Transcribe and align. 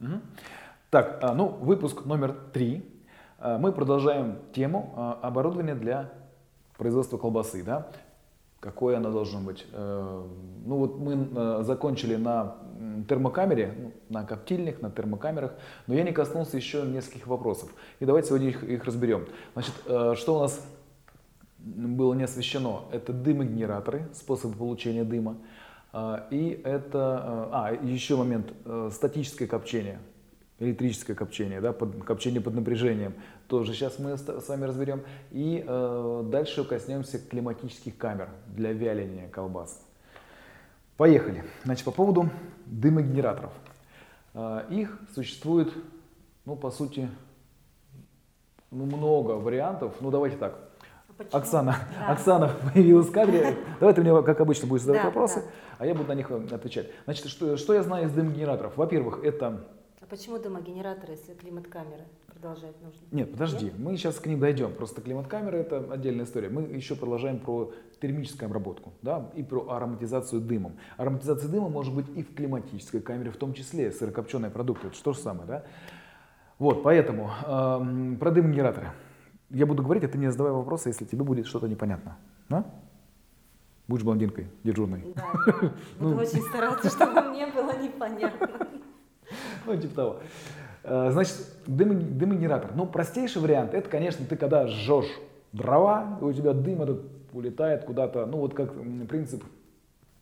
Мгм. 0.00 0.22
Так, 0.88 1.18
а, 1.22 1.34
ну, 1.34 1.46
выпуск 1.46 2.04
номер 2.06 2.34
три. 2.52 2.82
А, 3.38 3.58
Мы 3.58 3.70
продолжаем 3.70 4.38
тему 4.52 4.92
а, 4.96 5.18
оборудования 5.22 5.74
для 5.74 6.10
производства 6.76 7.18
колбасы, 7.18 7.62
да? 7.62 7.86
Какое 8.60 8.96
оно 8.96 9.10
должно 9.10 9.40
быть? 9.40 9.66
Э, 9.72 10.22
Ну 10.66 10.76
вот 10.76 10.98
мы 10.98 11.28
э, 11.34 11.62
закончили 11.62 12.16
на 12.16 12.56
термокамере, 13.08 13.74
ну, 13.78 13.92
на 14.10 14.24
коптильник, 14.24 14.82
на 14.82 14.90
термокамерах, 14.90 15.54
но 15.86 15.94
я 15.94 16.02
не 16.02 16.12
коснулся 16.12 16.58
еще 16.58 16.82
нескольких 16.82 17.26
вопросов. 17.26 17.70
И 18.00 18.04
давайте 18.04 18.28
сегодня 18.28 18.48
их, 18.48 18.62
их 18.62 18.84
разберем. 18.84 19.26
Значит, 19.54 19.74
э, 19.86 20.14
что 20.14 20.36
у 20.36 20.40
нас 20.40 20.62
было 21.58 22.12
не 22.12 22.24
освещено? 22.24 22.84
Это 22.92 23.14
дымогенераторы, 23.14 24.08
способы 24.12 24.54
получения 24.56 25.04
дыма. 25.04 25.36
А, 25.92 26.26
И 26.30 26.60
это, 26.64 26.98
э, 26.98 27.48
а, 27.52 27.78
еще 27.82 28.16
момент, 28.16 28.52
э, 28.64 28.90
статическое 28.92 29.48
копчение, 29.48 29.98
электрическое 30.58 31.16
копчение, 31.16 31.60
да, 31.60 31.72
под, 31.72 32.04
копчение 32.04 32.40
под 32.40 32.54
напряжением, 32.54 33.14
тоже 33.48 33.72
сейчас 33.74 33.98
мы 33.98 34.16
с 34.16 34.48
вами 34.48 34.64
разберем. 34.64 35.02
И 35.32 35.64
э, 35.66 36.22
дальше 36.26 36.64
коснемся 36.64 37.18
климатических 37.18 37.96
камер 37.96 38.28
для 38.46 38.72
вяления 38.72 39.28
колбас. 39.28 39.84
Поехали. 40.96 41.44
Значит, 41.64 41.84
по 41.84 41.90
поводу 41.90 42.30
дымогенераторов. 42.66 43.52
Э, 44.34 44.62
Их 44.70 44.96
существует, 45.14 45.72
ну, 46.44 46.54
по 46.54 46.70
сути, 46.70 47.08
ну, 48.70 48.84
много 48.84 49.32
вариантов. 49.32 49.96
Ну, 50.00 50.12
давайте 50.12 50.36
так. 50.36 50.69
Почему? 51.20 51.38
Оксана, 51.38 51.76
Да. 51.98 52.12
Оксана 52.12 52.50
появилась 52.72 53.08
в 53.08 53.12
кадре. 53.12 53.54
Давай 53.78 53.94
ты 53.94 54.00
мне, 54.00 54.22
как 54.22 54.40
обычно, 54.40 54.66
будешь 54.66 54.80
задавать 54.82 55.02
Да, 55.02 55.08
вопросы, 55.08 55.40
да. 55.40 55.46
а 55.78 55.86
я 55.86 55.94
буду 55.94 56.08
на 56.08 56.14
них 56.14 56.30
э, 56.30 56.46
отвечать. 56.50 56.86
Значит, 57.04 57.26
что, 57.26 57.58
что 57.58 57.74
я 57.74 57.82
знаю 57.82 58.06
из 58.06 58.12
дымогенераторов? 58.12 58.74
Во-первых, 58.78 59.22
это... 59.22 59.60
А 60.00 60.06
почему 60.08 60.38
дымогенераторы, 60.38 61.12
если 61.12 61.34
климат-камеры 61.34 62.04
продолжать 62.26 62.74
нужно? 62.80 62.98
Нет, 63.10 63.32
подожди, 63.32 63.70
мы 63.76 63.98
сейчас 63.98 64.18
к 64.18 64.24
ним 64.24 64.40
дойдем. 64.40 64.72
Просто 64.72 65.02
климат-камера 65.02 65.56
это 65.56 65.84
отдельная 65.92 66.24
история. 66.24 66.48
Мы 66.48 66.62
еще 66.62 66.96
продолжаем 66.96 67.38
про 67.38 67.70
термическую 68.00 68.46
обработку, 68.46 68.94
да, 69.02 69.28
и 69.34 69.42
про 69.42 69.68
ароматизацию 69.68 70.40
дымом. 70.40 70.78
Ароматизация 70.96 71.50
дыма 71.50 71.68
может 71.68 71.94
быть 71.94 72.06
и 72.16 72.22
в 72.22 72.34
климатической 72.34 73.02
камере, 73.02 73.30
в 73.30 73.36
том 73.36 73.52
числе 73.52 73.92
сырокопченые 73.92 74.50
продукты. 74.50 74.86
Это 74.86 74.96
что 74.96 75.12
же 75.12 75.18
самое, 75.18 75.46
да? 75.46 75.64
Вот, 76.58 76.82
поэтому 76.82 77.30
эм, 77.46 78.16
про 78.18 78.30
дымогенераторы. 78.30 78.88
Я 79.50 79.66
буду 79.66 79.82
говорить, 79.82 80.04
а 80.04 80.08
ты 80.08 80.16
не 80.18 80.30
задавай 80.30 80.52
вопросы, 80.52 80.88
если 80.90 81.04
тебе 81.04 81.24
будет 81.24 81.46
что-то 81.46 81.68
непонятно. 81.68 82.16
А? 82.50 82.64
Будешь 83.88 84.04
блондинкой, 84.04 84.46
дежурной. 84.62 85.12
Да, 85.16 85.24
я 85.46 85.52
буду 85.98 86.14
Ну. 86.14 86.16
очень 86.16 86.40
стараться, 86.42 86.88
чтобы 86.88 87.20
мне 87.30 87.46
было 87.48 87.76
непонятно. 87.82 88.48
Ну, 89.66 89.76
типа 89.76 89.94
того. 89.94 90.16
Э, 90.84 91.10
Значит, 91.10 91.34
дымо- 91.66 91.94
дымогенератор. 92.00 92.70
Ну, 92.74 92.86
простейший 92.86 93.42
вариант, 93.42 93.74
это, 93.74 93.88
конечно, 93.90 94.24
ты 94.24 94.36
когда 94.36 94.66
жжешь 94.68 95.10
дрова, 95.52 96.18
и 96.20 96.24
у 96.24 96.32
тебя 96.32 96.52
дым 96.52 96.82
этот 96.82 97.02
улетает 97.32 97.84
куда-то, 97.84 98.26
ну, 98.26 98.38
вот 98.38 98.54
как 98.54 98.72
принцип 99.08 99.42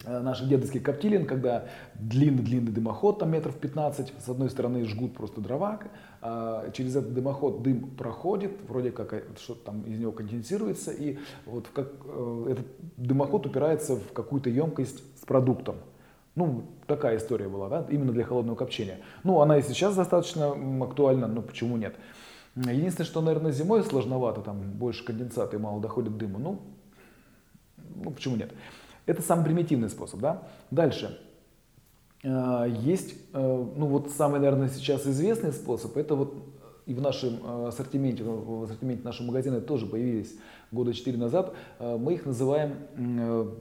наших 0.04 0.48
дедовских 0.48 0.82
коптилин, 0.82 1.26
когда 1.26 1.66
длинный-длинный 1.94 2.70
дымоход, 2.70 3.18
там 3.18 3.32
метров 3.32 3.56
15, 3.56 4.12
с 4.24 4.28
одной 4.28 4.48
стороны 4.50 4.84
жгут 4.84 5.14
просто 5.14 5.40
дрова, 5.40 5.80
а 6.20 6.70
через 6.72 6.96
этот 6.96 7.14
дымоход 7.14 7.62
дым 7.62 7.90
проходит, 7.90 8.52
вроде 8.68 8.90
как 8.90 9.12
э, 9.12 9.22
что-то 9.40 9.66
там 9.66 9.82
из 9.82 9.98
него 9.98 10.12
конденсируется, 10.12 10.92
и 10.92 11.18
вот 11.46 11.68
как, 11.72 11.92
э, 12.04 12.46
этот 12.50 12.66
дымоход 12.96 13.46
упирается 13.46 13.96
в 13.96 14.12
какую-то 14.12 14.50
емкость 14.50 15.02
с 15.20 15.24
продуктом. 15.24 15.76
Ну, 16.34 16.64
такая 16.86 17.16
история 17.16 17.48
была, 17.48 17.68
да, 17.68 17.86
именно 17.90 18.12
для 18.12 18.24
холодного 18.24 18.56
копчения. 18.56 19.00
Ну, 19.24 19.40
она 19.40 19.58
и 19.58 19.62
сейчас 19.62 19.96
достаточно 19.96 20.54
актуальна, 20.84 21.26
но 21.26 21.42
почему 21.42 21.76
нет? 21.76 21.96
Единственное, 22.54 23.06
что, 23.06 23.20
наверное, 23.20 23.52
зимой 23.52 23.82
сложновато, 23.82 24.40
там 24.42 24.60
больше 24.60 25.04
конденсата 25.04 25.56
и 25.56 25.60
мало 25.60 25.80
доходит 25.80 26.16
дыма. 26.16 26.38
Ну, 26.38 26.60
ну, 27.96 28.10
почему 28.10 28.36
нет? 28.36 28.52
Это 29.08 29.22
самый 29.22 29.44
примитивный 29.44 29.88
способ, 29.88 30.20
да? 30.20 30.42
Дальше. 30.70 31.18
Э, 32.22 32.66
Есть, 32.68 33.14
э, 33.32 33.66
ну 33.76 33.86
вот 33.86 34.10
самый, 34.10 34.38
наверное, 34.38 34.68
сейчас 34.68 35.06
известный 35.06 35.52
способ, 35.52 35.96
это 35.96 36.14
вот 36.14 36.36
и 36.86 36.94
в 36.94 37.00
нашем 37.00 37.38
э, 37.42 37.68
ассортименте, 37.68 38.22
в 38.22 38.64
ассортименте 38.64 39.04
нашего 39.04 39.28
магазина 39.28 39.60
тоже 39.60 39.86
появились 39.86 40.34
года 40.70 40.92
4 40.92 41.16
назад, 41.16 41.54
мы 41.80 42.14
их 42.14 42.26
называем 42.26 42.74
ну, 42.96 43.54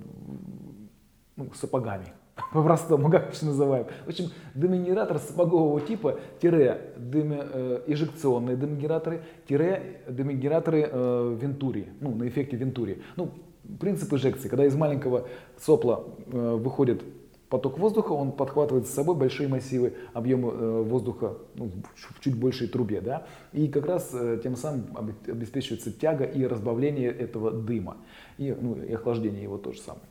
сапогами. 1.55 2.13
По-простому, 2.53 3.09
как 3.09 3.33
их 3.33 3.41
называем. 3.41 3.87
В 4.05 4.09
общем, 4.09 4.25
дымогенератор 4.53 5.19
сапогового 5.19 5.81
типа, 5.81 6.19
тире 6.41 6.93
дымо, 6.97 7.37
э, 7.39 7.83
эжекционные 7.87 8.55
дымогенераторы, 8.55 9.23
тире 9.47 10.01
дымогенераторы 10.07 10.89
э, 10.91 11.37
Вентури, 11.41 11.87
ну, 11.99 12.15
на 12.15 12.27
эффекте 12.27 12.57
Вентури. 12.57 13.01
Ну, 13.15 13.31
принцип 13.79 14.13
эжекции, 14.13 14.49
когда 14.49 14.65
из 14.65 14.75
маленького 14.75 15.27
сопла 15.57 16.03
э, 16.27 16.55
выходит 16.55 17.03
поток 17.49 17.79
воздуха, 17.79 18.11
он 18.11 18.31
подхватывает 18.31 18.87
с 18.87 18.91
собой 18.91 19.15
большие 19.15 19.47
массивы 19.47 19.93
объема 20.13 20.51
э, 20.51 20.81
воздуха 20.83 21.37
ну, 21.55 21.71
в 21.95 22.19
чуть 22.19 22.35
большей 22.35 22.67
трубе, 22.67 23.01
да, 23.01 23.25
и 23.53 23.67
как 23.67 23.85
раз 23.85 24.09
э, 24.13 24.39
тем 24.43 24.55
самым 24.55 24.85
обе- 24.95 25.31
обеспечивается 25.31 25.91
тяга 25.91 26.25
и 26.25 26.45
разбавление 26.45 27.09
этого 27.09 27.51
дыма, 27.51 27.97
и, 28.37 28.55
ну, 28.59 28.75
и 28.75 28.93
охлаждение 28.93 29.43
его 29.43 29.57
тоже 29.57 29.79
самое. 29.81 30.03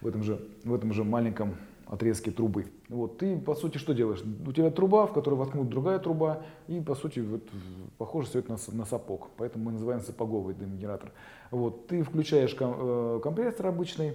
В 0.00 0.06
этом 0.06 0.22
же, 0.22 0.40
в 0.64 0.74
этом 0.74 0.92
же 0.92 1.02
маленьком 1.02 1.56
отрезке 1.94 2.30
трубы. 2.30 2.66
Вот, 2.88 3.18
ты, 3.18 3.38
по 3.38 3.54
сути, 3.54 3.78
что 3.78 3.94
делаешь? 3.94 4.22
У 4.46 4.52
тебя 4.52 4.70
труба, 4.70 5.06
в 5.06 5.12
которую 5.12 5.40
воткнут 5.40 5.68
другая 5.68 5.98
труба, 5.98 6.42
и, 6.68 6.80
по 6.80 6.94
сути, 6.94 7.20
вот, 7.20 7.42
похоже 7.98 8.28
все 8.28 8.40
это 8.40 8.52
на, 8.52 8.58
на 8.76 8.84
сапог, 8.84 9.30
поэтому 9.36 9.64
мы 9.64 9.72
называем 9.72 10.00
сапоговый 10.00 10.54
дымогенератор. 10.54 11.12
Вот, 11.50 11.86
ты 11.86 12.02
включаешь 12.02 12.54
ком- 12.54 12.76
э, 12.78 13.20
компрессор 13.22 13.66
обычный, 13.66 14.12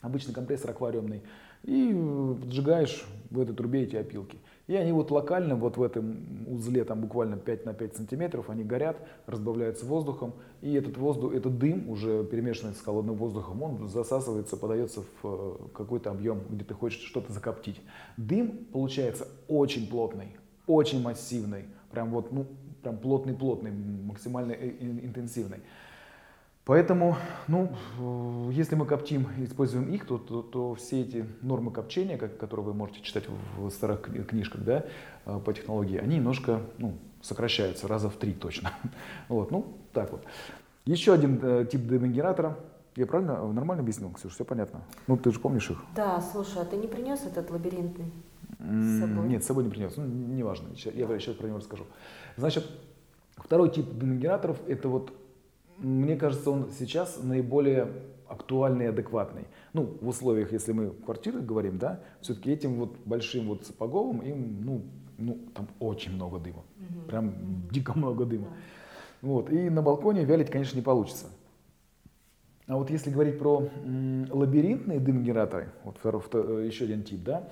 обычный 0.00 0.34
компрессор 0.34 0.70
аквариумный, 0.70 1.22
и 1.62 1.92
э, 1.94 2.34
поджигаешь 2.40 3.04
в 3.30 3.40
этой 3.40 3.54
трубе 3.54 3.82
эти 3.82 3.96
опилки. 3.96 4.38
И 4.66 4.74
они 4.74 4.90
вот 4.90 5.12
локально, 5.12 5.54
вот 5.54 5.76
в 5.76 5.82
этом 5.82 6.46
узле, 6.48 6.84
там 6.84 7.00
буквально 7.00 7.36
5 7.36 7.66
на 7.66 7.72
5 7.72 7.96
сантиметров, 7.96 8.50
они 8.50 8.64
горят, 8.64 8.96
разбавляются 9.26 9.86
воздухом, 9.86 10.32
и 10.60 10.74
этот 10.74 10.96
воздух, 10.96 11.34
этот 11.34 11.56
дым, 11.58 11.88
уже 11.88 12.24
перемешанный 12.24 12.74
с 12.74 12.80
холодным 12.80 13.14
воздухом, 13.14 13.62
он 13.62 13.88
засасывается, 13.88 14.56
подается 14.56 15.02
в 15.02 15.06
э, 15.24 15.56
какой-то 15.72 16.10
объем, 16.10 16.40
где 16.50 16.64
ты 16.64 16.74
хочешь 16.74 17.00
что-то 17.00 17.32
закоптить. 17.32 17.80
Дым 18.16 18.66
получается 18.72 19.28
очень 19.46 19.88
плотный, 19.88 20.36
очень 20.66 21.00
массивный, 21.00 21.66
прям 21.92 22.10
вот, 22.10 22.32
ну, 22.32 22.46
прям 22.82 22.98
плотный-плотный, 22.98 23.70
максимально 23.70 24.50
э- 24.50 24.74
интенсивный. 24.80 25.58
Поэтому, 26.66 27.16
ну, 27.46 27.70
если 28.50 28.74
мы 28.74 28.86
коптим 28.86 29.28
используем 29.38 29.88
их, 29.88 30.04
то, 30.04 30.18
то, 30.18 30.42
то 30.42 30.74
все 30.74 31.02
эти 31.02 31.24
нормы 31.40 31.70
копчения, 31.70 32.18
как, 32.18 32.38
которые 32.38 32.66
вы 32.66 32.74
можете 32.74 33.02
читать 33.02 33.24
в, 33.28 33.66
в 33.66 33.70
старых 33.70 34.00
кни- 34.08 34.24
книжках, 34.24 34.64
да, 34.64 34.84
э, 35.26 35.38
по 35.38 35.52
технологии, 35.52 35.96
они 35.96 36.16
немножко, 36.16 36.62
ну, 36.78 36.94
сокращаются 37.22 37.86
раза 37.86 38.10
в 38.10 38.16
три 38.16 38.32
точно. 38.32 38.72
Вот, 39.28 39.52
ну, 39.52 39.76
так 39.92 40.10
вот. 40.10 40.24
Еще 40.84 41.12
один 41.12 41.38
э, 41.40 41.66
тип 41.70 41.82
дымогенератора. 41.86 42.58
Я 42.96 43.06
правильно, 43.06 43.38
э, 43.40 43.52
нормально 43.52 43.82
объяснил, 43.84 44.10
Ксюша, 44.10 44.34
все 44.34 44.44
понятно? 44.44 44.82
Ну, 45.06 45.16
ты 45.16 45.30
же 45.30 45.38
помнишь 45.38 45.70
их? 45.70 45.78
Да, 45.94 46.20
слушай, 46.20 46.60
а 46.62 46.64
ты 46.64 46.76
не 46.76 46.88
принес 46.88 47.24
этот 47.24 47.48
лабиринтный? 47.52 48.10
М, 48.58 48.98
собой? 49.00 49.28
Нет, 49.28 49.44
с 49.44 49.46
собой 49.46 49.62
не 49.62 49.70
принес. 49.70 49.96
Ну, 49.96 50.04
неважно, 50.04 50.66
я 50.74 51.06
сейчас 51.20 51.36
про 51.36 51.46
него 51.46 51.58
расскажу. 51.58 51.84
Значит, 52.36 52.68
второй 53.36 53.70
тип 53.70 53.88
дымогенераторов, 53.92 54.58
это 54.66 54.88
вот, 54.88 55.12
мне 55.78 56.16
кажется, 56.16 56.50
он 56.50 56.70
сейчас 56.78 57.18
наиболее 57.22 57.92
актуальный 58.28 58.86
и 58.86 58.88
адекватный. 58.88 59.44
Ну, 59.72 59.96
в 60.00 60.08
условиях, 60.08 60.52
если 60.52 60.72
мы 60.72 60.90
квартиры 60.90 61.40
говорим, 61.40 61.78
да, 61.78 62.00
все-таки 62.20 62.50
этим 62.50 62.74
вот 62.76 62.96
большим 63.04 63.46
вот 63.46 63.66
сапоговым, 63.66 64.20
им, 64.20 64.64
ну, 64.64 64.82
ну, 65.18 65.38
там 65.54 65.68
очень 65.78 66.12
много 66.12 66.38
дыма. 66.38 66.62
Прям 67.08 67.34
дико 67.70 67.96
много 67.96 68.24
дыма. 68.24 68.48
Вот. 69.22 69.50
И 69.50 69.70
на 69.70 69.82
балконе 69.82 70.24
вялить, 70.24 70.50
конечно, 70.50 70.76
не 70.76 70.82
получится. 70.82 71.26
А 72.66 72.76
вот 72.76 72.90
если 72.90 73.10
говорить 73.10 73.38
про 73.38 73.68
лабиринтные 74.30 74.98
дымогенераторы, 74.98 75.68
вот 75.84 75.98
второй, 75.98 76.20
вто- 76.20 76.60
э, 76.62 76.66
еще 76.66 76.84
один 76.84 77.04
тип, 77.04 77.22
да, 77.22 77.48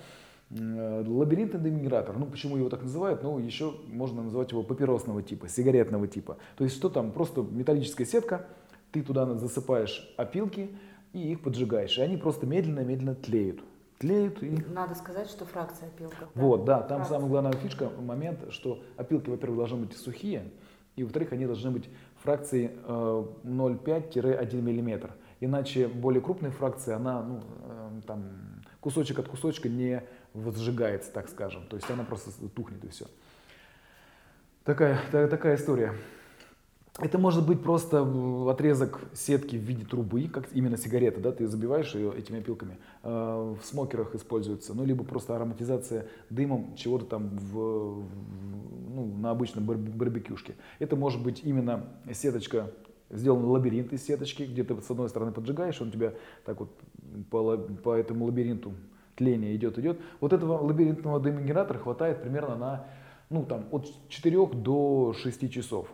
лабиринтный 0.54 1.60
дымогенератор, 1.60 2.16
ну 2.16 2.26
почему 2.26 2.56
его 2.56 2.68
так 2.68 2.82
называют, 2.82 3.22
ну 3.22 3.38
еще 3.38 3.74
можно 3.88 4.22
назвать 4.22 4.52
его 4.52 4.62
папиросного 4.62 5.22
типа, 5.22 5.48
сигаретного 5.48 6.06
типа. 6.06 6.38
То 6.56 6.64
есть 6.64 6.76
что 6.76 6.88
там, 6.88 7.10
просто 7.10 7.42
металлическая 7.42 8.06
сетка, 8.06 8.46
ты 8.92 9.02
туда 9.02 9.34
засыпаешь 9.34 10.14
опилки 10.16 10.70
и 11.12 11.32
их 11.32 11.42
поджигаешь, 11.42 11.98
и 11.98 12.02
они 12.02 12.16
просто 12.16 12.46
медленно-медленно 12.46 13.14
тлеют. 13.16 13.60
Тлеют 13.98 14.42
и 14.42 14.64
Надо 14.72 14.94
сказать, 14.94 15.28
что 15.28 15.44
фракция 15.44 15.88
опилков. 15.88 16.28
вот, 16.34 16.64
да, 16.64 16.80
там 16.80 16.98
Фракция. 16.98 17.14
самая 17.16 17.30
главная 17.30 17.52
фишка, 17.52 17.90
момент, 18.00 18.40
что 18.50 18.82
опилки, 18.96 19.30
во-первых, 19.30 19.58
должны 19.58 19.86
быть 19.86 19.96
сухие, 19.96 20.50
и, 20.96 21.02
во-вторых, 21.02 21.32
они 21.32 21.46
должны 21.46 21.70
быть 21.70 21.88
фракции 22.22 22.70
э, 22.86 23.24
0,5-1 23.44 24.60
мм. 24.62 25.10
Иначе 25.40 25.88
более 25.88 26.20
крупная 26.20 26.50
фракция, 26.50 26.96
она, 26.96 27.22
ну, 27.22 27.40
э, 27.64 28.00
там, 28.06 28.24
кусочек 28.80 29.18
от 29.18 29.28
кусочка 29.28 29.68
не 29.68 30.02
возжигается, 30.34 31.10
так 31.12 31.28
скажем. 31.28 31.66
То 31.69 31.76
есть 31.76 31.90
она 31.90 32.04
просто 32.04 32.31
тухнет 32.48 32.84
и 32.84 32.88
все. 32.88 33.06
Такая, 34.64 34.98
такая 35.10 35.56
история. 35.56 35.94
Это 37.00 37.19
может 37.19 37.44
быть 37.44 37.60
просто 37.60 38.06
отрезок 38.48 39.00
сетки 39.14 39.56
в 39.56 39.60
виде 39.60 39.84
трубы, 39.84 40.28
как 40.28 40.46
именно 40.52 40.76
сигарета, 40.76 41.20
да, 41.20 41.32
ты 41.32 41.48
забиваешь 41.48 41.92
ее 41.96 42.16
этими 42.16 42.38
опилками. 42.38 42.78
Э, 43.02 43.56
в 43.60 43.66
смокерах 43.66 44.14
используется, 44.14 44.75
ну, 44.75 44.84
либо 44.84 45.02
просто 45.02 45.34
ароматизация 45.34 46.06
дымом 46.31 46.76
чего-то 46.76 47.06
там 47.06 47.37
в, 47.37 48.04
ну, 48.94 49.12
на 49.19 49.32
обычном 49.32 49.64
барбекюшке. 49.64 50.54
Это 50.78 50.94
может 50.94 51.20
быть 51.20 51.40
именно 51.42 51.84
сеточка, 52.12 52.70
сделан 53.10 53.44
лабиринт 53.44 53.92
из 53.92 54.04
сеточки, 54.04 54.44
где 54.44 54.62
ты 54.62 54.80
с 54.80 54.88
одной 54.88 55.08
стороны 55.08 55.32
поджигаешь, 55.32 55.80
он 55.80 55.90
тебя 55.90 56.14
так 56.44 56.60
вот 56.60 56.70
по, 57.28 57.56
по 57.56 57.94
этому 57.94 58.26
лабиринту 58.26 58.72
тления 59.16 59.55
идет, 59.55 59.78
идет. 59.78 60.00
Вот 60.20 60.32
этого 60.32 60.62
лабиринтного 60.62 61.20
дымогенератора 61.20 61.78
хватает 61.78 62.22
примерно 62.22 62.56
на, 62.56 62.87
ну, 63.31 63.44
там, 63.44 63.66
от 63.70 63.87
4 64.08 64.46
до 64.46 65.14
6 65.14 65.50
часов 65.50 65.88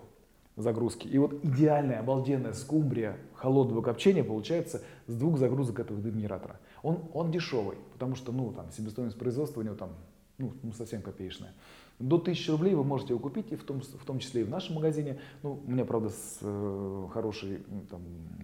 загрузки. 0.57 1.07
И 1.07 1.19
вот 1.19 1.45
идеальная, 1.45 2.01
обалденная 2.01 2.53
скумбрия 2.53 3.17
холодного 3.35 3.83
копчения 3.83 4.25
получается 4.25 4.83
с 5.07 5.15
двух 5.15 5.39
загрузок 5.39 5.81
этого 5.81 6.01
дымгенератора. 6.01 6.59
Он, 6.83 7.05
он 7.13 7.31
дешевый, 7.31 7.77
потому 7.93 8.15
что 8.15 8.33
ну, 8.33 8.53
там, 8.53 8.71
себестоимость 8.71 9.19
производства 9.19 9.61
у 9.61 9.63
него 9.63 9.75
там, 9.75 9.91
ну, 10.39 10.53
ну, 10.63 10.73
совсем 10.73 11.03
копеечная. 11.03 11.53
До 12.01 12.17
1000 12.17 12.53
рублей 12.53 12.75
вы 12.75 12.83
можете 12.83 13.13
его 13.13 13.21
купить, 13.21 13.53
и 13.53 13.57
в 13.57 13.63
том, 13.63 13.81
в 13.83 14.05
том 14.07 14.19
числе 14.19 14.41
и 14.41 14.45
в 14.45 14.49
нашем 14.49 14.77
магазине. 14.77 15.19
Ну, 15.43 15.61
у 15.67 15.71
меня, 15.71 15.85
правда, 15.85 16.09
с 16.09 16.39
э, 16.41 17.07
хорошей 17.13 17.59
там, 17.91 18.01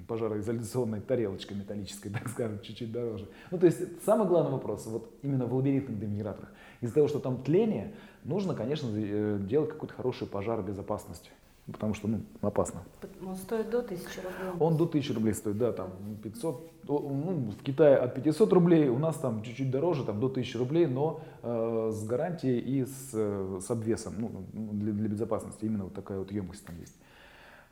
пожароизоляционной 0.06 1.00
тарелочкой 1.00 1.56
металлической, 1.56 2.10
так 2.12 2.28
скажем, 2.28 2.60
чуть-чуть 2.60 2.92
дороже. 2.92 3.26
Ну, 3.50 3.58
то 3.58 3.64
есть 3.64 3.80
самый 4.04 4.28
главный 4.28 4.52
вопрос, 4.52 4.86
вот 4.86 5.10
именно 5.22 5.46
в 5.46 5.54
лабиринтных 5.54 5.98
дымгенераторах. 5.98 6.52
Из-за 6.82 6.94
того, 6.94 7.08
что 7.08 7.18
там 7.18 7.42
тление, 7.42 7.94
нужно, 8.24 8.54
конечно, 8.54 8.90
э, 8.92 9.38
делать 9.40 9.70
какой-то 9.70 9.94
хороший 9.94 10.26
пожар 10.26 10.62
безопасности 10.62 11.30
потому 11.72 11.94
что 11.94 12.08
ну, 12.08 12.20
опасно. 12.42 12.82
Он 13.26 13.34
стоит 13.36 13.70
до 13.70 13.80
1000 13.80 14.22
рублей? 14.22 14.60
Он 14.60 14.76
до 14.76 14.84
1000 14.84 15.14
рублей 15.14 15.34
стоит, 15.34 15.58
да, 15.58 15.72
там 15.72 15.90
500, 16.22 16.70
ну, 16.88 17.52
в 17.58 17.62
Китае 17.62 17.96
от 17.96 18.14
500 18.14 18.52
рублей, 18.52 18.88
у 18.88 18.98
нас 18.98 19.16
там 19.16 19.42
чуть-чуть 19.42 19.70
дороже, 19.70 20.04
там 20.04 20.20
до 20.20 20.28
1000 20.28 20.58
рублей, 20.58 20.86
но 20.86 21.20
э, 21.42 21.90
с 21.92 22.06
гарантией 22.06 22.60
и 22.60 22.84
с, 22.84 23.10
э, 23.14 23.60
с 23.60 23.70
обвесом, 23.70 24.14
ну, 24.18 24.30
для, 24.72 24.92
для 24.92 25.08
безопасности, 25.08 25.64
именно 25.64 25.84
вот 25.84 25.94
такая 25.94 26.18
вот 26.18 26.30
емкость 26.30 26.64
там 26.64 26.78
есть. 26.78 26.94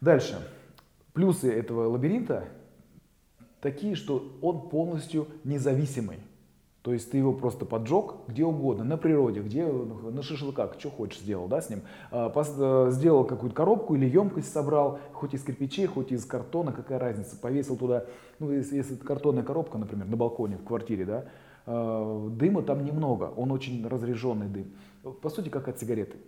Дальше. 0.01 0.39
Плюсы 1.13 1.53
этого 1.53 1.89
лабиринта 1.89 2.49
такие, 3.61 3.95
что 3.95 4.37
он 4.43 4.69
полностью 4.69 5.29
независимый. 5.45 6.19
То 6.85 6.93
есть 6.93 7.11
ты 7.11 7.17
его 7.17 7.33
просто 7.33 7.65
поджег 7.65 8.13
где 8.29 8.45
угодно, 8.45 8.85
на 8.85 8.99
природе, 8.99 9.41
где, 9.41 9.65
на 9.65 10.23
шашлыках, 10.23 10.75
что 10.79 10.91
хочешь 10.91 11.21
сделал, 11.21 11.49
да, 11.49 11.63
с 11.63 11.71
ним. 11.71 11.81
А, 12.11 12.31
э, 12.31 12.91
сделал 12.91 13.25
какую-то 13.25 13.57
коробку 13.57 13.95
или 13.95 14.07
емкость 14.07 14.53
собрал, 14.53 14.99
хоть 15.15 15.33
из 15.33 15.43
кирпичей, 15.43 15.87
хоть 15.87 16.13
из 16.13 16.27
картона, 16.27 16.73
какая 16.73 16.99
разница. 16.99 17.39
Повесил 17.41 17.79
туда, 17.79 18.05
ну, 18.39 18.53
если, 18.53 18.77
если 18.77 18.97
это 18.97 19.07
картонная 19.07 19.43
коробка, 19.43 19.79
например, 19.79 20.07
на 20.07 20.17
балконе 20.19 20.59
в 20.59 20.65
квартире, 20.65 21.07
да, 21.07 21.25
а, 21.65 22.29
дыма 22.29 22.61
там 22.61 22.85
немного, 22.85 23.33
он 23.35 23.51
очень 23.51 23.89
разряженный 23.89 24.49
дым. 24.49 24.75
По 25.23 25.31
сути, 25.31 25.49
как 25.49 25.69
от 25.69 25.81
сигареты. 25.81 26.19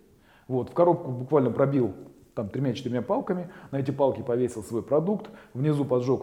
Вот, 0.49 0.71
в 0.71 0.73
коробку 0.73 1.11
буквально 1.11 1.51
пробил 1.51 1.93
там 2.35 2.49
тремя-четырьмя 2.49 3.03
палками, 3.03 3.51
на 3.73 3.77
эти 3.77 3.91
палки 3.91 4.23
повесил 4.23 4.63
свой 4.63 4.83
продукт, 4.83 5.29
внизу 5.53 5.85
поджег 5.85 6.23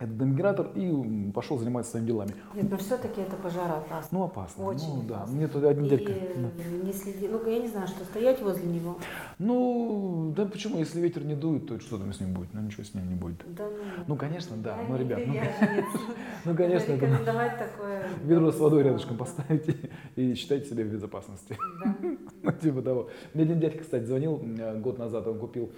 этот 0.00 0.16
дымогенератор 0.16 0.70
и 0.74 1.30
пошел 1.30 1.58
заниматься 1.58 1.92
своими 1.92 2.06
делами. 2.06 2.34
Нет, 2.54 2.70
но 2.70 2.76
все-таки 2.78 3.20
это 3.20 3.36
пожароопасно. 3.36 4.18
Ну, 4.18 4.24
опасно. 4.24 4.64
Очень 4.64 4.96
ну, 4.96 5.02
да. 5.08 5.16
опасно. 5.18 5.36
Мне 5.36 5.46
тут 5.46 5.64
один 5.64 5.84
и 5.84 5.88
дядька. 5.90 6.12
Ну. 6.36 6.84
не 6.84 6.92
следи, 6.92 7.28
ну 7.28 7.46
я 7.46 7.58
не 7.58 7.68
знаю, 7.68 7.86
что 7.86 8.04
стоять 8.04 8.40
возле 8.40 8.66
него. 8.66 8.96
Ну, 9.38 10.32
да 10.34 10.46
почему, 10.46 10.78
если 10.78 11.00
ветер 11.00 11.24
не 11.24 11.34
дует, 11.34 11.68
то 11.68 11.78
что 11.78 11.98
там 11.98 12.12
с 12.12 12.20
ним 12.20 12.32
будет? 12.32 12.52
Ну, 12.54 12.62
ничего 12.62 12.82
с 12.82 12.94
ним 12.94 13.08
не 13.08 13.14
будет. 13.14 13.44
Да, 13.54 13.64
ну, 13.64 14.04
ну 14.08 14.16
конечно, 14.16 14.56
да. 14.56 14.80
Я 14.80 14.88
ну, 14.88 14.96
ребят, 14.96 15.20
ну, 15.26 15.34
ну, 16.46 16.56
конечно, 16.56 16.92
это 16.92 17.06
рекомендовать 17.06 17.58
такое. 17.58 18.08
ведро 18.24 18.50
с 18.50 18.58
водой 18.58 18.82
рядышком 18.82 19.16
поставите 19.16 19.76
и 20.16 20.34
считайте 20.34 20.70
себя 20.70 20.84
в 20.84 20.88
безопасности. 20.88 21.56
Да. 21.84 21.96
Ну, 22.42 22.52
типа 22.52 22.80
того. 22.80 23.10
Мне 23.34 23.44
один 23.44 23.60
дядька, 23.60 23.82
кстати, 23.82 24.04
звонил 24.04 24.40
э, 24.42 24.78
год 24.80 24.98
назад, 24.98 25.26
он 25.26 25.38
купил, 25.38 25.70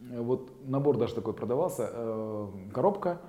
э, 0.00 0.20
вот 0.20 0.50
набор 0.66 0.98
даже 0.98 1.14
такой 1.14 1.32
продавался, 1.32 1.88
э, 1.90 2.48
коробка, 2.74 3.20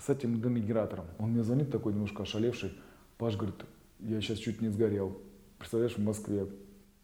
с 0.00 0.08
этим 0.08 0.40
дымогенератором. 0.40 1.06
Он 1.18 1.30
мне 1.30 1.42
звонит 1.42 1.70
такой 1.70 1.92
немножко 1.92 2.22
ошалевший. 2.22 2.72
Паш 3.18 3.36
говорит, 3.36 3.56
я 4.00 4.20
сейчас 4.20 4.38
чуть 4.38 4.60
не 4.60 4.68
сгорел. 4.68 5.18
Представляешь, 5.58 5.96
в 5.96 6.02
Москве, 6.02 6.46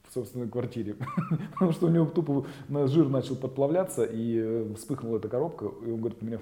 в 0.08 0.14
собственной 0.14 0.48
квартире. 0.48 0.96
Потому 1.52 1.72
что 1.72 1.86
у 1.86 1.90
него 1.90 2.06
тупо 2.06 2.46
жир 2.68 3.08
начал 3.08 3.36
подплавляться, 3.36 4.04
и 4.04 4.38
э, 4.38 4.74
вспыхнула 4.76 5.18
эта 5.18 5.28
коробка. 5.28 5.66
И 5.66 5.90
он 5.90 6.00
говорит, 6.00 6.18
у 6.22 6.24
меня 6.24 6.40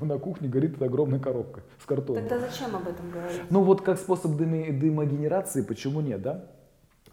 на 0.00 0.18
кухне 0.18 0.48
горит 0.48 0.76
эта 0.76 0.86
огромная 0.86 1.20
коробка 1.20 1.62
с 1.80 1.86
картоном. 1.86 2.26
Тогда 2.26 2.46
зачем 2.46 2.74
об 2.74 2.88
этом 2.88 3.10
говорить? 3.10 3.42
Ну 3.50 3.62
вот 3.62 3.82
как 3.82 3.98
способ 3.98 4.36
дымо 4.36 4.72
дымогенерации, 4.72 5.62
почему 5.62 6.00
нет, 6.00 6.20
да? 6.22 6.50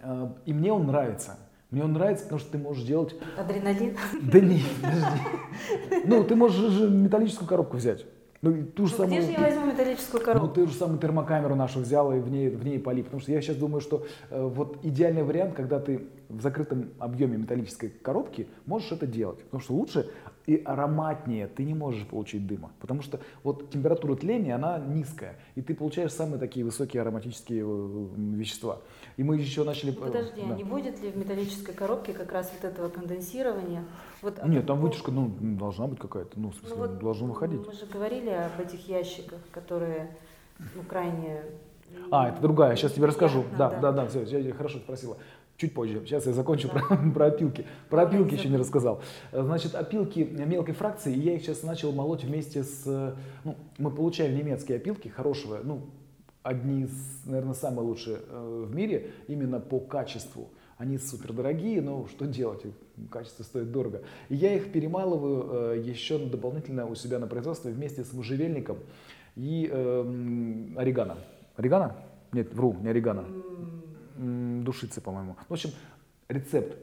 А, 0.01 0.35
и 0.45 0.53
мне 0.53 0.74
он 0.74 0.88
нравится. 0.88 1.38
Мне 1.69 1.83
он 1.83 1.94
нравится, 1.94 2.24
потому 2.24 2.39
что 2.39 2.51
ты 2.53 2.57
можешь 2.57 2.83
делать... 2.83 3.15
Адреналин? 3.38 3.95
Да 4.24 4.39
нет, 4.39 4.65
подожди. 4.81 6.07
Ну, 6.07 6.24
ты 6.24 6.35
можешь 6.35 6.71
же 6.71 6.89
металлическую 6.89 7.47
коробку 7.47 7.77
взять. 7.77 8.07
Ну, 8.41 8.63
ту 8.63 8.86
же 8.86 8.94
ну, 8.94 8.97
самую, 8.97 9.21
где 9.21 9.21
же 9.21 9.31
я 9.33 9.39
возьму 9.39 9.65
металлическую 9.65 10.24
коробку? 10.24 10.47
Ну, 10.47 10.53
ты 10.53 10.68
же 10.68 10.74
самую 10.74 11.00
термокамеру 11.00 11.56
нашу 11.56 11.80
взяла 11.80 12.15
и 12.15 12.19
в 12.19 12.30
ней, 12.30 12.50
в 12.50 12.63
ней 12.63 12.80
полив. 12.80 13.06
Потому 13.06 13.21
что 13.21 13.31
я 13.33 13.41
сейчас 13.41 13.57
думаю, 13.57 13.81
что 13.81 14.06
э, 14.30 14.41
вот 14.41 14.80
идеальный 14.83 15.24
вариант, 15.24 15.56
когда 15.56 15.80
ты 15.80 16.07
в 16.30 16.41
закрытом 16.41 16.91
объеме 17.00 17.38
металлической 17.38 17.89
коробки 17.89 18.47
можешь 18.65 18.91
это 18.94 19.07
делать. 19.07 19.44
Потому 19.44 19.62
что 19.62 19.74
лучше 19.74 20.09
и 20.49 20.63
ароматнее 20.65 21.45
ты 21.45 21.63
не 21.63 21.75
можешь 21.75 22.07
получить 22.07 22.47
дыма. 22.47 22.71
Потому 22.79 23.03
что 23.03 23.19
вот 23.43 23.69
температура 23.69 24.15
тления, 24.15 24.55
она 24.55 24.79
низкая. 24.79 25.37
И 25.53 25.61
ты 25.61 25.75
получаешь 25.75 26.11
самые 26.11 26.39
такие 26.39 26.65
высокие 26.65 27.01
ароматические 27.01 27.63
э, 27.63 28.07
вещества. 28.35 28.79
И 29.17 29.23
мы 29.23 29.37
еще 29.37 29.63
начали... 29.63 29.91
Ну, 29.91 29.97
подожди, 29.97 30.41
да. 30.41 30.55
а 30.55 30.57
не 30.57 30.63
будет 30.63 30.99
ли 31.03 31.11
в 31.11 31.17
металлической 31.17 31.73
коробке 31.73 32.13
как 32.13 32.31
раз 32.31 32.51
вот 32.59 32.67
этого 32.67 32.89
конденсирования? 32.89 33.83
Вот, 34.23 34.43
Нет, 34.43 34.65
там 34.65 34.79
вытяжка 34.79 35.11
ну, 35.11 35.31
должна 35.39 35.85
быть 35.85 35.99
какая-то, 35.99 36.39
ну, 36.39 36.49
в 36.49 36.55
смысле, 36.55 36.77
ну, 36.77 36.87
вот 36.87 36.97
должно 36.97 37.27
выходить. 37.27 37.61
Мы 37.67 37.73
же 37.73 37.85
говорили 37.85 38.31
об 38.31 38.59
этих 38.59 38.87
ящиках, 38.87 39.39
которые 39.51 40.17
ну, 40.57 40.81
крайне... 40.81 41.43
А, 42.09 42.29
это 42.29 42.41
другая, 42.41 42.75
сейчас 42.75 42.93
тебе 42.93 43.05
расскажу. 43.05 43.43
Да, 43.55 43.69
да, 43.69 43.91
да, 43.91 43.91
да, 43.91 44.07
все, 44.07 44.23
я 44.39 44.53
хорошо 44.55 44.79
спросила. 44.79 45.17
Чуть 45.59 45.73
позже. 45.73 46.01
Сейчас 46.06 46.25
я 46.25 46.31
закончу 46.31 46.69
да. 46.73 46.79
про, 46.79 47.11
про 47.11 47.25
опилки. 47.25 47.65
Про 47.89 48.03
опилки 48.03 48.35
еще 48.35 48.47
не 48.47 48.56
рассказал. 48.56 49.01
Значит, 49.33 49.75
опилки 49.75 50.19
мелкой 50.21 50.73
фракции, 50.73 51.13
я 51.13 51.35
их 51.35 51.42
сейчас 51.42 51.63
начал 51.63 51.92
молоть 51.92 52.23
вместе 52.23 52.63
с... 52.63 53.13
Ну, 53.44 53.57
мы 53.78 53.92
получаем 53.92 54.37
немецкие 54.37 54.78
опилки 54.78 55.09
хорошего, 55.09 55.59
ну, 55.61 55.89
одни 56.44 56.83
из, 56.83 57.25
наверное, 57.25 57.56
самые 57.56 57.85
лучшие 57.85 58.19
э, 58.25 58.66
в 58.69 58.73
мире 58.73 59.11
именно 59.28 59.59
по 59.59 59.81
качеству. 59.81 60.47
Они 60.78 60.97
супер 60.97 61.33
дорогие, 61.33 61.81
но 61.81 62.07
что 62.07 62.25
делать, 62.25 62.63
качество 63.11 63.44
стоит 63.44 63.69
дорого. 63.69 64.04
И 64.30 64.35
я 64.35 64.56
их 64.56 64.71
перемалываю 64.71 65.73
э, 65.73 65.81
еще 65.81 66.18
дополнительно 66.19 66.85
у 66.85 66.95
себя 66.95 67.19
на 67.19 67.28
производстве 67.28 67.73
вместе 67.73 68.06
с 68.06 68.13
можжевельником 68.13 68.78
и 69.35 69.69
э, 69.69 70.75
орегано. 70.78 71.18
Орегано? 71.57 71.97
Нет, 72.31 72.54
вру, 72.54 72.78
не 72.81 72.87
орегано. 72.87 73.25
Душицы, 74.19 74.99
по-моему. 74.99 75.38
В 75.47 75.54
общем, 75.54 75.69
рецепт 76.28 76.78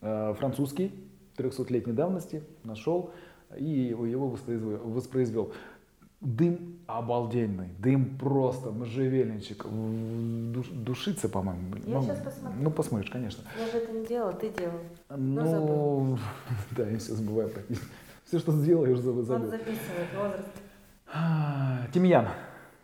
э, 0.00 0.34
французский, 0.38 0.94
300-летней 1.36 1.92
давности, 1.92 2.42
нашел 2.64 3.12
и 3.56 3.68
его 3.68 4.28
воспроизвел. 4.28 5.52
Дым 6.22 6.78
обалденный, 6.86 7.68
дым 7.78 8.18
просто, 8.18 8.70
можжевельничек, 8.70 9.64
душ, 10.52 10.68
душится, 10.68 11.30
по-моему. 11.30 11.76
Я 11.86 11.94
ну, 11.94 12.02
сейчас 12.02 12.18
посмотрю. 12.18 12.62
Ну, 12.62 12.70
посмотришь, 12.70 13.10
конечно. 13.10 13.42
Я 13.58 13.66
же 13.66 13.78
это 13.78 13.92
не 13.92 14.06
делала, 14.06 14.32
ты 14.32 14.50
делал. 14.50 14.80
Ну, 15.08 16.18
да, 16.76 16.88
я 16.88 16.98
все 16.98 17.14
забываю 17.14 17.48
практически. 17.48 17.86
Все, 18.26 18.38
что 18.38 18.52
сделал, 18.52 18.84
я 18.84 18.92
уже 18.92 19.02
забыл. 19.02 19.20
Он 19.20 19.50
записывает 19.50 20.08
возраст. 20.14 21.92
Тимьян. 21.94 22.28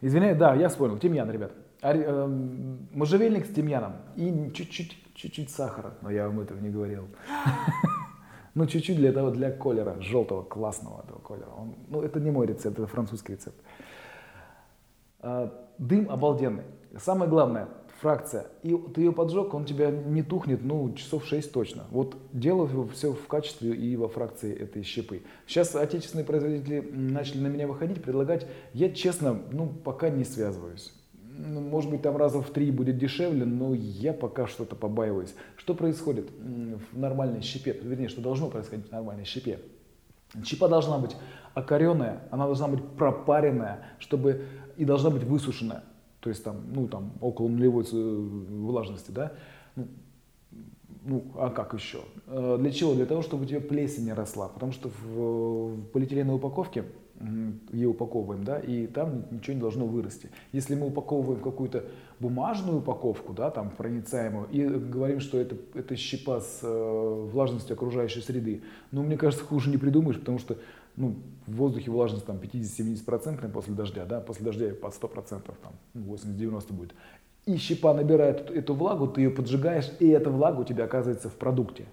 Извиняюсь, 0.00 0.38
да, 0.38 0.54
я 0.54 0.70
вспомнил. 0.70 0.98
Тимьян, 0.98 1.30
ребят. 1.30 1.52
Э, 1.82 2.26
можжевельник 2.92 3.46
с 3.46 3.50
тимьяном 3.50 3.92
и 4.16 4.50
чуть-чуть, 4.54 4.96
чуть-чуть 5.14 5.50
сахара, 5.50 5.94
но 6.00 6.10
я 6.10 6.26
вам 6.26 6.40
этого 6.40 6.58
не 6.58 6.70
говорил. 6.70 7.08
Ну, 8.54 8.66
чуть-чуть 8.66 8.96
для 8.96 9.12
того, 9.12 9.32
для 9.32 9.50
колера, 9.50 10.00
желтого, 10.00 10.42
классного 10.42 11.02
этого 11.04 11.18
колера. 11.18 11.50
Он, 11.58 11.74
ну, 11.88 12.00
это 12.00 12.20
не 12.20 12.30
мой 12.30 12.46
рецепт, 12.46 12.78
это 12.78 12.86
французский 12.86 13.34
рецепт. 13.34 13.56
А, 15.20 15.52
дым 15.76 16.10
обалденный. 16.10 16.62
Самое 16.96 17.30
главное, 17.30 17.68
фракция. 18.00 18.46
И 18.62 18.74
ты 18.94 19.02
ее 19.02 19.12
поджег, 19.12 19.52
он 19.52 19.66
тебя 19.66 19.90
не 19.90 20.22
тухнет, 20.22 20.64
ну, 20.64 20.90
часов 20.94 21.26
6 21.26 21.52
точно. 21.52 21.84
Вот 21.90 22.16
делаю 22.32 22.88
все 22.94 23.12
в 23.12 23.26
качестве 23.26 23.74
и 23.74 23.94
во 23.94 24.08
фракции 24.08 24.56
этой 24.56 24.82
щепы. 24.82 25.22
Сейчас 25.46 25.74
отечественные 25.74 26.24
производители 26.24 26.80
начали 26.80 27.42
на 27.42 27.48
меня 27.48 27.66
выходить, 27.66 28.02
предлагать. 28.02 28.46
Я, 28.72 28.90
честно, 28.90 29.38
ну, 29.52 29.68
пока 29.68 30.08
не 30.08 30.24
связываюсь. 30.24 30.94
Ну, 31.38 31.60
может 31.60 31.90
быть, 31.90 32.02
там 32.02 32.16
раза 32.16 32.40
в 32.40 32.50
три 32.50 32.70
будет 32.70 32.96
дешевле, 32.96 33.44
но 33.44 33.74
я 33.74 34.14
пока 34.14 34.46
что-то 34.46 34.74
побаиваюсь. 34.74 35.34
Что 35.56 35.74
происходит 35.74 36.30
в 36.30 36.98
нормальной 36.98 37.42
щепе? 37.42 37.78
Вернее, 37.82 38.08
что 38.08 38.22
должно 38.22 38.48
происходить 38.48 38.88
в 38.88 38.92
нормальной 38.92 39.24
щепе? 39.24 39.60
Щепа 40.44 40.68
должна 40.68 40.98
быть 40.98 41.16
окоренная, 41.54 42.22
она 42.30 42.46
должна 42.46 42.68
быть 42.68 42.82
пропаренная, 42.96 43.84
чтобы 43.98 44.46
и 44.76 44.84
должна 44.84 45.10
быть 45.10 45.24
высушенная. 45.24 45.84
То 46.20 46.30
есть 46.30 46.42
там, 46.42 46.56
ну, 46.72 46.88
там 46.88 47.12
около 47.20 47.48
нулевой 47.48 47.84
влажности, 47.84 49.10
да? 49.10 49.32
Ну, 49.76 49.88
ну, 51.04 51.24
а 51.36 51.50
как 51.50 51.72
еще? 51.74 52.00
Э, 52.26 52.56
для 52.58 52.72
чего? 52.72 52.94
Для 52.94 53.06
того, 53.06 53.22
чтобы 53.22 53.44
у 53.44 53.46
тебя 53.46 53.60
плесень 53.60 54.06
не 54.06 54.12
росла. 54.12 54.48
Потому 54.48 54.72
что 54.72 54.88
в 54.88 55.82
полиэтиленовой 55.92 56.38
упаковке 56.38 56.84
ее 57.72 57.88
упаковываем, 57.88 58.44
да, 58.44 58.58
и 58.58 58.86
там 58.86 59.24
ничего 59.30 59.54
не 59.54 59.60
должно 59.60 59.86
вырасти. 59.86 60.30
Если 60.52 60.74
мы 60.74 60.88
упаковываем 60.88 61.40
какую-то 61.40 61.84
бумажную 62.20 62.78
упаковку, 62.78 63.32
да, 63.32 63.50
там 63.50 63.70
проницаемую, 63.70 64.48
и 64.50 64.64
говорим, 64.66 65.20
что 65.20 65.38
это, 65.38 65.56
это 65.74 65.96
щепа 65.96 66.40
с 66.40 66.60
э, 66.62 67.28
влажностью 67.32 67.74
окружающей 67.74 68.20
среды, 68.20 68.62
ну, 68.92 69.02
мне 69.02 69.16
кажется, 69.16 69.44
хуже 69.44 69.70
не 69.70 69.76
придумаешь, 69.76 70.18
потому 70.18 70.38
что 70.38 70.56
ну, 70.96 71.16
в 71.46 71.56
воздухе 71.56 71.90
влажность 71.90 72.26
там 72.26 72.36
50-70% 72.36 73.50
после 73.50 73.74
дождя, 73.74 74.04
да, 74.06 74.20
после 74.20 74.44
дождя 74.44 74.74
под 74.74 74.94
100%, 74.94 75.54
там 75.62 75.72
80-90 75.94 76.72
будет. 76.72 76.94
И 77.44 77.56
щепа 77.58 77.94
набирает 77.94 78.50
эту 78.50 78.74
влагу, 78.74 79.06
ты 79.06 79.20
ее 79.20 79.30
поджигаешь, 79.30 79.90
и 80.00 80.08
эта 80.08 80.30
влага 80.30 80.60
у 80.60 80.64
тебя 80.64 80.84
оказывается 80.84 81.28
в 81.28 81.34
продукте. 81.34 81.86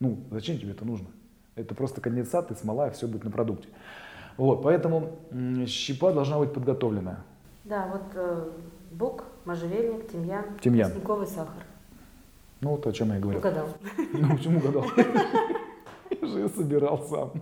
Ну, 0.00 0.18
зачем 0.30 0.58
тебе 0.58 0.72
это 0.72 0.84
нужно? 0.84 1.08
Это 1.54 1.74
просто 1.74 2.02
конденсат 2.02 2.50
и 2.50 2.54
смола, 2.54 2.88
и 2.88 2.92
все 2.92 3.08
будет 3.08 3.24
на 3.24 3.30
продукте. 3.30 3.68
Вот, 4.36 4.62
поэтому 4.62 5.18
щепа 5.66 6.12
должна 6.12 6.38
быть 6.38 6.52
подготовленная. 6.52 7.18
Да, 7.64 7.88
вот 7.92 8.02
э, 8.14 8.50
бук, 8.92 9.24
можжевельник, 9.44 10.10
тимьян, 10.10 10.44
тимьян. 10.60 10.90
тростниковый 10.90 11.26
сахар. 11.26 11.64
Ну, 12.60 12.70
вот 12.70 12.86
о 12.86 12.92
чем 12.92 13.12
я 13.12 13.18
говорю. 13.18 13.38
Угадал. 13.38 13.68
Ну, 14.12 14.36
почему 14.36 14.58
угадал? 14.58 14.84
Я 16.20 16.28
же 16.28 16.48
собирал 16.48 16.98
сам. 17.08 17.32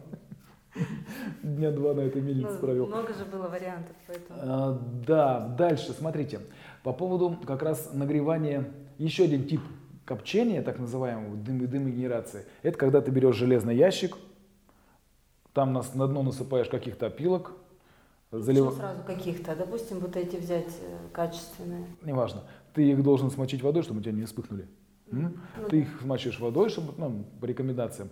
Дня 1.43 1.71
два 1.71 1.95
на 1.95 2.01
этой 2.01 2.21
мельнице 2.21 2.55
ну, 2.55 2.59
провел. 2.59 2.87
Много 2.87 3.15
же 3.15 3.25
было 3.25 3.49
вариантов, 3.49 3.95
поэтому. 4.07 4.41
А, 4.43 4.81
да, 5.07 5.41
дальше, 5.41 5.93
смотрите. 5.93 6.41
По 6.83 6.93
поводу 6.93 7.39
как 7.47 7.63
раз 7.63 7.91
нагревания, 7.93 8.69
еще 8.99 9.25
один 9.25 9.47
тип 9.47 9.61
копчения, 10.05 10.63
так 10.63 10.79
называемого 10.79 11.37
дым, 11.37 11.67
дымогенерации. 11.67 12.45
Это 12.63 12.77
когда 12.77 13.01
ты 13.01 13.11
берешь 13.11 13.37
железный 13.37 13.77
ящик, 13.77 14.17
там 15.55 15.73
нас, 15.73 15.95
на 15.95 16.07
дно 16.07 16.23
насыпаешь 16.23 16.69
каких-то 16.69 17.07
опилок. 17.07 17.53
Залив... 18.33 18.75
сразу 18.75 19.03
каких-то? 19.05 19.55
Допустим, 19.55 20.01
вот 20.01 20.17
эти 20.17 20.37
взять 20.37 20.77
э, 20.83 20.99
качественные. 21.13 21.87
Неважно. 22.03 22.43
Ты 22.75 22.91
их 22.91 23.03
должен 23.05 23.31
смочить 23.31 23.63
водой, 23.63 23.85
чтобы 23.85 24.01
у 24.01 24.03
тебя 24.03 24.13
не 24.13 24.25
вспыхнули. 24.25 24.67
Ну, 25.07 25.31
ты 25.71 25.83
их 25.83 26.01
смочишь 26.01 26.41
водой, 26.41 26.71
чтобы, 26.71 26.95
ну, 26.97 27.25
по 27.41 27.45
рекомендациям. 27.45 28.09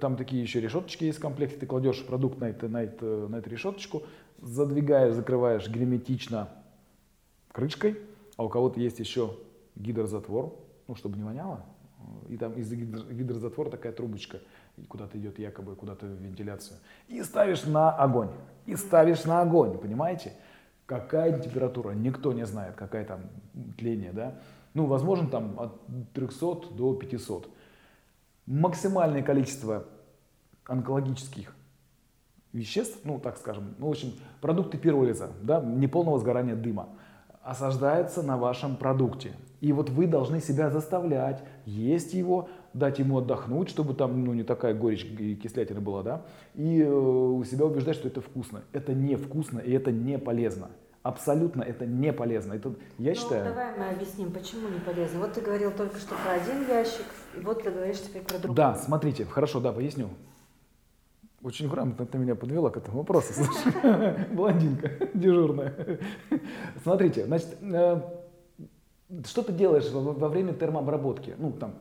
Там 0.00 0.16
такие 0.16 0.42
еще 0.42 0.60
решеточки 0.60 1.04
есть 1.04 1.18
в 1.18 1.20
комплекте. 1.20 1.56
Ты 1.56 1.66
кладешь 1.66 2.04
продукт 2.04 2.40
на, 2.40 2.46
это, 2.46 2.68
на, 2.68 2.82
это, 2.82 3.04
на 3.28 3.36
эту 3.36 3.50
решеточку, 3.50 4.02
задвигаешь, 4.42 5.14
закрываешь 5.14 5.68
герметично 5.68 6.48
крышкой. 7.52 7.98
А 8.36 8.44
у 8.44 8.48
кого-то 8.48 8.80
есть 8.80 8.98
еще 8.98 9.36
гидрозатвор, 9.76 10.52
ну, 10.88 10.96
чтобы 10.96 11.16
не 11.16 11.22
воняло. 11.22 11.64
И 12.28 12.36
там 12.36 12.54
из 12.54 12.72
гидрозатвора 12.72 13.70
такая 13.70 13.92
трубочка 13.92 14.40
куда-то 14.88 15.18
идет 15.18 15.38
якобы, 15.38 15.74
куда-то 15.74 16.06
в 16.06 16.20
вентиляцию. 16.22 16.78
И 17.08 17.22
ставишь 17.22 17.64
на 17.64 17.90
огонь. 17.90 18.30
И 18.66 18.76
ставишь 18.76 19.24
на 19.24 19.40
огонь, 19.40 19.78
понимаете? 19.78 20.32
Какая 20.86 21.38
температура, 21.40 21.90
никто 21.90 22.32
не 22.32 22.46
знает, 22.46 22.76
какая 22.76 23.04
там 23.04 23.22
тление, 23.76 24.12
да? 24.12 24.34
Ну, 24.74 24.86
возможно, 24.86 25.28
там 25.28 25.58
от 25.58 25.80
300 26.12 26.74
до 26.74 26.94
500. 26.94 27.48
Максимальное 28.46 29.22
количество 29.22 29.84
онкологических 30.64 31.54
веществ, 32.52 33.00
ну, 33.04 33.18
так 33.18 33.36
скажем, 33.36 33.74
ну, 33.78 33.88
в 33.88 33.90
общем, 33.90 34.12
продукты 34.40 34.78
пиролиза, 34.78 35.30
да, 35.42 35.60
неполного 35.60 36.18
сгорания 36.18 36.54
дыма, 36.54 36.88
осаждается 37.42 38.22
на 38.22 38.36
вашем 38.36 38.76
продукте. 38.76 39.32
И 39.60 39.72
вот 39.72 39.90
вы 39.90 40.06
должны 40.06 40.40
себя 40.40 40.70
заставлять 40.70 41.42
есть 41.64 42.12
его, 42.12 42.48
дать 42.76 42.98
ему 42.98 43.18
отдохнуть, 43.18 43.68
чтобы 43.68 43.94
там 43.94 44.24
ну, 44.24 44.34
не 44.34 44.42
такая 44.42 44.74
горечь 44.74 45.04
и 45.04 45.34
кислятина 45.34 45.80
была, 45.80 46.02
да, 46.02 46.22
и 46.54 46.80
э, 46.80 46.88
у 46.88 47.42
себя 47.44 47.64
убеждать, 47.64 47.96
что 47.96 48.08
это 48.08 48.20
вкусно. 48.20 48.62
Это 48.72 48.94
невкусно 48.94 49.58
и 49.58 49.72
это 49.72 49.90
не 49.90 50.18
полезно. 50.18 50.70
Абсолютно 51.02 51.62
это 51.62 51.86
не 51.86 52.12
полезно. 52.12 52.54
Это, 52.54 52.74
я 52.98 53.12
ну, 53.12 53.16
считаю... 53.16 53.44
Давай 53.44 53.78
мы 53.78 53.88
объясним, 53.90 54.32
почему 54.32 54.68
не 54.68 54.80
полезно. 54.80 55.20
Вот 55.20 55.32
ты 55.32 55.40
говорил 55.40 55.70
только 55.70 55.98
что 55.98 56.14
про 56.16 56.32
один 56.32 56.68
ящик, 56.68 57.06
и 57.36 57.40
вот 57.40 57.62
ты 57.62 57.70
говоришь 57.70 58.00
теперь 58.00 58.22
про 58.22 58.38
другой. 58.38 58.56
Да, 58.56 58.74
смотрите, 58.74 59.24
хорошо, 59.24 59.60
да, 59.60 59.72
поясню. 59.72 60.08
Очень 61.42 61.68
грамотно 61.68 62.06
ты 62.06 62.18
меня 62.18 62.34
подвела 62.34 62.70
к 62.70 62.76
этому 62.76 62.98
вопросу, 62.98 63.32
слушай. 63.32 64.26
Блондинка 64.32 64.90
дежурная. 65.14 66.00
Смотрите, 66.82 67.24
значит, 67.24 67.56
э, 67.62 68.00
что 69.24 69.42
ты 69.42 69.52
делаешь 69.52 69.88
во 69.92 70.28
время 70.28 70.54
термообработки? 70.54 71.36
Ну, 71.38 71.52
там, 71.52 71.74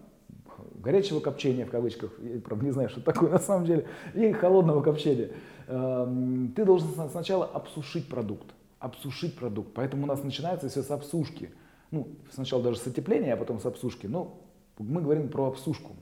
горячего 0.85 1.19
копчения 1.19 1.65
в 1.65 1.71
кавычках, 1.71 2.11
я, 2.21 2.39
правда, 2.39 2.65
не 2.65 2.71
знаю, 2.71 2.89
что 2.89 3.01
такое 3.01 3.31
на 3.31 3.39
самом 3.39 3.65
деле, 3.65 3.85
и 4.13 4.31
холодного 4.31 4.81
копчения. 4.81 5.31
Эм, 5.67 6.53
ты 6.55 6.63
должен 6.63 6.87
сначала 7.09 7.45
обсушить 7.45 8.07
продукт 8.07 8.55
обсушить 8.85 9.35
продукт. 9.35 9.73
Поэтому 9.73 10.03
у 10.03 10.05
нас 10.05 10.23
начинается 10.23 10.69
все 10.69 10.83
с 10.83 10.91
обсушки. 10.91 11.49
Ну, 11.91 12.07
сначала 12.31 12.61
даже 12.61 12.77
с 12.77 12.87
отепления, 12.87 13.33
а 13.33 13.37
потом 13.37 13.59
с 13.59 13.65
обсушки. 13.65 14.05
Но 14.05 14.41
мы 14.77 15.01
говорим 15.01 15.29
про 15.29 15.47
обсушку. 15.47 15.95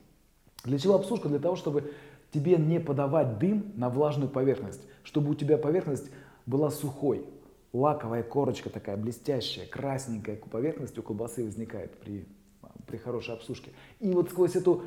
Для 0.64 0.78
чего 0.78 0.94
обсушка? 0.94 1.28
Для 1.28 1.38
того, 1.38 1.56
чтобы 1.56 1.92
тебе 2.30 2.56
не 2.56 2.80
подавать 2.80 3.38
дым 3.38 3.72
на 3.76 3.88
влажную 3.88 4.28
поверхность, 4.28 4.82
чтобы 5.02 5.30
у 5.30 5.34
тебя 5.34 5.56
поверхность 5.56 6.10
была 6.46 6.70
сухой. 6.70 7.24
Лаковая 7.72 8.22
корочка 8.22 8.70
такая 8.70 8.96
блестящая, 8.96 9.66
красненькая 9.66 10.36
поверхность 10.36 10.96
у 10.98 11.02
колбасы 11.02 11.44
возникает 11.44 11.98
при, 11.98 12.24
при 12.86 12.96
хорошей 12.96 13.34
обсушке. 13.34 13.72
И 14.00 14.10
вот 14.10 14.30
сквозь 14.30 14.56
эту 14.56 14.84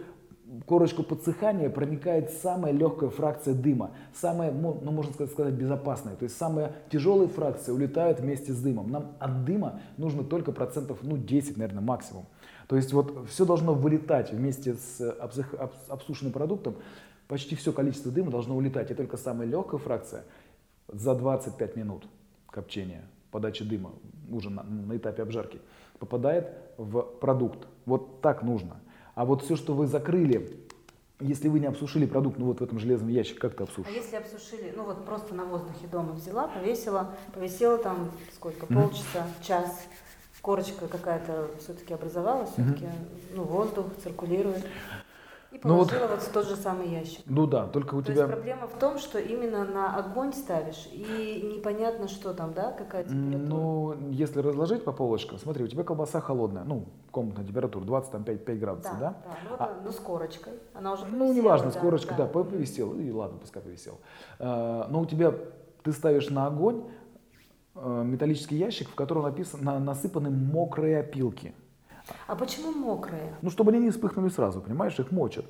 корочку 0.65 1.03
подсыхания 1.03 1.69
проникает 1.69 2.31
самая 2.31 2.71
легкая 2.71 3.09
фракция 3.09 3.53
дыма, 3.53 3.91
самая, 4.13 4.51
ну, 4.51 4.73
можно 4.91 5.13
сказать, 5.13 5.53
безопасная. 5.53 6.15
То 6.15 6.23
есть 6.23 6.37
самые 6.37 6.73
тяжелые 6.89 7.27
фракции 7.27 7.71
улетают 7.71 8.19
вместе 8.19 8.53
с 8.53 8.61
дымом. 8.61 8.89
Нам 8.89 9.15
от 9.19 9.45
дыма 9.45 9.81
нужно 9.97 10.23
только 10.23 10.51
процентов, 10.51 10.99
ну, 11.01 11.17
10, 11.17 11.57
наверное, 11.57 11.81
максимум. 11.83 12.25
То 12.67 12.75
есть 12.75 12.93
вот 12.93 13.27
все 13.29 13.45
должно 13.45 13.73
вылетать 13.73 14.31
вместе 14.31 14.75
с 14.75 15.01
обсушенным 15.89 16.33
продуктом. 16.33 16.75
Почти 17.27 17.55
все 17.55 17.71
количество 17.73 18.11
дыма 18.11 18.31
должно 18.31 18.55
улетать. 18.55 18.91
И 18.91 18.93
только 18.93 19.17
самая 19.17 19.47
легкая 19.47 19.79
фракция 19.79 20.23
за 20.87 21.15
25 21.15 21.75
минут 21.75 22.07
копчения, 22.49 23.03
подачи 23.31 23.65
дыма, 23.65 23.91
уже 24.29 24.49
на, 24.49 24.63
на 24.63 24.95
этапе 24.95 25.23
обжарки, 25.23 25.59
попадает 25.99 26.51
в 26.77 27.01
продукт. 27.01 27.67
Вот 27.85 28.21
так 28.21 28.43
нужно. 28.43 28.77
А 29.15 29.25
вот 29.25 29.43
все, 29.43 29.55
что 29.55 29.73
вы 29.73 29.87
закрыли, 29.87 30.59
если 31.19 31.47
вы 31.47 31.59
не 31.59 31.65
обсушили 31.65 32.05
продукт, 32.05 32.37
ну 32.37 32.45
вот 32.45 32.59
в 32.59 32.63
этом 32.63 32.79
железном 32.79 33.09
ящике, 33.09 33.39
как 33.39 33.55
ты 33.55 33.63
обсушишь? 33.63 33.91
А 33.91 33.95
если 33.95 34.15
обсушили, 34.15 34.73
ну 34.75 34.83
вот 34.83 35.05
просто 35.05 35.33
на 35.33 35.45
воздухе 35.45 35.87
дома 35.91 36.13
взяла, 36.13 36.47
повесила, 36.47 37.15
повесила 37.33 37.77
там 37.77 38.11
сколько, 38.35 38.67
полчаса, 38.67 39.25
час, 39.41 39.87
корочка 40.41 40.87
какая-то 40.87 41.49
все-таки 41.59 41.93
образовалась, 41.93 42.49
все-таки, 42.51 42.85
ну 43.33 43.43
воздух 43.43 43.87
циркулирует. 44.03 44.65
И 45.51 45.59
положила 45.59 45.99
ну, 45.99 46.07
вот, 46.07 46.09
вот 46.11 46.21
в 46.21 46.31
тот 46.31 46.47
же 46.47 46.55
самый 46.57 46.89
ящик. 46.89 47.21
Ну 47.25 47.47
да, 47.47 47.67
только 47.67 47.95
у 47.95 48.01
То 48.01 48.11
тебя... 48.11 48.23
есть 48.23 48.33
проблема 48.33 48.67
в 48.67 48.77
том, 48.77 48.97
что 48.97 49.17
именно 49.17 49.63
на 49.63 49.95
огонь 49.95 50.33
ставишь, 50.33 50.89
и 50.91 51.51
непонятно, 51.55 52.09
что 52.09 52.33
там, 52.33 52.53
да, 52.53 52.71
какая 52.71 53.05
температура. 53.05 53.47
Ну, 53.47 54.09
если 54.09 54.41
разложить 54.41 54.83
по 54.83 54.91
полочкам, 54.91 55.39
смотри, 55.39 55.63
у 55.63 55.67
тебя 55.67 55.83
колбаса 55.83 56.19
холодная, 56.19 56.65
ну, 56.65 56.85
комнатная 57.11 57.45
температура, 57.45 57.85
25 57.85 58.43
5 58.43 58.59
градусов, 58.59 58.99
да? 58.99 58.99
Да, 58.99 59.15
да. 59.23 59.37
Ну, 59.49 59.55
а, 59.57 59.81
ну, 59.85 59.91
с 59.91 59.99
корочкой, 59.99 60.53
она 60.73 60.93
уже 60.93 61.03
повисела, 61.03 61.23
Ну, 61.23 61.33
неважно, 61.33 61.71
да, 61.71 61.71
с 61.71 61.81
корочкой, 61.81 62.17
да, 62.17 62.25
да 62.25 62.43
повисела, 62.43 62.93
и 62.93 63.09
ладно, 63.09 63.37
пускай 63.39 63.61
повисела. 63.61 63.97
А, 64.39 64.87
но 64.89 65.01
у 65.01 65.05
тебя, 65.05 65.33
ты 65.83 65.93
ставишь 65.93 66.29
на 66.29 66.47
огонь 66.47 66.83
а, 67.73 68.03
металлический 68.03 68.57
ящик, 68.57 68.89
в 68.89 68.95
котором 68.95 69.23
написано, 69.23 69.79
насыпаны 69.79 70.29
мокрые 70.29 70.99
опилки. 70.99 71.53
А 72.27 72.35
почему 72.35 72.71
мокрые? 72.71 73.35
Ну, 73.41 73.49
чтобы 73.49 73.71
они 73.71 73.79
не 73.79 73.91
вспыхнули 73.91 74.29
сразу, 74.29 74.61
понимаешь, 74.61 74.99
их 74.99 75.11
мочат. 75.11 75.45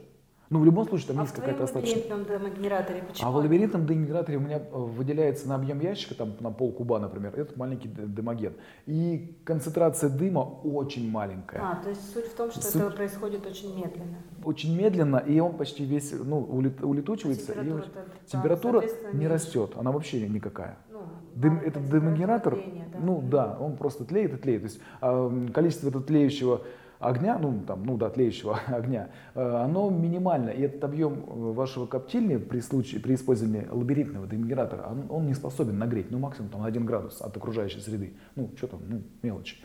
Ну, 0.50 0.60
в 0.60 0.66
любом 0.66 0.88
случае, 0.88 1.08
там 1.08 1.20
а 1.20 1.24
есть 1.24 1.36
какая-то 1.36 1.66
остаточная... 1.66 2.04
А 2.10 2.16
в 2.16 2.26
демогенераторе 2.26 3.04
почему? 3.04 3.28
А 3.28 3.32
в 3.32 3.36
лабиринтном 3.36 3.86
демогенераторе 3.86 4.38
у 4.38 4.42
меня 4.42 4.60
э, 4.60 4.62
выделяется 4.72 5.50
на 5.50 5.56
объем 5.56 5.82
ящика, 5.82 6.16
там 6.16 6.38
на 6.40 6.52
пол 6.52 6.72
куба, 6.72 7.00
например, 7.00 7.38
этот 7.38 7.58
маленький 7.58 7.90
демоген. 7.90 8.54
И 8.86 9.38
концентрация 9.44 10.10
дыма 10.10 10.40
очень 10.40 11.12
маленькая. 11.12 11.62
А, 11.62 11.76
то 11.84 11.90
есть 11.90 12.14
суть 12.14 12.28
в 12.28 12.36
том, 12.36 12.50
что 12.52 12.62
суть... 12.62 12.82
это 12.82 12.92
происходит 12.92 13.46
очень 13.46 13.76
медленно. 13.76 14.18
Очень 14.46 14.78
медленно, 14.78 15.18
и 15.18 15.38
он 15.42 15.58
почти 15.58 15.84
весь, 15.84 16.14
ну, 16.14 16.40
улетучивается. 16.40 17.54
Температура, 17.54 17.84
и 17.84 18.30
температура 18.32 18.84
не 19.12 19.28
растет, 19.28 19.74
она 19.76 19.92
вообще 19.92 20.30
никакая. 20.30 20.78
Ну, 20.98 21.42
дым, 21.42 21.60
А, 21.60 21.68
этот 21.68 21.84
это 21.84 21.92
дымогенератор, 21.92 22.56
да. 22.56 23.00
ну 23.00 23.22
да, 23.22 23.58
он 23.60 23.78
просто 23.78 24.06
тлеет 24.06 24.34
и 24.34 24.38
тлеет. 24.38 24.62
То 24.62 24.68
есть 24.68 24.82
м, 25.02 25.50
количество 25.50 25.90
этого 25.90 26.04
тлеющего 26.04 26.62
огня, 27.00 27.38
ну 27.38 27.62
там, 27.66 27.84
ну 27.86 27.98
да, 27.98 28.10
тлеющего 28.10 28.60
огня, 28.68 29.10
э, 29.36 29.42
оно 29.42 29.90
минимально. 29.90 30.50
И 30.50 30.62
этот 30.62 30.84
объем 30.84 31.24
э, 31.28 31.52
вашего 31.54 31.86
коптильни 31.86 32.38
при 32.38 32.60
случае, 32.60 33.02
при 33.02 33.16
использовании 33.16 33.68
лабиринтного 33.70 34.28
дымогенератора, 34.28 34.88
он, 34.90 35.06
он 35.10 35.28
не 35.28 35.34
способен 35.34 35.78
нагреть, 35.78 36.12
ну 36.12 36.20
максимум 36.20 36.50
там 36.50 36.64
1 36.64 36.86
градус 36.86 37.22
от 37.22 37.36
окружающей 37.36 37.80
среды. 37.80 38.14
Ну 38.36 38.50
что 38.58 38.68
там, 38.68 38.82
ну 38.88 39.02
мелочи. 39.22 39.58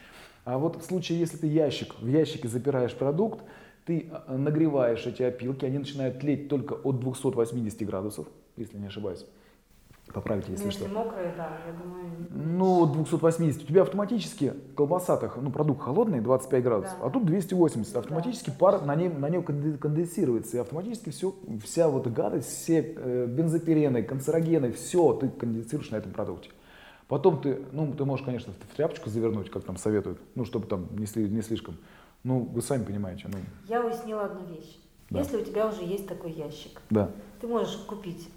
А 0.44 0.58
вот 0.58 0.76
в 0.76 0.84
случае, 0.84 1.20
если 1.20 1.36
ты 1.36 1.46
ящик, 1.46 1.94
в 2.00 2.06
ящике 2.06 2.48
запираешь 2.48 2.94
продукт, 2.94 3.44
ты 3.86 4.10
э, 4.10 4.36
нагреваешь 4.36 5.06
эти 5.06 5.22
опилки, 5.22 5.64
они 5.64 5.78
начинают 5.78 6.20
тлеть 6.20 6.48
только 6.48 6.74
от 6.74 7.00
280 7.00 7.86
градусов, 7.86 8.26
если 8.56 8.78
не 8.78 8.86
ошибаюсь. 8.86 9.24
Поправите, 10.12 10.52
если 10.52 10.66
если 10.66 10.85
что. 10.87 10.94
мокрые, 10.94 11.32
да, 11.37 11.59
я 11.66 11.73
думаю. 11.73 12.02
Ну, 12.30 12.87
280. 12.87 13.62
У 13.62 13.66
тебя 13.66 13.82
автоматически 13.82 14.52
колбаса-то, 14.76 15.32
ну, 15.40 15.50
продукт 15.50 15.80
холодный, 15.82 16.21
25 16.21 16.62
градусов, 16.64 16.99
Да. 17.00 17.06
а 17.06 17.11
тут 17.11 17.25
280. 17.25 17.92
Да. 17.94 18.00
Автоматически 18.00 18.50
пар 18.50 18.85
на 18.85 18.94
нем, 18.94 19.21
на 19.21 19.30
нем 19.30 19.42
конде- 19.42 19.78
конденсируется, 19.78 20.56
и 20.56 20.61
автоматически 20.61 21.09
все, 21.11 21.35
вся 21.64 21.88
вот 21.88 22.09
гадость, 22.09 22.49
все 22.49 22.94
э, 22.97 23.26
бензопирены, 23.26 24.02
канцерогены, 24.02 24.73
все 24.73 25.14
ты 25.14 25.28
конденсируешь 25.30 25.90
на 25.90 25.97
этом 25.97 26.12
продукте. 26.12 26.50
Потом 27.09 27.40
ты, 27.40 27.62
ну, 27.73 27.92
ты 27.94 28.04
можешь, 28.04 28.25
конечно, 28.25 28.52
в 28.52 28.76
тряпочку 28.76 29.09
завернуть, 29.09 29.50
как 29.50 29.64
там 29.64 29.76
советуют, 29.78 30.18
ну, 30.35 30.44
чтобы 30.44 30.66
там 30.66 30.88
не, 30.92 31.06
не 31.28 31.42
слишком. 31.42 31.76
Ну, 32.23 32.40
вы 32.40 32.61
сами 32.61 32.85
понимаете, 32.85 33.28
ну, 33.32 33.38
Я 33.68 33.85
уяснила 33.85 34.25
одну 34.26 34.44
вещь. 34.47 34.78
Да. 35.11 35.21
Если 35.21 35.37
у 35.38 35.44
тебя 35.44 35.68
уже 35.68 35.82
есть 35.85 36.06
такой 36.06 36.32
ящик, 36.32 36.80
да. 36.90 37.11
ты 37.40 37.47
можешь 37.47 37.76
купить. 37.87 38.28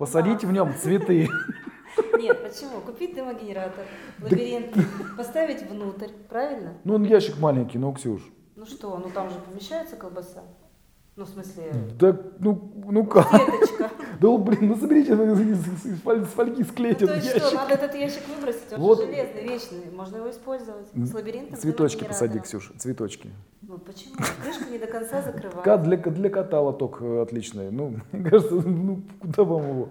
Посадите 0.00 0.46
в 0.46 0.52
нем 0.52 0.74
цветы. 0.74 1.28
Нет, 2.18 2.42
почему? 2.42 2.80
Купить 2.80 3.14
дымогенератор, 3.14 3.84
лабиринт, 4.22 4.74
поставить 5.18 5.62
внутрь, 5.68 6.08
правильно? 6.26 6.72
Ну, 6.84 6.94
он 6.94 7.04
ящик 7.04 7.38
маленький, 7.38 7.76
ну, 7.76 7.92
Ксюш. 7.92 8.22
Ну 8.56 8.64
что, 8.64 8.96
ну 8.96 9.10
там 9.10 9.28
же 9.28 9.36
помещается 9.40 9.96
колбаса? 9.96 10.42
Ну, 11.16 11.24
в 11.26 11.28
смысле, 11.28 11.70
Да, 11.98 12.18
ну, 12.38 12.72
ну 12.90 13.04
как? 13.04 13.28
клеточка. 13.28 13.90
Да, 14.20 14.36
блин, 14.36 14.58
ну 14.68 14.76
соберите, 14.76 15.14
ну, 15.14 15.34
фольги 16.26 16.64
Ну, 16.78 16.86
этот 16.90 17.08
то 17.08 17.14
есть 17.14 17.28
что, 17.30 17.38
ящик. 17.38 17.54
надо 17.54 17.74
этот 17.74 17.94
ящик 17.94 18.22
выбросить, 18.28 18.72
он 18.72 18.80
Вот. 18.80 19.00
же 19.00 19.06
железный, 19.06 19.42
вечный, 19.42 19.90
можно 19.96 20.16
его 20.16 20.30
использовать. 20.30 20.88
С 20.94 21.14
лабиринтом 21.14 21.58
Цветочки 21.58 22.04
посади. 22.04 22.38
Ксюша, 22.40 22.72
цветочки. 22.78 23.30
Ну 23.62 23.78
почему? 23.78 24.16
Крышка 24.42 24.70
не 24.70 24.78
до 24.78 24.86
конца 24.88 25.22
закрывается. 25.22 25.78
Для, 25.78 25.96
для 25.96 26.28
кота 26.28 26.60
лоток 26.60 26.98
э, 27.00 27.22
отличный. 27.22 27.70
Ну, 27.70 27.94
мне 28.12 28.28
кажется, 28.30 28.56
ну, 28.56 29.00
куда 29.20 29.44
вам 29.44 29.68
его? 29.70 29.88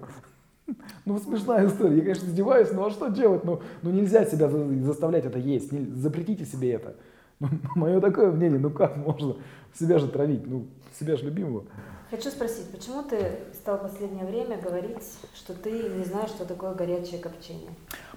Ну, 1.06 1.18
смешная 1.18 1.66
история. 1.66 1.96
Я, 1.96 2.02
конечно, 2.02 2.28
издеваюсь, 2.28 2.72
но 2.72 2.86
а 2.86 2.92
что 2.92 3.08
делать? 3.08 3.44
Ну, 3.44 3.62
ну 3.82 3.90
нельзя 3.90 4.26
себя 4.26 4.48
за- 4.48 4.84
заставлять 4.84 5.26
это 5.26 5.40
есть. 5.40 5.72
Не- 5.72 5.92
запретите 5.96 6.46
себе 6.46 6.74
это. 6.74 6.96
Ну, 7.40 7.48
мое 7.76 8.00
такое 8.00 8.32
мнение, 8.32 8.60
ну 8.60 8.70
как 8.70 8.96
можно 8.98 9.38
себя 9.80 9.98
же 9.98 10.08
травить? 10.08 10.46
Ну, 10.46 10.68
себя 11.00 11.16
же 11.16 11.26
любимого. 11.26 11.64
Хочу 12.10 12.30
спросить, 12.30 12.72
почему 12.72 13.04
ты 13.04 13.40
стал 13.54 13.78
в 13.78 13.82
последнее 13.84 14.26
время 14.26 14.58
говорить, 14.60 14.98
что 15.36 15.54
ты 15.54 15.72
не 15.72 16.04
знаешь, 16.04 16.30
что 16.32 16.44
такое 16.46 16.74
горячее 16.74 17.20
копчение? 17.20 17.70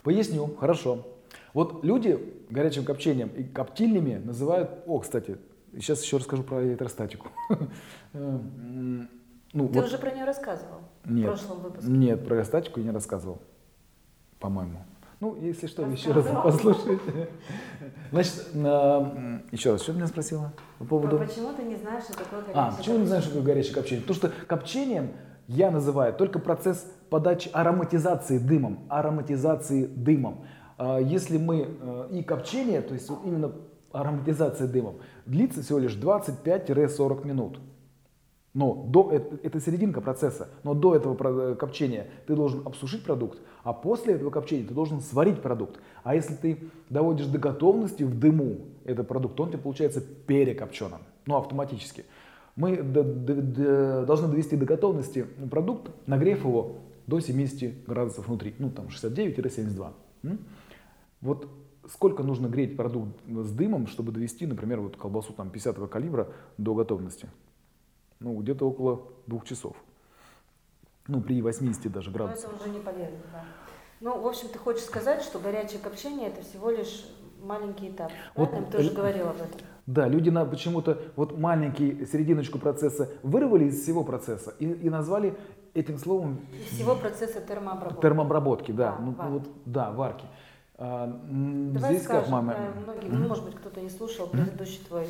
Поясню, 0.02 0.46
хорошо. 0.56 1.06
Вот 1.52 1.84
люди 1.84 2.18
горячим 2.49 2.84
копчением 2.84 3.28
и 3.28 3.44
коптильнями 3.44 4.14
называют... 4.16 4.70
О, 4.87 4.99
кстати, 5.00 5.37
сейчас 5.75 6.02
еще 6.02 6.16
расскажу 6.16 6.42
про 6.42 6.62
электростатику. 6.64 7.28
Э, 8.14 8.18
м, 8.18 9.08
Ну, 9.54 9.68
Ты 9.68 9.75
вот- 9.80 9.87
уже 9.87 9.99
про 9.99 10.11
нее 10.11 10.25
рассказывал 10.25 10.80
Нет. 11.04 11.25
в 11.25 11.28
прошлом 11.28 11.61
выпуске. 11.61 11.90
Нет, 11.90 12.26
про 12.26 12.42
статику 12.44 12.80
я 12.80 12.87
не 12.87 12.92
рассказывал, 12.92 13.40
по-моему. 14.38 14.78
Ну, 15.23 15.37
если 15.41 15.69
что, 15.69 15.87
еще 15.87 16.11
раз 16.11 16.26
послушайте. 16.43 17.29
Значит, 18.11 18.55
на- 18.55 18.97
м, 19.14 19.43
еще 19.52 19.71
раз, 19.71 19.83
что 19.83 19.93
ты 19.93 19.99
меня 19.99 20.09
спросила 20.09 20.52
по 20.81 20.85
поводу... 20.85 21.17
Почему 21.17 21.52
ты 21.52 21.62
не 21.62 21.76
знаешь, 21.76 22.02
что 22.02 22.14
такое 22.19 22.41
горячее 22.41 22.61
А, 22.61 22.73
почему 22.76 22.99
не 22.99 23.07
знаешь, 23.07 23.23
что 23.23 23.33
такое 23.35 23.47
горячее 23.47 23.75
копчение? 23.75 24.02
Потому 24.05 24.17
что 24.17 24.33
копчением 24.49 25.12
я 25.47 25.71
называю 25.71 26.12
только 26.12 26.41
процесс 26.41 26.85
подачи 27.09 27.49
ароматизации 27.53 28.38
дымом, 28.38 28.81
ароматизации 28.88 29.87
дымом. 29.87 30.44
А 30.77 30.99
Если 30.99 31.38
мы 31.38 31.68
э, 31.81 32.09
и 32.11 32.25
копчение, 32.25 32.81
то 32.83 32.92
есть 32.92 33.09
именно 33.25 33.53
ароматизация 33.92 34.66
дымом, 34.66 34.96
длится 35.25 35.62
всего 35.62 35.79
лишь 35.79 35.94
25-40 35.94 37.25
минут. 37.25 37.61
Но 38.55 38.75
до, 38.87 39.11
это, 39.11 39.38
это 39.43 39.61
серединка 39.61 40.03
процесса, 40.03 40.49
но 40.62 40.75
до 40.75 40.95
этого 40.95 41.15
про- 41.15 41.55
копчения 41.55 42.09
ты 42.27 42.35
должен 42.37 42.67
обсушить 42.67 43.03
продукт, 43.03 43.38
а 43.65 43.73
после 43.73 44.15
этого 44.15 44.29
копчения 44.31 44.67
ты 44.67 44.75
должен 44.75 45.01
сварить 45.01 45.41
продукт. 45.41 45.81
А 46.05 46.15
если 46.15 46.35
ты 46.35 46.59
доводишь 46.91 47.27
до 47.27 47.38
готовности 47.38 48.03
в 48.03 48.19
дыму 48.19 48.59
этот 48.85 49.09
продукт, 49.09 49.37
то 49.37 49.45
он 49.45 49.49
тебе 49.51 49.59
получается 49.59 50.03
перекопченным, 50.03 51.01
ну 51.25 51.37
автоматически. 51.37 52.05
Мы 52.55 52.77
д- 52.77 53.03
д- 53.03 53.35
д- 53.41 54.05
должны 54.05 54.29
довести 54.29 54.57
до 54.57 54.67
готовности 54.67 55.27
продукт, 55.51 55.91
нагрев 56.07 56.45
его 56.45 56.77
до 57.07 57.21
70 57.21 57.87
градусов 57.87 58.29
внутри, 58.29 58.55
ну 58.59 58.71
там 58.71 58.88
69-72. 58.88 59.93
М? 60.25 60.38
Вот 61.23 61.49
сколько 61.91 62.23
нужно 62.23 62.49
греть 62.49 62.77
продукт 62.77 63.09
с 63.27 63.51
дымом, 63.53 63.87
чтобы 63.87 64.12
довести, 64.12 64.47
например, 64.47 64.81
вот 64.81 64.99
колбасу 64.99 65.33
там 65.33 65.49
50 65.49 65.88
калибра 65.88 66.29
до 66.59 66.75
готовности? 66.75 67.29
Ну, 68.22 68.37
где-то 68.40 68.68
около 68.68 69.02
двух 69.26 69.44
часов. 69.44 69.76
Ну, 71.08 71.20
при 71.20 71.42
80 71.42 71.90
даже 71.90 72.11
Но 72.11 72.14
градусах. 72.16 72.50
это 72.52 72.62
уже 72.62 72.70
не 72.72 72.80
полезно, 72.80 73.18
да. 73.32 73.44
Ну, 74.00 74.20
в 74.20 74.26
общем, 74.26 74.48
ты 74.48 74.58
хочешь 74.58 74.85
сказать, 74.85 75.22
что 75.22 75.38
горячее 75.38 75.80
копчение 75.80 76.28
это 76.28 76.42
всего 76.42 76.70
лишь 76.70 77.04
маленький 77.42 77.90
этап. 77.90 78.12
Вот, 78.37 78.50
Правильно? 78.50 78.70
Ты 78.70 78.78
уже 78.78 78.90
говорил 78.90 79.28
об 79.28 79.37
этом. 79.37 79.61
Да, 79.87 80.06
люди 80.06 80.30
на, 80.30 80.44
почему-то 80.44 80.98
вот 81.16 81.37
маленький 81.37 82.06
серединочку 82.06 82.58
процесса 82.61 83.11
вырвали 83.24 83.64
из 83.64 83.82
всего 83.82 84.04
процесса 84.04 84.54
и, 84.61 84.66
и 84.66 84.88
назвали 84.90 85.37
этим 85.74 85.98
словом 85.98 86.38
Из 86.52 86.76
всего 86.76 86.94
процесса 86.94 87.40
термообработки. 87.40 88.00
термообработки, 88.02 88.72
да, 88.72 88.92
Да, 88.92 88.98
ну, 89.00 89.11
варки. 89.12 89.32
вот, 89.32 89.48
да, 89.64 89.90
варки. 89.90 90.26
А, 90.76 91.06
Давай 91.08 91.94
здесь 91.94 92.04
скажем, 92.04 92.22
как 92.24 92.30
мама? 92.32 92.54
э, 92.56 92.72
многие, 92.80 93.08
ну, 93.08 93.28
может 93.28 93.44
быть, 93.44 93.56
кто-то 93.56 93.80
не 93.80 93.90
слушал 93.90 94.28
предыдущий 94.28 94.80
твой 94.87 95.06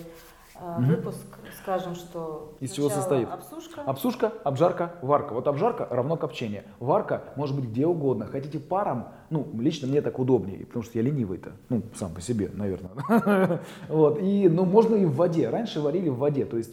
Мгм. 0.60 0.84
выпуск, 0.84 1.26
скажем, 1.62 1.94
что 1.94 2.56
Из 2.60 2.72
чего 2.72 2.88
состоит? 2.88 3.28
обсушка, 3.28 3.82
Обсушка, 3.82 4.32
обжарка, 4.44 4.92
варка. 5.02 5.32
Вот 5.34 5.48
обжарка 5.48 5.86
равно 5.90 6.16
копчение. 6.16 6.64
Варка 6.78 7.24
может 7.36 7.56
быть 7.56 7.66
где 7.66 7.86
угодно. 7.86 8.26
Хотите 8.26 8.58
паром, 8.58 9.08
ну, 9.30 9.48
лично 9.58 9.88
мне 9.88 10.02
так 10.02 10.18
удобнее, 10.18 10.64
потому 10.66 10.82
что 10.84 10.98
я 10.98 11.04
ленивый-то, 11.04 11.52
ну, 11.68 11.82
сам 11.94 12.12
по 12.14 12.20
себе, 12.20 12.50
наверное. 12.52 12.90
Вот, 13.88 14.18
и, 14.20 14.48
ну, 14.48 14.64
можно 14.64 14.94
и 14.96 15.04
в 15.04 15.14
воде. 15.16 15.48
Раньше 15.48 15.80
варили 15.80 16.08
в 16.08 16.18
воде, 16.18 16.44
то 16.44 16.56
есть 16.56 16.70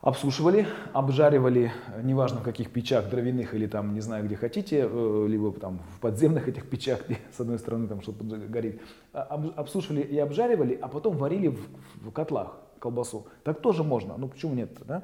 обсушивали, 0.00 0.66
обжаривали, 0.92 1.72
э, 1.94 2.02
неважно 2.02 2.38
в 2.40 2.42
каких 2.44 2.70
печах, 2.70 3.08
дровяных 3.10 3.54
или 3.54 3.66
там, 3.66 3.94
не 3.94 4.00
знаю, 4.00 4.24
где 4.24 4.36
хотите, 4.36 4.88
э, 4.88 5.26
либо 5.28 5.50
там 5.52 5.80
в 5.96 6.00
подземных 6.00 6.48
этих 6.48 6.68
печах, 6.68 7.06
где 7.06 7.18
с 7.36 7.40
одной 7.40 7.58
стороны 7.58 7.88
там 7.88 8.02
что-то 8.02 8.22
горит, 8.24 8.80
об- 9.12 9.52
обсушивали 9.58 10.02
и 10.02 10.18
обжаривали, 10.18 10.78
а 10.80 10.88
потом 10.88 11.16
варили 11.16 11.48
в, 11.48 11.58
в 12.02 12.10
котлах 12.12 12.56
колбасу. 12.78 13.26
Так 13.44 13.60
тоже 13.60 13.82
можно, 13.82 14.16
ну 14.16 14.28
почему 14.28 14.54
нет, 14.54 14.70
да? 14.86 15.02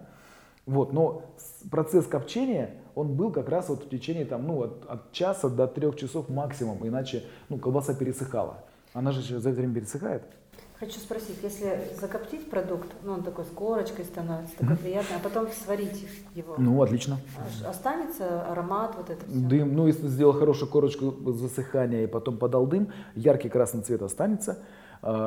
Вот, 0.64 0.92
но 0.92 1.22
процесс 1.70 2.06
копчения, 2.06 2.70
он 2.94 3.14
был 3.14 3.32
как 3.32 3.48
раз 3.48 3.68
вот 3.68 3.84
в 3.84 3.88
течение 3.88 4.24
там, 4.24 4.46
ну, 4.46 4.62
от, 4.62 4.84
от 4.88 5.12
часа 5.12 5.48
до 5.48 5.66
трех 5.66 5.96
часов 5.96 6.28
максимум, 6.28 6.86
иначе 6.86 7.24
ну, 7.48 7.58
колбаса 7.58 7.94
пересыхала. 7.94 8.58
Она 8.92 9.10
же 9.10 9.40
за 9.40 9.50
это 9.50 9.58
время 9.58 9.74
пересыхает. 9.74 10.22
Хочу 10.78 10.98
спросить, 10.98 11.36
если 11.42 11.80
закоптить 12.00 12.50
продукт, 12.50 12.88
ну 13.04 13.12
он 13.12 13.22
такой 13.22 13.44
с 13.44 13.48
корочкой 13.48 14.04
становится, 14.04 14.56
такой 14.56 14.76
приятный, 14.76 15.16
а 15.16 15.20
потом 15.20 15.46
сварить 15.64 16.06
его, 16.34 16.56
Ну, 16.58 16.82
отлично. 16.82 17.18
аж 17.38 17.68
останется 17.68 18.42
аромат 18.50 18.96
вот 18.96 19.08
это 19.08 19.24
все? 19.24 19.32
Дым, 19.32 19.76
ну 19.76 19.86
если 19.86 20.08
сделал 20.08 20.32
хорошую 20.32 20.68
корочку 20.68 21.12
засыхания 21.32 22.02
и 22.02 22.06
потом 22.08 22.36
подал 22.36 22.66
дым, 22.66 22.92
яркий 23.14 23.48
красный 23.48 23.82
цвет 23.82 24.02
останется, 24.02 24.58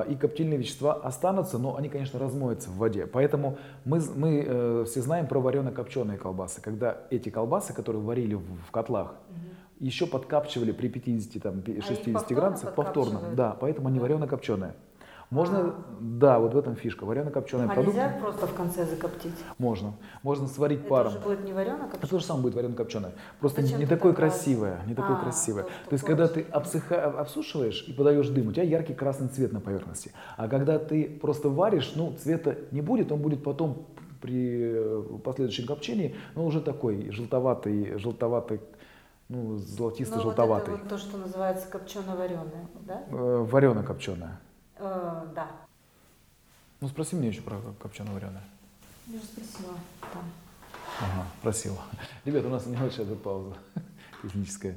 и 0.09 0.15
коптильные 0.15 0.57
вещества 0.57 0.93
останутся, 0.93 1.57
но 1.57 1.75
они, 1.75 1.89
конечно, 1.89 2.17
размоются 2.19 2.69
в 2.69 2.77
воде. 2.77 3.05
Поэтому 3.07 3.57
мы, 3.83 4.01
мы 4.15 4.43
э, 4.47 4.85
все 4.87 5.01
знаем 5.01 5.27
про 5.27 5.39
варено-копченые 5.39 6.17
колбасы, 6.17 6.61
когда 6.61 6.97
эти 7.09 7.29
колбасы, 7.29 7.73
которые 7.73 8.01
варили 8.01 8.35
в, 8.35 8.43
в 8.67 8.71
котлах, 8.71 9.15
еще 9.79 10.07
подкапчивали 10.07 10.71
при 10.71 10.87
50, 10.87 11.43
там, 11.43 11.61
пи- 11.61 11.73
А 11.73 11.77
их 11.79 11.83
60 11.83 12.13
повторно 12.13 12.35
градусах 12.41 12.75
повторно. 12.75 13.19
Да, 13.35 13.57
поэтому 13.59 13.89
они 13.89 13.99
Да. 13.99 14.05
варено-копченые. 14.05 14.73
Можно, 15.31 15.59
А. 15.59 15.75
да, 15.99 16.39
вот 16.39 16.53
в 16.53 16.57
этом 16.57 16.75
фишка. 16.75 17.03
Варено-копченые 17.05 17.65
А 17.65 17.73
продукты 17.73 17.99
нельзя 17.99 18.17
просто 18.21 18.47
в 18.47 18.53
конце 18.53 18.85
закоптить? 18.85 19.33
можно. 19.57 19.93
Можно 20.23 20.47
сварить 20.47 20.81
Это 20.81 20.89
паром. 20.89 21.11
уже 21.11 21.19
будет 21.19 21.43
не 21.43 21.51
варено, 21.53 21.89
Это 21.93 22.07
то 22.07 22.19
же 22.19 22.23
самое 22.25 22.43
будет 22.43 22.55
варено-копченое. 22.55 23.11
Просто 23.39 23.61
Зачем 23.61 23.79
не 23.79 23.85
такое 23.87 24.11
так 24.13 24.19
красивое, 24.19 24.79
не 24.87 24.93
такое 24.93 25.17
А, 25.17 25.21
красивое. 25.21 25.63
то- 25.63 25.69
То, 25.89 25.93
есть, 25.93 26.03
когда 26.05 26.27
ты 26.27 26.41
обсыха- 26.51 27.17
обсушиваешь 27.19 27.85
и 27.87 27.93
подаешь 27.93 28.27
дым, 28.29 28.47
у 28.49 28.51
тебя 28.51 28.63
яркий 28.63 28.93
красный 28.93 29.27
цвет 29.27 29.51
на 29.51 29.59
поверхности. 29.59 30.11
А 30.37 30.47
когда 30.47 30.77
ты 30.79 31.09
просто 31.21 31.49
варишь, 31.49 31.93
ну, 31.95 32.13
цвета 32.21 32.55
не 32.71 32.81
будет, 32.81 33.11
он 33.11 33.19
будет 33.21 33.43
потом 33.43 33.87
при 34.21 34.73
э, 34.75 35.03
последующем 35.23 35.65
копчении, 35.67 36.15
но 36.35 36.45
уже 36.45 36.61
такой 36.61 37.09
желтоватый, 37.11 37.97
желтоватый, 37.97 38.59
ну, 39.29 39.57
золотисто-желтоватый. 39.57 40.73
Ну, 40.73 40.79
вот 40.79 40.85
это 40.85 40.95
вот 40.95 41.01
то, 41.01 41.09
что 41.09 41.17
называется 41.17 41.67
копчено-вареное, 41.69 42.67
да? 42.87 43.03
Э, 43.09 43.45
Варено-копченое. 43.49 44.39
Э, 44.77 45.25
да. 45.35 45.47
Ну, 46.81 46.87
спроси 46.87 47.15
меня 47.15 47.29
еще 47.29 47.41
про 47.41 47.55
копчено-вареное. 47.79 48.43
Я 49.07 49.19
же 49.19 49.25
спросила 49.25 49.73
там. 50.13 50.23
Ага, 51.01 51.25
спросила. 51.39 51.77
Ребята, 52.25 52.47
у 52.47 52.51
нас 52.51 52.65
небольшая 52.65 53.05
тут 53.05 53.21
пауза 53.23 53.55
техническая. 54.23 54.75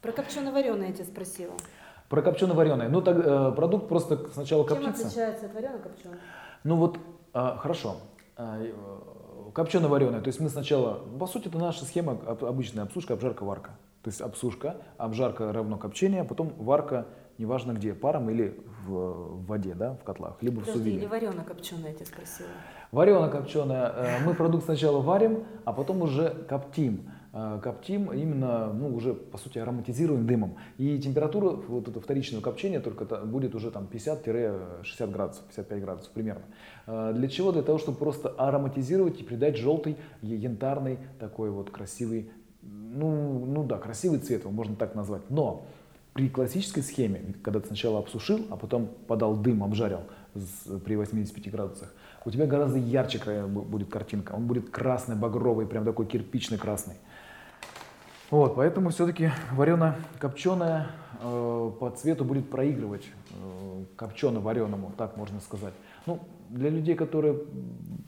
Про 0.00 0.12
копчено-вареное 0.12 0.88
я 0.88 0.92
тебя 0.92 1.04
спросила. 1.04 1.52
Про 2.08 2.22
копчено-вареное. 2.22 2.88
Ну, 2.88 3.02
так, 3.02 3.16
э, 3.18 3.52
продукт 3.52 3.88
просто 3.88 4.28
сначала 4.32 4.66
Чем 4.66 4.78
коптится. 4.78 5.06
отличается 5.06 5.46
от 5.46 5.54
варено-копченого? 5.54 6.18
Ну 6.64 6.76
вот, 6.76 6.98
а, 7.32 7.56
хорошо. 7.58 7.96
А, 8.36 8.58
э, 8.60 8.72
Копчено-вареное. 9.52 10.20
То 10.20 10.28
есть 10.28 10.40
мы 10.40 10.48
сначала, 10.48 10.94
по 11.18 11.26
сути, 11.26 11.48
это 11.48 11.58
наша 11.58 11.84
схема 11.84 12.12
об- 12.12 12.44
обычная 12.44 12.84
обсушка, 12.84 13.14
обжарка, 13.14 13.44
варка. 13.44 13.72
То 14.02 14.08
есть 14.08 14.20
обсушка, 14.20 14.76
обжарка 14.96 15.52
равно 15.52 15.76
копчение, 15.76 16.22
а 16.22 16.24
потом 16.24 16.52
варка, 16.58 17.06
неважно 17.38 17.72
где, 17.72 17.94
паром 17.94 18.30
или 18.30 18.58
в, 18.86 18.90
в 18.92 19.46
воде, 19.46 19.74
да, 19.74 19.94
в 19.94 20.04
котлах, 20.04 20.38
либо 20.42 20.60
в 20.60 20.64
Подожди, 20.64 20.90
или 20.90 21.00
сувине. 21.00 21.08
варено-копченое 21.08 21.88
я 21.88 21.94
тебя 21.94 22.06
спросила. 22.06 22.48
Варено-копченое. 22.92 23.92
э, 23.94 24.24
Мы 24.24 24.34
продукт 24.34 24.64
сначала 24.64 25.00
варим, 25.00 25.44
а 25.64 25.72
потом 25.72 26.02
уже 26.02 26.30
коптим. 26.48 27.10
Э, 27.32 27.60
Коптим 27.62 28.10
именно, 28.12 28.72
ну, 28.72 28.92
уже, 28.94 29.14
по 29.14 29.38
сути, 29.38 29.58
ароматизируем 29.58 30.26
дымом. 30.26 30.56
И 30.78 30.98
температура 30.98 31.50
вот 31.50 31.86
это 31.86 32.00
вторичного 32.00 32.42
копчения 32.42 32.80
только 32.80 33.04
будет 33.24 33.54
уже 33.54 33.70
там 33.70 33.86
50-60 33.92 35.10
градусов, 35.12 35.44
55 35.44 35.80
градусов 35.82 36.10
примерно. 36.12 36.42
Э, 36.86 37.12
Для 37.14 37.28
чего? 37.28 37.52
Для 37.52 37.62
того, 37.62 37.78
чтобы 37.78 37.98
просто 37.98 38.30
ароматизировать 38.30 39.20
и 39.20 39.24
придать 39.24 39.56
желтый, 39.56 39.96
янтарный, 40.22 40.98
такой 41.20 41.50
вот 41.50 41.70
красивый, 41.70 42.30
ну, 42.62 43.44
ну 43.46 43.64
да, 43.64 43.78
красивый 43.78 44.18
цвет, 44.18 44.42
его 44.42 44.50
можно 44.50 44.76
так 44.76 44.94
назвать. 44.94 45.22
Но 45.28 45.66
при 46.12 46.28
классической 46.28 46.82
схеме, 46.82 47.34
когда 47.42 47.60
ты 47.60 47.68
сначала 47.68 47.98
обсушил, 47.98 48.46
а 48.50 48.56
потом 48.56 48.88
подал 49.06 49.36
дым, 49.36 49.62
обжарил 49.62 50.00
при 50.84 50.96
85 50.96 51.50
градусах, 51.50 51.92
у 52.24 52.30
тебя 52.30 52.46
гораздо 52.46 52.78
ярче 52.78 53.46
будет 53.46 53.88
картинка. 53.88 54.32
Он 54.32 54.46
будет 54.46 54.70
красный, 54.70 55.16
багровый, 55.16 55.66
прям 55.66 55.84
такой 55.84 56.06
кирпичный 56.06 56.58
красный. 56.58 56.96
Вот, 58.30 58.54
поэтому 58.54 58.90
все-таки 58.90 59.30
варено-копченое 59.52 60.86
э, 61.20 61.72
по 61.80 61.90
цвету 61.90 62.24
будет 62.24 62.48
проигрывать 62.48 63.06
э, 63.30 63.84
копчено-вареному, 63.96 64.92
так 64.96 65.16
можно 65.16 65.40
сказать. 65.40 65.74
Ну, 66.06 66.20
для 66.48 66.70
людей, 66.70 66.94
которые 66.94 67.40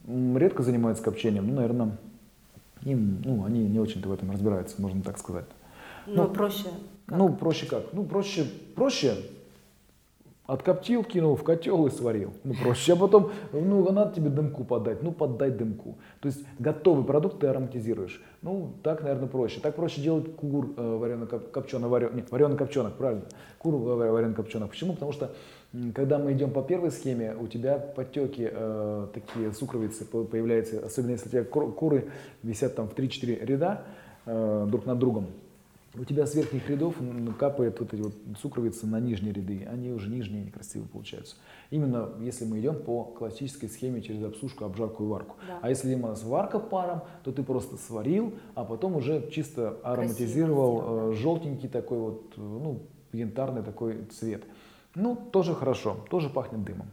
редко 0.07 0.63
занимаются 0.63 1.03
копчением, 1.03 1.47
ну, 1.47 1.55
наверное, 1.55 1.97
им, 2.85 3.21
ну, 3.23 3.45
они 3.45 3.67
не 3.67 3.79
очень-то 3.79 4.09
в 4.09 4.13
этом 4.13 4.31
разбираются, 4.31 4.81
можно 4.81 5.01
так 5.01 5.17
сказать. 5.17 5.45
Ну, 6.05 6.23
Ну, 6.23 6.27
проще. 6.29 6.63
как? 7.07 7.17
Ну, 7.17 7.33
проще 7.33 7.65
как? 7.65 7.93
Ну, 7.93 8.03
проще, 8.05 8.45
проще 8.75 9.15
откоптил, 10.45 11.03
кинул 11.03 11.35
в 11.35 11.43
котел 11.43 11.85
и 11.87 11.89
сварил. 11.89 12.33
Ну, 12.43 12.53
проще. 12.61 12.93
А 12.93 12.95
потом, 12.95 13.31
ну, 13.53 13.89
надо 13.91 14.13
тебе 14.13 14.29
дымку 14.29 14.63
подать. 14.65 15.01
Ну, 15.01 15.11
поддай 15.11 15.51
дымку. 15.51 15.97
То 16.19 16.27
есть 16.27 16.45
готовый 16.59 17.05
продукт 17.05 17.39
ты 17.39 17.47
ароматизируешь. 17.47 18.21
Ну, 18.41 18.73
так, 18.83 19.03
наверное, 19.03 19.29
проще. 19.29 19.61
Так 19.61 19.75
проще 19.75 20.01
делать 20.01 20.35
кур 20.35 20.73
э, 20.75 20.81
варено-копченых, 20.81 21.87
варен... 21.87 22.15
нет, 22.15 22.29
варено-копченых, 22.29 22.93
правильно. 22.97 23.23
Кур 23.57 23.75
варено-копченых. 23.75 24.69
Почему? 24.69 24.93
Потому 24.93 25.13
что, 25.13 25.31
когда 25.95 26.19
мы 26.19 26.33
идем 26.33 26.51
по 26.51 26.61
первой 26.61 26.91
схеме, 26.91 27.35
у 27.39 27.47
тебя 27.47 27.77
подтеки 27.77 28.49
э, 28.51 29.07
такие 29.13 29.53
сукровицы 29.53 30.03
по- 30.05 30.25
появляются, 30.25 30.85
особенно 30.85 31.11
если 31.11 31.27
у 31.29 31.31
тебя 31.31 31.43
кур- 31.45 31.73
куры 31.73 32.09
висят 32.43 32.75
там 32.75 32.89
в 32.89 32.93
3-4 32.95 33.45
ряда 33.45 33.83
э, 34.25 34.67
друг 34.69 34.85
над 34.85 34.99
другом. 34.99 35.27
У 35.95 36.05
тебя 36.05 36.25
с 36.25 36.33
верхних 36.33 36.67
рядов 36.69 36.95
капает 37.37 37.79
вот 37.79 37.93
эти 37.93 38.01
вот 38.01 38.13
сукровицы 38.41 38.87
на 38.87 38.99
нижние 38.99 39.31
ряды, 39.31 39.67
они 39.71 39.91
уже 39.91 40.09
нижние 40.09 40.45
некрасивые 40.45 40.89
получаются. 40.89 41.35
Именно 41.69 42.13
если 42.19 42.45
мы 42.45 42.59
идем 42.59 42.81
по 42.81 43.03
классической 43.03 43.69
схеме 43.69 44.01
через 44.01 44.23
обсушку, 44.23 44.65
обжарку 44.65 45.03
и 45.03 45.07
варку. 45.07 45.35
Да. 45.47 45.59
А 45.61 45.69
если 45.69 45.93
у 45.93 45.99
нас 45.99 46.23
варка 46.23 46.57
паром, 46.57 47.01
то 47.23 47.31
ты 47.31 47.43
просто 47.43 47.77
сварил, 47.77 48.33
а 48.55 48.65
потом 48.65 48.95
уже 48.95 49.29
чисто 49.29 49.77
ароматизировал 49.83 50.81
сделал, 50.81 51.11
э, 51.11 51.15
желтенький 51.15 51.69
такой 51.69 51.99
вот, 51.99 52.33
ну, 52.37 52.79
янтарный 53.11 53.61
такой 53.61 54.05
цвет. 54.05 54.43
Ну, 54.95 55.15
тоже 55.15 55.53
хорошо, 55.53 55.97
тоже 56.09 56.29
пахнет 56.29 56.63
дымом. 56.63 56.87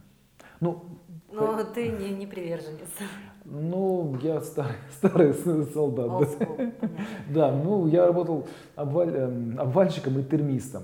Ну, 0.59 0.85
Но 1.31 1.63
ты 1.63 1.89
не, 1.89 2.09
не 2.11 2.25
приверженец. 2.27 2.89
ну, 3.45 4.17
я 4.21 4.41
старый, 4.41 4.75
старый 5.33 5.33
солдат. 5.33 6.07
да. 6.07 6.13
Old 6.13 6.39
school, 6.39 6.55
понятно. 6.57 6.89
Да, 7.33 7.51
ну 7.51 7.87
я 7.87 8.05
работал 8.05 8.47
обваль- 8.75 9.15
эм, 9.15 9.59
обвальщиком 9.59 10.19
и 10.19 10.23
термистом. 10.23 10.83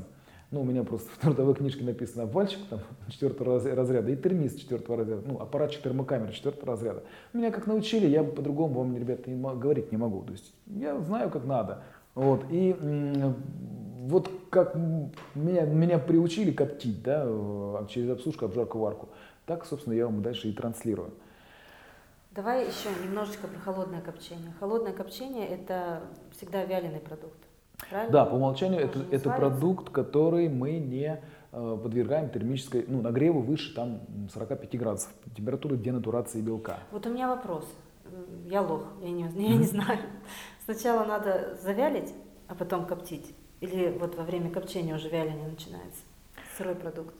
Ну, 0.50 0.62
у 0.62 0.64
меня 0.64 0.84
просто 0.86 1.10
в 1.12 1.18
трудовой 1.18 1.56
книжке 1.56 1.84
написано 1.84 2.24
обвальщик 2.24 2.60
там, 2.70 2.80
четвертого 3.10 3.56
раз- 3.56 3.66
разряда 3.66 4.10
и 4.12 4.16
термист 4.16 4.60
четвертого 4.60 5.00
разряда, 5.00 5.22
ну, 5.26 5.40
аппаратчик 5.42 5.82
термокамеры 5.82 6.32
четвертого 6.32 6.68
разряда. 6.72 7.04
Меня 7.34 7.52
как 7.52 7.68
научили, 7.68 8.08
я 8.08 8.24
по-другому 8.24 8.80
вам, 8.80 8.98
ребята, 8.98 9.30
не 9.30 9.42
говорить 9.42 9.92
не 9.92 9.98
могу. 9.98 10.22
То 10.24 10.32
есть 10.32 10.54
я 10.68 10.98
знаю, 11.02 11.30
как 11.30 11.46
надо. 11.46 11.84
Вот, 12.16 12.46
и 12.50 12.76
вот 14.08 14.32
как 14.50 14.76
меня, 15.36 15.66
меня 15.66 16.00
приучили 16.00 16.52
коптить, 16.52 17.04
да, 17.04 17.24
э, 17.28 17.86
через 17.90 18.10
обсушку, 18.12 18.46
обжарку, 18.46 18.80
варку, 18.80 19.10
так, 19.48 19.66
собственно, 19.66 19.94
я 19.94 20.06
вам 20.06 20.22
дальше 20.22 20.50
и 20.50 20.54
транслирую. 20.54 21.14
Давай 22.32 22.68
еще 22.68 22.90
немножечко 23.04 23.48
про 23.48 23.60
холодное 23.60 24.02
копчение. 24.02 24.54
Холодное 24.60 24.94
копчение– 24.94 25.48
это 25.48 26.04
всегда 26.36 26.66
вяленый 26.66 27.00
продукт. 27.00 27.40
Правильно? 27.90 28.12
Да, 28.12 28.26
по 28.26 28.36
умолчанию 28.36 28.82
это, 28.82 29.00
это 29.00 29.20
сварится. 29.20 29.32
продукт, 29.32 29.90
который 29.90 30.50
мы 30.50 30.74
не 30.74 31.22
э, 31.52 31.80
подвергаем 31.82 32.30
термической, 32.30 32.86
ну, 32.88 33.02
нагреву 33.02 33.40
выше 33.40 33.74
там 33.74 34.02
м, 34.10 34.30
45 34.34 34.78
градусов, 34.78 35.12
температуры 35.36 35.78
денатурации 35.78 36.42
белка. 36.42 36.80
Вот 36.92 37.06
у 37.08 37.10
меня 37.10 37.30
вопрос. 37.30 37.66
Я 38.48 38.62
лох, 38.62 38.84
я 39.02 39.10
не, 39.10 39.22
я 39.24 39.56
не 39.56 39.66
знаю. 39.66 40.00
Сначала 40.66 41.06
надо 41.06 41.58
завялить, 41.64 42.14
а 42.48 42.56
потом 42.56 42.86
коптить? 42.86 43.34
Или 43.62 43.98
вот 43.98 44.16
во 44.16 44.24
время 44.24 44.52
копчения 44.52 44.94
уже 44.96 45.10
вяление 45.10 45.48
начинается? 45.48 46.02
Сырой 46.58 46.76
продукт. 46.76 47.16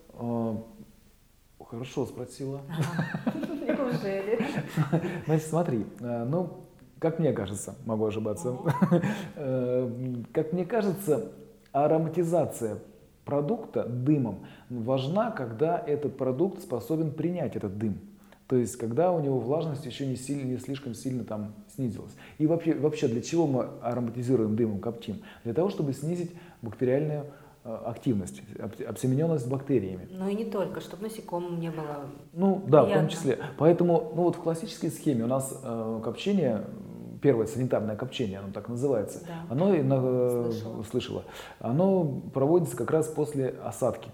Хорошо 1.70 2.06
спросила. 2.06 2.62
Неужели? 3.36 4.40
Значит, 5.26 5.48
смотри, 5.48 5.86
э, 6.00 6.24
ну, 6.24 6.62
как 7.00 7.20
мне 7.20 7.34
кажется, 7.34 7.76
могу 7.86 8.06
ошибаться, 8.06 8.56
Э, 9.36 9.92
как 10.32 10.54
мне 10.54 10.66
кажется, 10.66 11.32
ароматизация 11.74 12.80
продукта 13.26 13.84
дымом 13.84 14.46
важна, 14.70 15.32
когда 15.32 15.78
этот 15.78 16.18
продукт 16.18 16.62
способен 16.62 17.12
принять 17.12 17.58
этот 17.58 17.78
дым. 17.78 18.00
То 18.48 18.56
есть, 18.56 18.78
когда 18.78 19.12
у 19.12 19.20
него 19.20 19.40
влажность 19.40 19.86
еще 19.86 20.06
не, 20.08 20.16
сильно, 20.16 20.48
не 20.48 20.58
слишком 20.58 20.94
сильно 20.94 21.26
там 21.26 21.54
снизилась. 21.76 22.16
И 22.38 22.48
вообще, 22.48 22.76
вообще, 22.76 23.10
для 23.10 23.22
чего 23.22 23.46
мы 23.46 23.68
ароматизируем 23.82 24.56
дымом, 24.56 24.80
коптим? 24.80 25.22
Для 25.44 25.54
того, 25.54 25.70
чтобы 25.70 25.92
снизить 25.92 26.32
бактериальную 26.62 27.26
активность, 27.86 28.42
об- 28.60 28.88
обсемененность 28.90 29.48
бактериями. 29.48 30.08
Ну 30.12 30.28
и 30.28 30.36
не 30.36 30.46
только, 30.46 30.80
чтобы 30.82 31.04
насекомым 31.04 31.60
не 31.60 31.70
было. 31.70 32.06
Ну 32.34 32.64
да, 32.68 32.82
в 32.82 32.86
том 32.86 32.92
Приятно. 32.94 33.10
числе. 33.10 33.40
Поэтому, 33.58 34.12
ну 34.16 34.24
вот 34.24 34.36
в 34.36 34.40
классической 34.40 34.90
схеме 34.90 35.24
у 35.26 35.28
нас 35.28 35.60
э, 35.64 36.02
копчение, 36.04 36.64
первое 37.22 37.48
санитарное 37.48 37.96
копчение, 37.96 38.38
оно 38.40 38.52
так 38.54 38.70
называется, 38.70 39.22
Да. 39.28 39.34
оно 39.50 39.70
на- 39.74 40.00
э, 40.04 40.52
Слышала. 40.52 40.84
слышала, 40.84 41.24
оно 41.60 42.22
проводится 42.34 42.78
как 42.78 42.92
раз 42.92 43.08
после 43.08 43.56
осадки, 43.66 44.10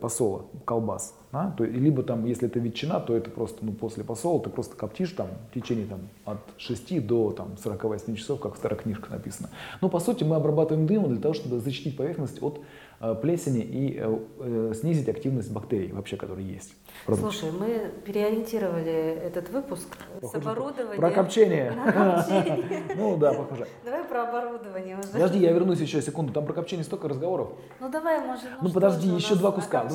посола 0.00 0.46
колбас. 0.64 1.14
да. 1.32 1.54
То, 1.58 1.64
либо 1.64 2.02
там, 2.02 2.24
если 2.24 2.48
это 2.48 2.58
ветчина, 2.58 2.98
то 2.98 3.14
это 3.14 3.30
просто 3.30 3.62
ну, 3.62 3.72
после 3.72 4.04
посола 4.04 4.40
ты 4.42 4.48
просто 4.48 4.74
коптишь 4.74 5.10
там 5.10 5.26
в 5.50 5.54
течение 5.54 5.84
там, 5.86 6.00
от 6.24 6.38
6 6.56 7.06
до 7.06 7.32
там, 7.32 7.58
48 7.62 8.14
часов, 8.16 8.40
как 8.40 8.54
в 8.54 8.56
старых 8.56 8.84
книжках 8.84 9.10
написано. 9.10 9.50
Но 9.82 9.90
по 9.90 10.00
сути 10.00 10.24
мы 10.24 10.36
обрабатываем 10.36 10.86
дымом 10.86 11.10
для 11.12 11.20
того, 11.20 11.34
чтобы 11.34 11.60
защитить 11.60 11.94
поверхность 11.94 12.42
от 12.42 12.58
э, 12.58 12.60
плесени 12.98 13.62
и 13.62 13.98
э, 13.98 14.18
э, 14.40 14.72
снизить 14.74 15.08
активность 15.08 15.52
бактерий 15.52 15.92
вообще, 15.92 16.16
которые 16.16 16.48
есть. 16.48 16.74
Слушай, 17.06 17.50
мы 17.52 17.92
переориентировали 18.04 19.18
этот 19.22 19.50
выпуск 19.50 19.88
с 20.18 20.20
Похоже, 20.20 20.42
оборудованием. 20.42 20.96
Про 20.96 21.10
копчение. 21.10 21.72
Ну 22.96 23.16
да, 23.16 23.32
похоже. 23.34 23.66
Давай 23.84 24.04
про 24.04 24.28
оборудование 24.28 24.98
уже. 24.98 25.08
Подожди, 25.08 25.38
я 25.38 25.52
вернусь 25.52 25.80
еще 25.80 26.00
секунду. 26.00 26.32
Там 26.32 26.46
про 26.46 26.54
копчение 26.54 26.84
столько 26.84 27.08
разговоров. 27.08 27.52
Ну 27.80 27.90
давай, 27.90 28.20
может, 28.26 28.44
Ну 28.62 28.70
подожди, 28.70 29.08
еще 29.08 29.34
два 29.34 29.52
куска. 29.52 29.86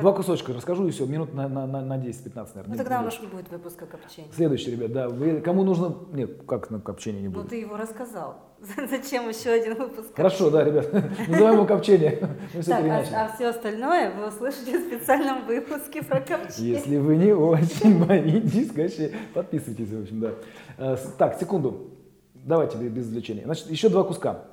Два 0.00 0.12
кусочка 0.12 0.52
расскажу 0.52 0.88
и 0.88 0.90
все. 0.90 1.06
Минут 1.06 1.34
на, 1.34 1.48
на, 1.48 1.66
на, 1.66 1.80
на 1.82 1.96
10-15, 1.96 2.34
наверное. 2.34 2.64
Ну 2.66 2.76
тогда 2.76 3.00
у 3.00 3.04
нас 3.04 3.20
не 3.20 3.26
будет 3.28 3.48
выпуска 3.50 3.86
копчения. 3.86 4.30
Следующий, 4.34 4.72
ребят, 4.72 4.92
да. 4.92 5.08
Кому 5.40 5.64
нужно... 5.64 5.96
Нет, 6.12 6.42
как 6.46 6.70
на 6.70 6.80
копчение 6.80 7.22
не 7.22 7.28
Ну 7.28 7.34
будет? 7.34 7.50
ты 7.50 7.60
его 7.60 7.76
рассказал. 7.76 8.47
Зачем 8.90 9.28
еще 9.28 9.50
один 9.50 9.74
выпуск? 9.74 10.08
Хорошо, 10.16 10.50
да, 10.50 10.64
ребят. 10.64 10.92
Называем 11.28 11.54
его 11.56 11.64
копчение. 11.66 12.18
Мы 12.54 12.60
все 12.62 12.70
Так, 12.70 12.82
переначали. 12.82 13.14
а, 13.14 13.32
все 13.34 13.46
остальное 13.48 14.10
вы 14.10 14.28
услышите 14.28 14.78
в 14.78 14.82
специальном 14.88 15.46
выпуске 15.46 16.02
про 16.02 16.20
копчение. 16.20 16.72
Если 16.74 16.96
вы 16.96 17.16
не 17.16 17.32
очень 17.32 18.04
боитесь, 18.04 18.72
конечно, 18.72 19.08
подписывайтесь, 19.34 19.88
в 19.90 20.02
общем, 20.02 20.20
да. 20.20 20.30
Э, 20.78 20.96
Так, 21.18 21.38
секунду. 21.38 21.90
давайте 22.34 22.78
без 22.78 23.04
извлечения. 23.06 23.44
Значит, 23.44 23.70
еще 23.70 23.88
два 23.88 24.02
куска. 24.02 24.44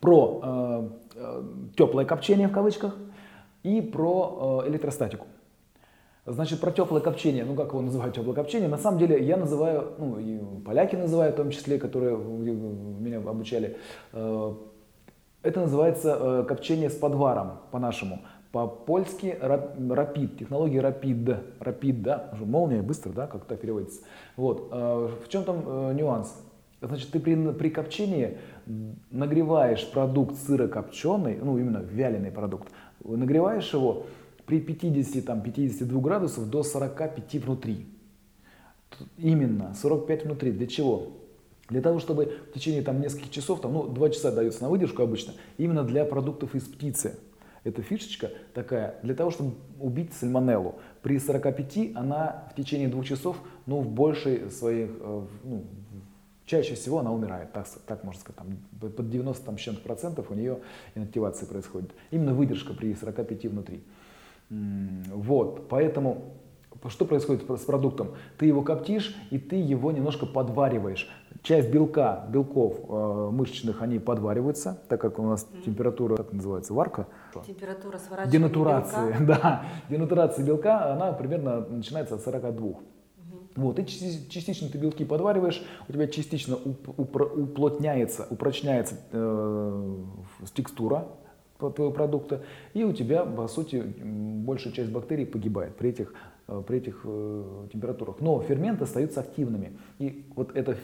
Про 0.00 0.40
э, 0.42 0.88
э, 1.14 1.42
теплое 1.76 2.04
копчение 2.04 2.48
в 2.48 2.52
кавычках 2.52 2.96
и 3.62 3.80
про 3.80 4.62
э, 4.64 4.68
электростатику. 4.70 5.26
Значит, 6.26 6.60
про 6.60 6.70
теплое 6.70 7.02
копчение, 7.02 7.44
ну 7.44 7.54
как 7.54 7.68
его 7.68 7.82
называют 7.82 8.14
теплое 8.14 8.34
копчение, 8.34 8.68
на 8.68 8.78
самом 8.78 8.98
деле 8.98 9.22
я 9.22 9.36
называю, 9.36 9.92
ну 9.98 10.18
и 10.18 10.38
поляки 10.64 10.96
называют 10.96 11.34
в 11.34 11.36
том 11.36 11.50
числе, 11.50 11.78
которые 11.78 12.16
меня 12.16 13.18
обучали, 13.18 13.76
э, 14.14 14.54
это 15.42 15.60
называется 15.60 16.18
э, 16.18 16.44
копчение 16.48 16.88
с 16.88 16.94
подваром 16.94 17.58
по-нашему. 17.70 18.22
По-польски 18.52 19.36
рапид, 19.40 20.38
технология 20.38 20.80
рапид, 20.80 21.28
рапид, 21.58 22.02
да, 22.02 22.30
молния, 22.40 22.80
быстро, 22.80 23.12
да, 23.12 23.26
как 23.26 23.44
так 23.44 23.60
переводится. 23.60 24.00
Вот, 24.36 24.68
э, 24.72 25.10
в 25.26 25.28
чем 25.28 25.44
там 25.44 25.94
нюанс? 25.94 26.34
Значит, 26.80 27.10
ты 27.10 27.20
при, 27.20 27.52
при 27.52 27.68
копчении 27.68 28.38
нагреваешь 29.10 29.90
продукт 29.90 30.36
сырокопченый, 30.36 31.38
ну 31.42 31.58
именно 31.58 31.78
вяленый 31.78 32.30
продукт, 32.30 32.68
нагреваешь 33.04 33.72
его 33.74 34.04
при 34.46 34.60
50-52 34.60 36.00
градусов 36.00 36.48
до 36.50 36.62
45 36.62 37.34
внутри. 37.44 37.86
Именно 39.18 39.74
45 39.74 40.24
внутри. 40.24 40.52
Для 40.52 40.66
чего? 40.66 41.12
Для 41.68 41.80
того, 41.80 41.98
чтобы 41.98 42.40
в 42.50 42.52
течение 42.52 42.82
там, 42.82 43.00
нескольких 43.00 43.30
часов, 43.30 43.60
там, 43.60 43.72
ну, 43.72 43.88
2 43.88 44.10
часа 44.10 44.30
дается 44.30 44.62
на 44.62 44.68
выдержку 44.68 45.02
обычно, 45.02 45.32
именно 45.56 45.82
для 45.82 46.04
продуктов 46.04 46.54
из 46.54 46.64
птицы. 46.64 47.18
Эта 47.64 47.80
фишечка 47.80 48.30
такая, 48.52 48.96
для 49.02 49.14
того, 49.14 49.30
чтобы 49.30 49.54
убить 49.80 50.12
сальмонеллу. 50.12 50.74
При 51.00 51.18
45 51.18 51.96
она 51.96 52.48
в 52.52 52.54
течение 52.54 52.88
двух 52.88 53.06
часов, 53.06 53.38
ну, 53.64 53.80
в 53.80 53.88
большей 53.88 54.50
своих, 54.50 54.90
э, 55.00 55.26
ну, 55.44 55.64
чаще 56.44 56.74
всего 56.74 56.98
она 56.98 57.10
умирает, 57.10 57.52
так, 57.52 57.66
так 57.86 58.04
можно 58.04 58.20
сказать, 58.20 58.36
там, 58.36 58.90
под 58.90 59.08
90 59.08 59.42
там, 59.42 59.56
чем-то 59.56 59.80
процентов 59.80 60.30
у 60.30 60.34
нее 60.34 60.58
инактивация 60.94 61.48
происходит. 61.48 61.90
Именно 62.10 62.34
выдержка 62.34 62.74
при 62.74 62.94
45 62.94 63.46
внутри. 63.46 63.82
Вот, 65.12 65.68
поэтому 65.68 66.34
что 66.88 67.04
происходит 67.04 67.48
с 67.48 67.64
продуктом? 67.64 68.10
Ты 68.38 68.46
его 68.46 68.62
коптишь, 68.62 69.16
и 69.30 69.38
ты 69.38 69.56
его 69.56 69.90
немножко 69.90 70.26
подвариваешь. 70.26 71.08
Часть 71.42 71.70
белка, 71.70 72.26
белков 72.28 72.76
э, 72.88 73.30
мышечных, 73.32 73.82
они 73.82 73.98
подвариваются, 73.98 74.82
так 74.88 75.00
как 75.00 75.18
у 75.18 75.22
нас 75.22 75.46
mm-hmm. 75.46 75.62
температура, 75.62 76.16
как 76.16 76.32
называется, 76.32 76.72
варка? 76.72 77.06
Температура 77.46 77.98
сворачивания 77.98 78.38
Денатурации, 78.38 79.18
белка. 79.18 79.24
да. 79.42 79.64
Денатурация 79.90 80.44
белка, 80.44 80.92
она 80.92 81.12
примерно 81.12 81.60
начинается 81.60 82.14
от 82.14 82.22
42. 82.22 82.74
Вот, 83.56 83.78
и 83.78 83.86
частично 83.86 84.68
ты 84.68 84.78
белки 84.78 85.04
подвариваешь, 85.04 85.62
у 85.88 85.92
тебя 85.92 86.08
частично 86.08 86.56
уплотняется, 86.56 88.26
упрочняется 88.28 88.96
э, 89.12 89.96
текстура 90.54 91.06
твоего 91.70 91.92
продукта, 91.92 92.42
и 92.72 92.84
у 92.84 92.92
тебя, 92.92 93.24
по 93.24 93.46
сути, 93.48 93.82
большая 93.82 94.72
часть 94.72 94.90
бактерий 94.90 95.26
погибает 95.26 95.76
при 95.76 95.90
этих, 95.90 96.12
э, 96.48 96.62
при 96.66 96.78
этих 96.78 97.00
э, 97.04 97.66
температурах. 97.72 98.16
Но 98.20 98.40
ферменты 98.42 98.84
остаются 98.84 99.20
активными. 99.20 99.78
И 99.98 100.24
вот 100.34 100.56
эта 100.56 100.76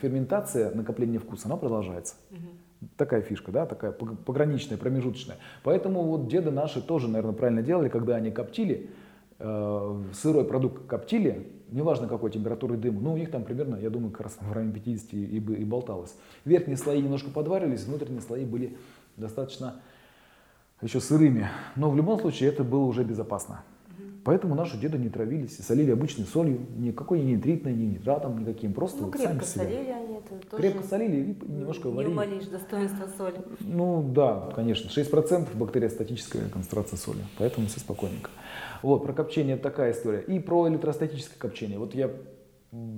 ферментация, 0.00 0.74
накопление 0.74 1.18
вкуса, 1.18 1.46
она 1.46 1.56
продолжается. 1.56 2.14
Угу. 2.30 2.88
Такая 2.96 3.20
фишка, 3.22 3.52
да, 3.52 3.66
такая 3.66 3.92
пограничная, 3.92 4.78
промежуточная. 4.78 5.36
Поэтому 5.64 6.02
вот 6.02 6.28
деды 6.28 6.50
наши 6.50 6.80
тоже, 6.80 7.08
наверное, 7.08 7.34
правильно 7.34 7.62
делали, 7.62 7.88
когда 7.88 8.16
они 8.16 8.30
коптили, 8.30 8.90
э, 9.38 10.02
сырой 10.14 10.44
продукт 10.44 10.86
коптили, 10.86 11.46
неважно 11.72 12.08
какой 12.08 12.30
температуры 12.30 12.76
дым, 12.76 13.02
ну 13.02 13.12
у 13.12 13.16
них 13.16 13.30
там 13.30 13.44
примерно, 13.44 13.76
я 13.76 13.90
думаю, 13.90 14.10
как 14.10 14.22
раз 14.22 14.38
в 14.40 14.52
районе 14.52 14.72
50 14.72 15.14
и, 15.14 15.36
и 15.36 15.64
болталось. 15.64 16.14
Верхние 16.44 16.76
слои 16.76 17.00
немножко 17.00 17.30
подварились, 17.30 17.84
внутренние 17.84 18.22
слои 18.22 18.44
были 18.44 18.76
достаточно 19.16 19.76
еще 20.82 21.00
сырыми. 21.00 21.48
Но 21.76 21.90
в 21.90 21.96
любом 21.96 22.20
случае 22.20 22.48
это 22.48 22.64
было 22.64 22.84
уже 22.84 23.04
безопасно. 23.04 23.62
Поэтому 24.22 24.54
наши 24.54 24.76
деды 24.76 24.98
не 24.98 25.08
травились 25.08 25.58
и 25.58 25.62
солили 25.62 25.92
обычной 25.92 26.26
солью, 26.26 26.60
никакой 26.76 27.20
не 27.20 27.32
нитритной, 27.32 27.72
ни 27.72 27.86
нитратом, 27.86 28.38
никаким, 28.38 28.74
просто 28.74 28.98
ну, 28.98 29.06
вот 29.06 29.14
крепко 29.14 29.46
сами 29.46 29.64
солили 29.64 29.90
они 29.90 30.16
это 30.18 30.46
тоже 30.46 30.62
Крепко 30.62 30.86
солили 30.86 31.16
и 31.16 31.50
немножко 31.50 31.88
не 31.88 31.94
варили. 31.94 32.12
Не 32.12 32.18
умолишь 32.18 32.46
достоинство 32.46 33.08
соли. 33.16 33.40
Ну 33.60 34.10
да, 34.12 34.50
конечно, 34.54 34.88
6% 34.88 35.56
бактериостатическая 35.56 36.48
концентрация 36.50 36.98
соли, 36.98 37.20
поэтому 37.38 37.66
все 37.68 37.80
спокойненько. 37.80 38.30
Вот, 38.82 39.04
про 39.04 39.14
копчение 39.14 39.56
такая 39.56 39.92
история. 39.92 40.20
И 40.20 40.38
про 40.38 40.68
электростатическое 40.68 41.38
копчение. 41.38 41.78
Вот 41.78 41.94
я 41.94 42.10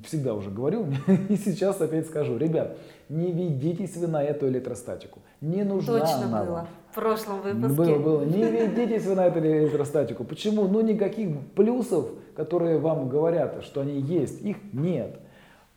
всегда 0.05 0.35
уже 0.35 0.51
говорил, 0.51 0.87
и 1.29 1.37
сейчас 1.37 1.81
опять 1.81 2.07
скажу, 2.07 2.37
ребят, 2.37 2.77
не 3.09 3.33
ведитесь 3.33 3.97
вы 3.97 4.07
на 4.07 4.23
эту 4.23 4.49
электростатику. 4.49 5.21
Не 5.41 5.65
нужна 5.65 6.01
Точно 6.01 6.27
она 6.27 6.45
было. 6.45 6.55
вам. 6.55 6.69
В 6.91 6.95
прошлом 6.95 7.41
выпуске. 7.41 7.77
Было, 7.77 7.99
было. 7.99 8.25
Не 8.25 8.43
ведитесь 8.51 9.07
вы 9.07 9.15
на 9.15 9.27
эту 9.27 9.39
электростатику. 9.39 10.25
Почему? 10.25 10.69
Ну 10.69 10.83
никаких 10.83 11.39
плюсов, 11.55 12.11
которые 12.37 12.79
вам 12.79 13.09
говорят, 13.09 13.65
что 13.65 13.81
они 13.81 13.99
есть, 13.99 14.43
их 14.43 14.59
нет. 14.73 15.19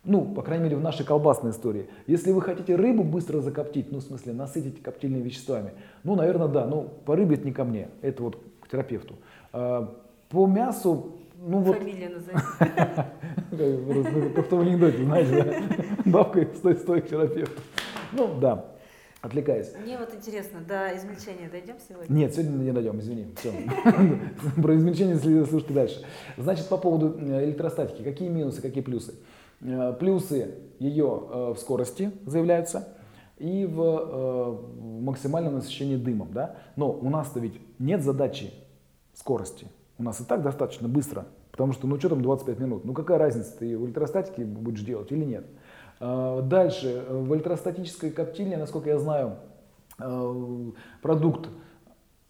Ну, 0.03 0.23
по 0.23 0.43
крайней 0.43 0.65
мере, 0.65 0.75
в 0.75 0.81
нашей 0.81 1.03
колбасной 1.03 1.49
истории. 1.49 1.89
Если 2.05 2.31
вы 2.31 2.41
хотите 2.41 2.75
рыбу 2.75 3.03
быстро 3.03 3.39
закоптить, 3.39 3.91
ну, 3.91 3.99
в 3.99 4.03
смысле, 4.03 4.33
насытить 4.33 4.83
коптильными 4.83 5.23
веществами, 5.23 5.71
ну, 6.03 6.15
наверное, 6.15 6.47
да. 6.47 6.67
Ну, 6.67 6.89
по 7.05 7.15
рыбе 7.15 7.35
это 7.35 7.45
не 7.45 7.51
ко 7.51 7.63
мне, 7.63 7.89
это 8.01 8.21
вот 8.21 8.37
к 8.61 8.67
терапевту. 8.67 9.15
А, 9.51 9.95
по 10.29 10.45
мясу, 10.45 11.13
ну 11.45 11.59
вот... 11.59 11.77
Фамилия 11.77 12.09
назови. 12.09 12.37
Как 14.35 14.45
в 14.45 14.49
том 14.49 14.61
анекдоте, 14.61 15.03
знаете, 15.03 15.63
бабка 16.05 16.47
стой, 16.55 16.75
стой 16.75 17.01
к 17.01 17.09
терапевту. 17.09 17.61
Ну, 18.11 18.39
да 18.39 18.75
отвлекаясь. 19.25 19.73
Мне 19.83 19.97
вот 19.97 20.13
интересно, 20.13 20.59
до 20.61 20.95
измельчения 20.95 21.49
дойдем 21.49 21.75
сегодня? 21.87 22.13
Нет, 22.13 22.33
сегодня 22.33 22.57
не 22.57 22.71
дойдем, 22.71 22.99
извини. 22.99 23.33
Все. 23.37 23.51
Про 24.61 24.75
измельчение 24.75 25.17
слушайте 25.17 25.73
дальше. 25.73 26.05
Значит, 26.37 26.67
по 26.69 26.77
поводу 26.77 27.17
э, 27.19 27.45
электростатики. 27.45 28.03
Какие 28.03 28.29
минусы, 28.29 28.61
какие 28.61 28.83
плюсы? 28.83 29.15
Э, 29.61 29.93
плюсы 29.99 30.55
ее 30.79 31.23
э, 31.29 31.53
в 31.53 31.57
скорости 31.57 32.11
заявляются 32.25 32.87
и 33.37 33.65
в 33.65 34.61
максимальном 35.01 35.55
насыщении 35.55 35.97
дымом. 35.97 36.31
Да? 36.31 36.57
Но 36.75 36.91
у 36.91 37.09
нас-то 37.09 37.39
ведь 37.39 37.59
нет 37.79 38.01
задачи 38.03 38.53
скорости. 39.13 39.67
У 39.97 40.03
нас 40.03 40.21
и 40.21 40.23
так 40.23 40.41
достаточно 40.41 40.87
быстро. 40.87 41.25
Потому 41.55 41.71
что, 41.71 41.87
ну 41.87 41.97
что 41.97 42.09
там 42.09 42.21
25 42.21 42.59
минут? 42.59 42.83
Ну 42.83 42.91
какая 42.91 43.17
разница, 43.17 43.57
ты 43.57 43.77
в 43.77 43.85
электростатике 43.85 44.43
будешь 44.43 44.81
делать 44.81 45.09
или 45.13 45.23
нет? 45.23 45.45
А, 46.01 46.41
дальше, 46.41 47.05
в 47.09 47.33
электростатической 47.33 48.11
коптильне, 48.11 48.57
насколько 48.57 48.89
я 48.89 48.99
знаю, 48.99 49.37
а, 49.97 50.71
продукт 51.01 51.47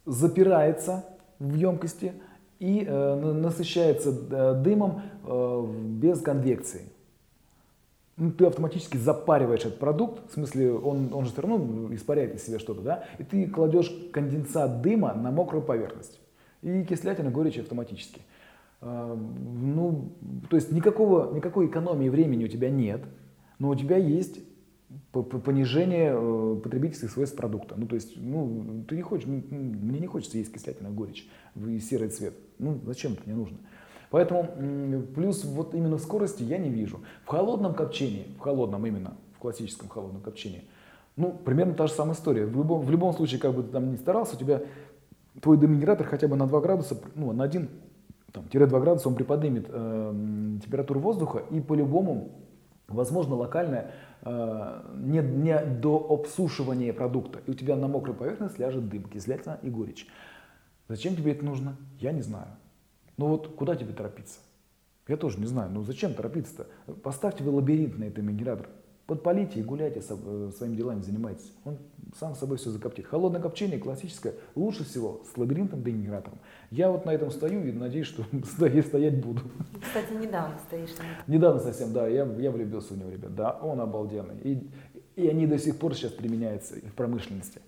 запирается 0.05 1.05
в 1.39 1.55
емкости 1.55 2.13
и 2.59 2.85
э, 2.87 3.15
насыщается 3.15 4.11
э, 4.11 4.61
дымом 4.61 5.01
э, 5.23 5.65
без 5.87 6.21
конвекции. 6.21 6.83
Ну, 8.17 8.31
ты 8.31 8.45
автоматически 8.45 8.95
запариваешь 8.95 9.61
этот 9.61 9.79
продукт, 9.79 10.29
в 10.29 10.33
смысле 10.35 10.73
он, 10.73 11.13
он 11.13 11.25
же 11.25 11.31
все 11.31 11.41
равно 11.41 11.93
испаряет 11.93 12.35
из 12.35 12.45
себя 12.45 12.59
что-то, 12.59 12.81
да, 12.81 13.03
и 13.17 13.23
ты 13.23 13.47
кладешь 13.47 13.91
конденсат 14.13 14.81
дыма 14.81 15.13
на 15.15 15.31
мокрую 15.31 15.63
поверхность. 15.63 16.21
И 16.61 16.83
кислятина 16.83 17.29
горечь 17.29 17.57
автоматически. 17.57 18.21
Ну, 18.81 20.11
то 20.49 20.55
есть 20.57 20.71
никакого, 20.71 21.33
никакой 21.33 21.67
экономии 21.67 22.09
времени 22.09 22.45
у 22.45 22.47
тебя 22.47 22.69
нет, 22.69 23.01
но 23.57 23.69
у 23.69 23.75
тебя 23.75 23.97
есть 23.97 24.39
понижение 25.11 26.13
э, 26.15 26.59
потребительских 26.61 27.11
свойств 27.11 27.35
продукта. 27.35 27.75
Ну, 27.77 27.87
то 27.87 27.95
есть, 27.95 28.13
ну, 28.15 28.83
ты 28.87 28.95
не 28.95 29.01
хочешь, 29.01 29.25
ну, 29.27 29.41
мне 29.49 29.99
не 29.99 30.07
хочется 30.07 30.37
есть 30.37 30.53
кислятина, 30.53 30.89
горечь 30.89 31.27
серый 31.81 32.09
цвет. 32.09 32.33
Ну, 32.59 32.79
зачем 32.85 33.13
это 33.13 33.23
мне 33.25 33.35
нужно? 33.35 33.57
Поэтому 34.11 34.47
плюс 35.15 35.43
вот 35.43 35.73
именно 35.73 35.97
в 35.97 36.01
скорости 36.01 36.43
я 36.43 36.57
не 36.57 36.69
вижу. 36.69 36.99
В 37.25 37.29
холодном 37.29 37.73
копчении, 37.73 38.27
в 38.37 38.39
холодном 38.39 38.85
именно, 38.85 39.17
в 39.35 39.39
классическом 39.39 39.89
холодном 39.89 40.21
копчении, 40.21 40.63
ну, 41.15 41.31
примерно 41.31 41.73
та 41.73 41.87
же 41.87 41.93
самая 41.93 42.15
история. 42.15 42.45
В 42.45 42.55
любом, 42.55 42.81
в 42.81 42.91
любом 42.91 43.13
случае, 43.13 43.39
как 43.39 43.53
бы 43.53 43.63
ты 43.63 43.69
там 43.69 43.91
ни 43.91 43.95
старался, 43.95 44.35
у 44.35 44.39
тебя 44.39 44.61
твой 45.41 45.57
доминигратор 45.57 46.07
хотя 46.07 46.27
бы 46.27 46.35
на 46.35 46.47
2 46.47 46.61
градуса, 46.61 46.97
ну, 47.15 47.31
на 47.31 47.43
1 47.45 47.69
там, 48.31 48.45
2 48.51 48.79
градуса 48.79 49.07
он 49.07 49.15
приподнимет 49.15 49.67
э, 49.69 50.57
температуру 50.63 50.99
воздуха 50.99 51.43
и 51.51 51.61
по-любому 51.61 52.45
Возможно, 52.87 53.35
локальное 53.35 53.93
э, 54.21 54.81
не, 54.95 55.19
не 55.19 55.59
до 55.59 55.97
обсушивания 55.97 56.93
продукта, 56.93 57.39
и 57.47 57.51
у 57.51 57.53
тебя 57.55 57.75
на 57.75 57.87
мокрой 57.87 58.15
поверхности 58.15 58.59
ляжет 58.59 58.87
дым, 58.89 59.03
кислятина 59.03 59.57
и 59.63 59.69
горечь. 59.69 60.07
Зачем 60.87 61.15
тебе 61.15 61.31
это 61.31 61.43
нужно? 61.43 61.77
Я 61.99 62.11
не 62.11 62.21
знаю. 62.21 62.47
Ну 63.17 63.27
вот 63.27 63.55
куда 63.55 63.75
тебе 63.75 63.91
торопиться? 63.93 64.39
Я 65.07 65.17
тоже 65.17 65.39
не 65.39 65.47
знаю. 65.47 65.71
Ну 65.71 65.83
зачем 65.83 66.13
торопиться-то? 66.13 66.67
Поставьте 66.93 67.43
вы 67.43 67.51
лабиринт 67.51 67.97
на 67.97 68.03
этом 68.03 68.27
генератор. 68.27 68.69
Подпалите 69.07 69.59
и 69.59 69.63
гуляйте 69.63 70.01
э, 70.07 70.51
своими 70.57 70.75
делами, 70.75 71.01
занимайтесь. 71.01 71.53
Он 71.63 71.77
сам 72.19 72.35
собой 72.35 72.57
все 72.57 72.71
закоптит. 72.71 73.05
Холодное 73.05 73.41
копчение 73.41 73.79
классическое 73.79 74.33
лучше 74.55 74.83
всего 74.83 75.21
с 75.31 75.37
лабиринтом 75.37 75.83
дегенератором. 75.83 76.39
Я 76.71 76.89
вот 76.89 77.05
на 77.05 77.11
этом 77.11 77.31
стою 77.31 77.63
и 77.65 77.71
надеюсь, 77.71 78.07
что 78.07 78.23
стоять 78.81 79.23
буду. 79.23 79.41
Кстати, 79.81 80.13
недавно 80.13 80.57
стоишь. 80.67 80.89
Недавно 81.27 81.61
совсем, 81.61 81.93
да, 81.93 82.07
я, 82.07 82.25
я 82.25 82.51
влюбился 82.51 82.93
в 82.93 82.97
него, 82.97 83.09
ребят. 83.09 83.35
Да, 83.35 83.51
он 83.61 83.79
обалденный. 83.79 84.39
И, 84.43 84.69
и 85.15 85.27
они 85.27 85.45
до 85.45 85.57
сих 85.59 85.77
пор 85.77 85.95
сейчас 85.95 86.11
применяются 86.11 86.75
в 86.75 86.93
промышленности. 86.93 87.61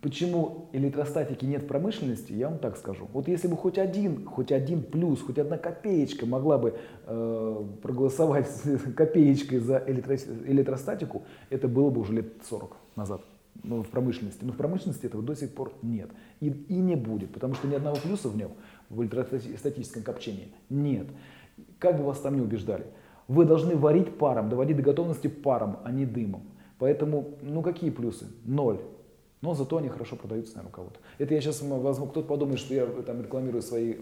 Почему 0.00 0.68
электростатики 0.72 1.44
нет 1.44 1.62
в 1.62 1.66
промышленности, 1.66 2.32
я 2.32 2.48
вам 2.48 2.58
так 2.58 2.76
скажу. 2.76 3.08
Вот 3.12 3.28
если 3.28 3.48
бы 3.48 3.56
хоть 3.56 3.78
один, 3.78 4.24
хоть 4.24 4.52
один 4.52 4.82
плюс, 4.82 5.20
хоть 5.20 5.38
одна 5.38 5.58
копеечка 5.58 6.26
могла 6.26 6.58
бы 6.58 6.76
э, 7.06 7.64
проголосовать 7.82 8.48
копеечкой 8.96 9.58
за 9.58 9.82
электро, 9.86 10.16
электростатику, 10.46 11.24
это 11.50 11.68
было 11.68 11.90
бы 11.90 12.00
уже 12.00 12.14
лет 12.14 12.32
40 12.48 12.76
назад 12.96 13.20
ну, 13.62 13.82
в 13.82 13.88
промышленности. 13.88 14.44
Но 14.44 14.52
в 14.52 14.56
промышленности 14.56 15.06
этого 15.06 15.22
до 15.22 15.34
сих 15.34 15.52
пор 15.52 15.72
нет. 15.82 16.10
И, 16.40 16.48
и 16.48 16.74
не 16.74 16.96
будет, 16.96 17.32
потому 17.32 17.54
что 17.54 17.68
ни 17.68 17.74
одного 17.74 17.96
плюса 17.96 18.28
в 18.28 18.36
нем, 18.36 18.52
в 18.88 19.02
электростатическом 19.02 20.02
копчении, 20.02 20.52
нет. 20.68 21.06
Как 21.78 21.96
бы 21.96 22.04
вас 22.04 22.18
там 22.20 22.36
не 22.36 22.40
убеждали, 22.40 22.86
вы 23.28 23.44
должны 23.44 23.76
варить 23.76 24.16
паром, 24.18 24.48
доводить 24.48 24.76
до 24.76 24.82
готовности 24.82 25.28
паром, 25.28 25.78
а 25.84 25.92
не 25.92 26.06
дымом. 26.06 26.42
Поэтому, 26.78 27.34
ну 27.42 27.62
какие 27.62 27.90
плюсы? 27.90 28.26
Ноль. 28.44 28.80
Но 29.42 29.54
зато 29.54 29.78
они 29.78 29.88
хорошо 29.88 30.16
продаются, 30.16 30.56
наверное, 30.56 30.72
у 30.72 30.74
кого-то. 30.74 31.00
Это 31.18 31.34
я 31.34 31.40
сейчас 31.40 31.62
возьму, 31.62 32.06
кто-то 32.06 32.26
подумает, 32.26 32.58
что 32.58 32.74
я 32.74 32.86
там 32.86 33.22
рекламирую 33.22 33.62
свои 33.62 33.94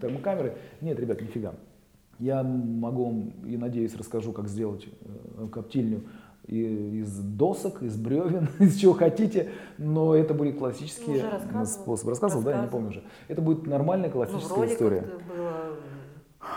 термокамеры. 0.00 0.56
Нет, 0.80 0.98
ребят, 0.98 1.20
нифига. 1.20 1.54
Я 2.18 2.42
могу 2.42 3.04
вам 3.04 3.30
и 3.46 3.56
надеюсь 3.56 3.94
расскажу, 3.94 4.32
как 4.32 4.48
сделать 4.48 4.86
э, 4.86 5.48
коптильню 5.52 6.02
из 6.46 7.18
досок, 7.18 7.82
из 7.82 7.96
бревен, 7.96 8.48
из 8.60 8.76
чего 8.76 8.92
хотите, 8.92 9.50
но 9.78 10.14
это 10.14 10.32
будет 10.32 10.58
классический 10.58 11.22
способ. 11.64 12.08
Рассказывал, 12.08 12.44
да, 12.44 12.56
я 12.56 12.62
не 12.62 12.68
помню 12.68 12.90
уже. 12.90 13.02
Это 13.28 13.42
будет 13.42 13.66
нормальная 13.66 14.10
классическая 14.10 14.58
ну, 14.58 14.66
история. 14.66 15.04
Было 15.28 15.55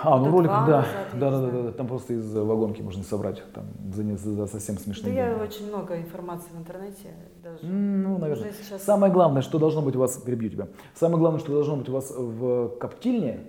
а, 0.04 0.18
ну 0.18 0.32
ролик, 0.32 0.50
да, 0.50 0.86
да, 1.14 1.32
да, 1.32 1.42
да, 1.42 1.62
да, 1.64 1.72
там 1.72 1.88
просто 1.88 2.14
из 2.14 2.34
вагонки 2.34 2.82
можно 2.82 3.04
собрать, 3.04 3.44
там 3.54 3.66
за, 3.94 4.18
за 4.18 4.48
совсем 4.48 4.78
смешные. 4.78 5.14
Да 5.14 5.22
я 5.22 5.38
очень 5.38 5.68
много 5.68 5.98
информации 5.98 6.50
в 6.54 6.60
интернете 6.60 7.10
даже. 7.44 7.66
Ну, 7.66 8.18
наверное. 8.18 8.52
Сейчас... 8.52 8.84
Самое 8.84 9.12
главное, 9.12 9.42
что 9.42 9.60
должно 9.60 9.82
быть 9.82 9.96
у 9.96 10.00
вас, 10.00 10.18
перебью 10.18 10.50
тебя, 10.50 10.68
самое 10.96 11.20
главное, 11.20 11.40
что 11.40 11.52
должно 11.52 11.76
быть 11.76 11.90
у 11.90 11.94
вас 11.94 12.12
в 12.12 12.78
коптильне, 12.78 13.42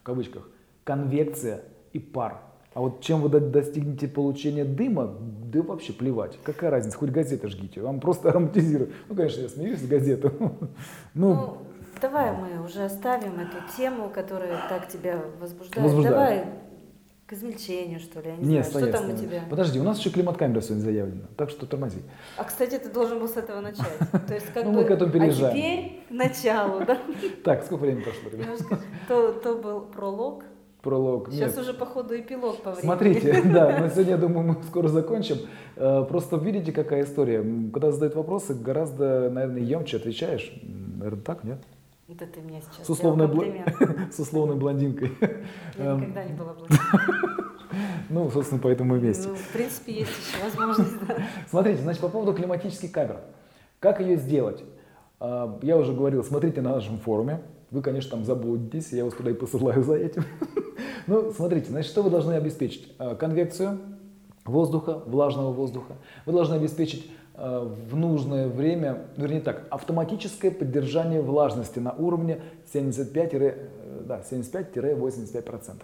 в 0.00 0.02
кавычках, 0.02 0.48
конвекция 0.84 1.62
и 1.92 1.98
пар. 1.98 2.42
А 2.74 2.80
вот 2.80 3.00
чем 3.00 3.22
вы 3.22 3.28
достигнете 3.28 4.08
получения 4.08 4.64
дыма, 4.64 5.14
да 5.20 5.62
вообще 5.62 5.92
плевать. 5.92 6.38
Какая 6.44 6.70
разница, 6.70 6.96
хоть 6.96 7.10
газеты 7.10 7.48
жгите, 7.48 7.80
вам 7.80 8.00
просто 8.00 8.30
ароматизируют. 8.30 8.92
Ну, 9.08 9.16
конечно, 9.16 9.40
я 9.40 9.48
смеюсь 9.48 9.80
с 9.80 9.86
газету. 9.86 10.32
ну, 11.14 11.34
ну 11.34 11.58
Давай 12.00 12.32
мы 12.32 12.64
уже 12.64 12.84
оставим 12.84 13.40
эту 13.40 13.56
тему, 13.76 14.10
которая 14.10 14.68
так 14.68 14.88
тебя 14.88 15.20
возбуждает. 15.40 15.84
возбуждает. 15.84 16.14
Давай 16.14 16.44
к 17.28 17.34
измельчению, 17.34 18.00
что 18.00 18.20
ли, 18.20 18.30
я 18.30 18.36
не 18.36 18.54
Нет, 18.54 18.66
знаю, 18.66 18.86
что 18.86 18.98
там 18.98 19.10
у 19.10 19.16
тебя? 19.16 19.42
Подожди, 19.50 19.78
у 19.78 19.82
нас 19.82 19.98
еще 19.98 20.08
климат-камера 20.08 20.62
сегодня 20.62 20.82
заявлена, 20.82 21.26
так 21.36 21.50
что 21.50 21.66
тормози. 21.66 21.98
А, 22.38 22.44
кстати, 22.44 22.78
ты 22.78 22.88
должен 22.88 23.18
был 23.18 23.28
с 23.28 23.36
этого 23.36 23.60
начать. 23.60 23.98
То 24.26 24.34
есть, 24.34 24.46
как 24.54 24.64
ну, 24.64 24.72
бы, 24.72 24.76
мы 24.78 24.84
к 24.84 24.90
этому 24.90 25.12
переезжаем. 25.12 25.52
А 25.52 25.54
теперь 25.54 26.02
к 26.08 26.10
началу, 26.10 26.84
да? 26.86 26.98
Так, 27.44 27.64
сколько 27.64 27.82
времени 27.82 28.02
прошло, 28.02 28.30
ребят? 28.30 28.48
То, 29.08 29.32
то 29.32 29.56
был 29.56 29.82
пролог, 29.82 30.44
пролог. 30.80 31.28
Сейчас 31.30 31.50
Нет. 31.50 31.58
уже, 31.58 31.74
походу, 31.74 32.18
эпилог 32.18 32.62
по 32.62 32.70
времени. 32.70 32.86
Смотрите, 32.86 33.42
да, 33.44 33.78
на 33.78 33.90
сегодня, 33.90 34.12
я 34.12 34.16
думаю, 34.16 34.46
мы 34.46 34.62
скоро 34.62 34.88
закончим. 34.88 35.36
Э, 35.76 36.06
просто 36.08 36.36
видите, 36.36 36.72
какая 36.72 37.04
история. 37.04 37.44
Когда 37.74 37.92
задают 37.92 38.14
вопросы, 38.14 38.54
гораздо, 38.54 39.28
наверное, 39.28 39.60
емче 39.60 39.98
отвечаешь. 39.98 40.50
Наверное, 40.62 41.22
так, 41.22 41.44
нет? 41.44 41.58
Это 42.10 42.26
ты 42.26 42.40
мне 42.40 42.62
сейчас 42.62 42.86
с 42.86 42.90
условной, 42.90 43.28
бл... 43.28 43.44
с 44.10 44.18
условной 44.18 44.56
блондинкой. 44.56 45.12
Я 45.76 45.94
никогда 45.94 46.24
не 46.24 46.32
была 46.32 46.54
блондинкой. 46.54 46.88
Ну, 48.08 48.30
собственно, 48.30 48.60
поэтому 48.60 48.94
мы 48.94 48.98
вместе. 48.98 49.28
Ну, 49.28 49.34
в 49.34 49.48
принципе, 49.48 49.92
есть 49.92 50.10
еще 50.10 50.42
возможность, 50.42 51.06
да. 51.06 51.18
Смотрите, 51.50 51.82
значит, 51.82 52.00
по 52.00 52.08
поводу 52.08 52.32
климатических 52.32 52.90
камер. 52.90 53.20
Как 53.78 54.00
ее 54.00 54.16
сделать? 54.16 54.64
А, 55.20 55.58
я 55.60 55.76
уже 55.76 55.92
говорил, 55.92 56.24
смотрите 56.24 56.62
на 56.62 56.72
нашем 56.72 56.98
форуме. 56.98 57.42
Вы, 57.70 57.82
конечно, 57.82 58.12
там 58.12 58.24
заблудитесь, 58.24 58.90
я 58.92 59.04
вас 59.04 59.12
туда 59.12 59.30
и 59.30 59.34
посылаю 59.34 59.82
за 59.82 59.94
этим. 59.94 60.24
Ну, 61.06 61.32
смотрите, 61.32 61.68
значит, 61.68 61.90
что 61.90 62.02
вы 62.02 62.10
должны 62.10 62.34
обеспечить? 62.34 62.94
А, 62.98 63.14
конвекцию 63.14 63.78
воздуха, 64.48 65.02
влажного 65.06 65.52
воздуха. 65.52 65.94
Вы 66.26 66.32
должны 66.32 66.54
обеспечить 66.54 67.06
Э, 67.40 67.60
в 67.60 67.94
нужное 67.94 68.48
время, 68.48 69.04
вернее 69.16 69.40
так, 69.40 69.68
автоматическое 69.70 70.50
поддержание 70.50 71.22
влажности 71.22 71.78
на 71.78 71.92
уровне 71.92 72.40
75-85%. 72.74 74.06
Да, 74.08 74.22
75-85%. 74.28 75.82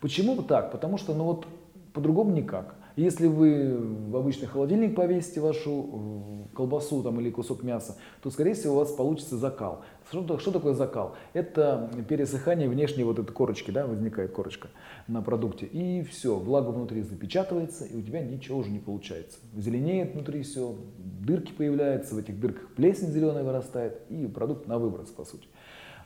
Почему 0.00 0.42
так? 0.42 0.72
Потому 0.72 0.98
что 0.98 1.14
ну 1.14 1.24
вот 1.24 1.46
по-другому 1.92 2.32
никак. 2.32 2.74
Если 2.96 3.26
вы 3.26 3.76
в 3.76 4.16
обычный 4.16 4.46
холодильник 4.46 4.96
повесите 4.96 5.40
вашу 5.40 6.48
колбасу 6.54 7.02
там, 7.02 7.20
или 7.20 7.30
кусок 7.30 7.62
мяса, 7.62 7.96
то, 8.22 8.30
скорее 8.30 8.54
всего, 8.54 8.74
у 8.74 8.78
вас 8.78 8.90
получится 8.90 9.36
закал. 9.36 9.84
Что, 10.10 10.38
что 10.38 10.50
такое 10.50 10.72
закал? 10.72 11.14
Это 11.34 11.90
пересыхание 12.08 12.70
внешней 12.70 13.04
вот 13.04 13.18
этой 13.18 13.32
корочки, 13.32 13.70
да, 13.70 13.86
возникает 13.86 14.32
корочка 14.32 14.68
на 15.08 15.20
продукте. 15.20 15.66
И 15.66 16.02
все, 16.04 16.36
влага 16.36 16.70
внутри 16.70 17.02
запечатывается, 17.02 17.84
и 17.84 17.94
у 17.94 18.02
тебя 18.02 18.22
ничего 18.22 18.60
уже 18.60 18.70
не 18.70 18.78
получается. 18.78 19.38
Зеленеет 19.54 20.14
внутри 20.14 20.42
все, 20.42 20.74
дырки 20.96 21.52
появляются, 21.52 22.14
в 22.14 22.18
этих 22.18 22.40
дырках 22.40 22.68
плесень 22.76 23.08
зеленая 23.08 23.44
вырастает, 23.44 24.00
и 24.08 24.26
продукт 24.26 24.66
на 24.66 24.78
выброс, 24.78 25.10
по 25.10 25.26
сути. 25.26 25.46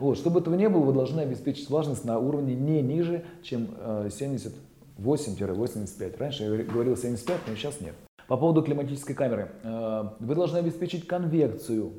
Вот, 0.01 0.17
чтобы 0.17 0.41
этого 0.41 0.55
не 0.55 0.69
было, 0.69 0.83
вы 0.83 0.93
должны 0.93 1.21
обеспечить 1.21 1.69
влажность 1.71 2.05
на 2.05 2.19
уровне 2.19 2.55
не 2.57 2.81
ниже, 2.83 3.23
чем 3.43 3.69
70 4.11 4.53
э, 4.53 4.57
8-85. 5.01 6.19
Раньше 6.19 6.45
я 6.45 6.65
говорил 6.65 6.97
75, 6.97 7.41
но 7.49 7.55
сейчас 7.55 7.81
нет. 7.81 7.95
По 8.29 8.37
поводу 8.37 8.63
климатической 8.63 9.15
камеры. 9.15 9.51
Э, 9.63 10.11
вы 10.21 10.35
должны 10.35 10.59
обеспечить 10.59 11.07
конвекцию 11.07 11.95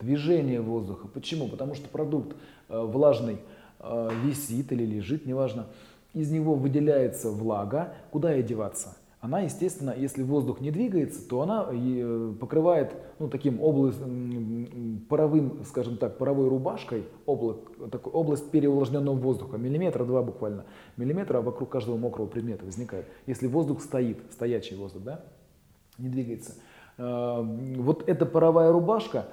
движения 0.00 0.60
воздуха. 0.60 1.06
Почему? 1.08 1.48
Потому 1.48 1.74
что 1.74 1.88
продукт 1.88 2.36
э, 2.68 2.80
влажный 2.80 3.38
э, 3.78 4.10
висит 4.24 4.72
или 4.72 4.84
лежит, 4.84 5.26
неважно. 5.26 5.66
Из 6.12 6.30
него 6.30 6.54
выделяется 6.54 7.30
влага. 7.30 7.94
Куда 8.10 8.32
ей 8.32 8.42
деваться? 8.42 8.96
Она, 9.20 9.40
естественно, 9.40 9.94
если 9.96 10.22
воздух 10.22 10.60
не 10.60 10.70
двигается, 10.70 11.28
то 11.28 11.42
она 11.42 11.68
э, 11.70 12.32
покрывает 12.40 12.96
ну, 13.18 13.28
таким 13.28 13.62
область, 13.62 13.98
паровым, 15.10 15.62
скажем 15.66 15.98
так, 15.98 16.16
паровой 16.16 16.48
рубашкой 16.48 17.04
облак, 17.26 17.58
такой, 17.92 18.12
область 18.14 18.50
переувлажненного 18.50 19.14
воздуха, 19.14 19.58
миллиметра 19.58 20.06
два 20.06 20.22
буквально, 20.22 20.64
миллиметра 20.96 21.42
вокруг 21.42 21.68
каждого 21.68 21.98
мокрого 21.98 22.28
предмета 22.28 22.64
возникает. 22.64 23.06
Если 23.26 23.46
воздух 23.46 23.82
стоит, 23.82 24.18
стоячий 24.32 24.76
воздух, 24.76 25.02
да, 25.02 25.24
не 25.98 26.08
двигается. 26.08 26.54
Э, 26.96 27.42
вот 27.42 28.08
эта 28.08 28.24
паровая 28.24 28.72
рубашка, 28.72 29.26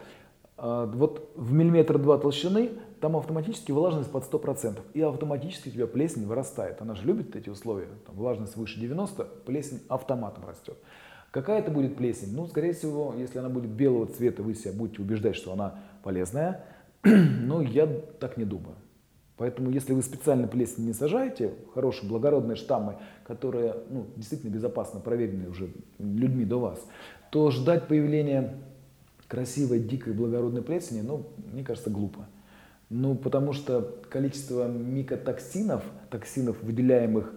э, 0.58 0.92
вот 0.96 1.32
в 1.36 1.54
миллиметр 1.54 1.98
два 1.98 2.18
толщины 2.18 2.72
там 3.00 3.16
автоматически 3.16 3.72
влажность 3.72 4.12
под 4.12 4.24
100%. 4.24 4.80
И 4.94 5.02
автоматически 5.02 5.70
у 5.70 5.72
тебя 5.72 5.88
плесень 5.88 6.26
вырастает. 6.26 6.82
Она 6.82 6.96
же 6.96 7.06
любит 7.06 7.36
эти 7.36 7.50
условия. 7.50 7.88
Там 8.06 8.16
влажность 8.16 8.56
выше 8.56 8.80
90, 8.80 9.24
плесень 9.46 9.82
автоматом 9.88 10.46
растет. 10.46 10.78
Какая 11.32 11.60
это 11.60 11.72
будет 11.72 11.98
плесень? 11.98 12.34
Ну, 12.36 12.48
скорее 12.48 12.74
всего, 12.74 13.14
если 13.18 13.40
она 13.40 13.50
будет 13.50 13.70
белого 13.70 14.08
цвета, 14.08 14.44
вы 14.44 14.56
себя 14.56 14.74
будете 14.74 15.02
убеждать, 15.02 15.36
что 15.36 15.54
она 15.54 15.76
полезная. 16.04 16.66
Но 17.04 17.62
я 17.62 17.86
так 17.86 18.38
не 18.38 18.46
думаю. 18.46 18.76
Поэтому, 19.38 19.70
если 19.70 19.94
вы 19.94 20.02
специально 20.02 20.48
плесень 20.48 20.86
не 20.86 20.94
сажаете, 20.94 21.54
хорошие 21.74 22.10
благородные 22.10 22.56
штаммы, 22.56 22.96
которые 23.24 23.76
ну, 23.90 24.08
действительно 24.16 24.50
безопасно 24.50 25.00
проверены 25.00 25.48
уже 25.48 25.70
людьми 26.00 26.44
до 26.44 26.60
вас, 26.60 26.84
то 27.30 27.52
ждать 27.52 27.88
появления 27.88 28.56
красивой, 29.28 29.80
дикой, 29.80 30.14
благородной 30.14 30.64
плесени, 30.64 31.02
ну, 31.02 31.28
мне 31.52 31.64
кажется, 31.64 31.92
глупо. 31.92 32.26
Ну, 32.90 33.16
потому 33.16 33.52
что 33.54 34.00
количество 34.10 34.68
микотоксинов, 34.68 35.84
токсинов, 36.10 36.62
выделяемых 36.64 37.34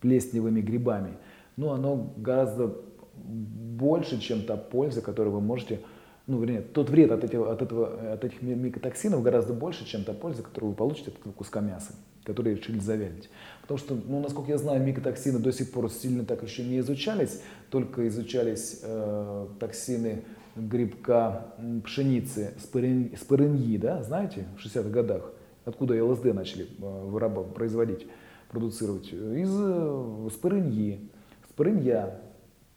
плесневыми 0.00 0.60
грибами, 0.62 1.18
ну, 1.56 1.70
оно 1.70 2.14
гораздо 2.16 2.74
больше, 3.14 4.18
чем 4.20 4.42
та 4.42 4.56
польза, 4.56 5.02
которую 5.02 5.34
вы 5.34 5.40
можете, 5.42 5.80
ну, 6.26 6.40
вернее, 6.40 6.62
тот 6.62 6.88
вред 6.88 7.12
от, 7.12 7.24
этого, 7.24 7.52
от, 7.52 7.60
этого, 7.60 8.12
от 8.12 8.24
этих 8.24 8.40
микотоксинов 8.40 9.22
гораздо 9.22 9.52
больше, 9.52 9.84
чем 9.84 10.04
та 10.04 10.14
польза, 10.14 10.42
которую 10.42 10.70
вы 10.70 10.76
получите 10.76 11.10
от 11.10 11.20
этого 11.20 11.32
куска 11.34 11.60
мяса, 11.60 11.92
который 12.24 12.54
решили 12.54 12.78
завялить. 12.78 13.28
Потому 13.60 13.78
что, 13.78 13.94
ну, 13.94 14.20
насколько 14.20 14.50
я 14.50 14.56
знаю, 14.56 14.82
микотоксины 14.82 15.38
до 15.38 15.52
сих 15.52 15.70
пор 15.70 15.90
сильно 15.90 16.24
так 16.24 16.42
еще 16.42 16.64
не 16.64 16.78
изучались, 16.78 17.42
только 17.68 18.08
изучались 18.08 18.80
э, 18.82 19.46
токсины 19.60 20.24
грибка 20.56 21.54
пшеницы 21.84 22.54
спорыньи, 22.58 23.76
да, 23.78 24.02
знаете, 24.02 24.46
в 24.56 24.64
60-х 24.64 24.90
годах, 24.90 25.32
откуда 25.64 26.02
ЛСД 26.04 26.26
начали 26.34 26.64
э, 26.64 27.06
вырабатывать, 27.06 27.54
производить, 27.54 28.06
продуцировать, 28.50 29.12
из 29.12 29.50
э, 29.52 30.28
спорыньи, 30.32 31.10
спорынья. 31.48 32.20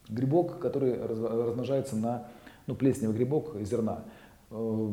грибок, 0.08 0.60
который 0.60 1.02
размножается 1.02 1.96
на, 1.96 2.28
ну, 2.68 2.76
плесневый 2.76 3.16
грибок 3.16 3.56
зерна. 3.62 4.06
Э, 4.52 4.90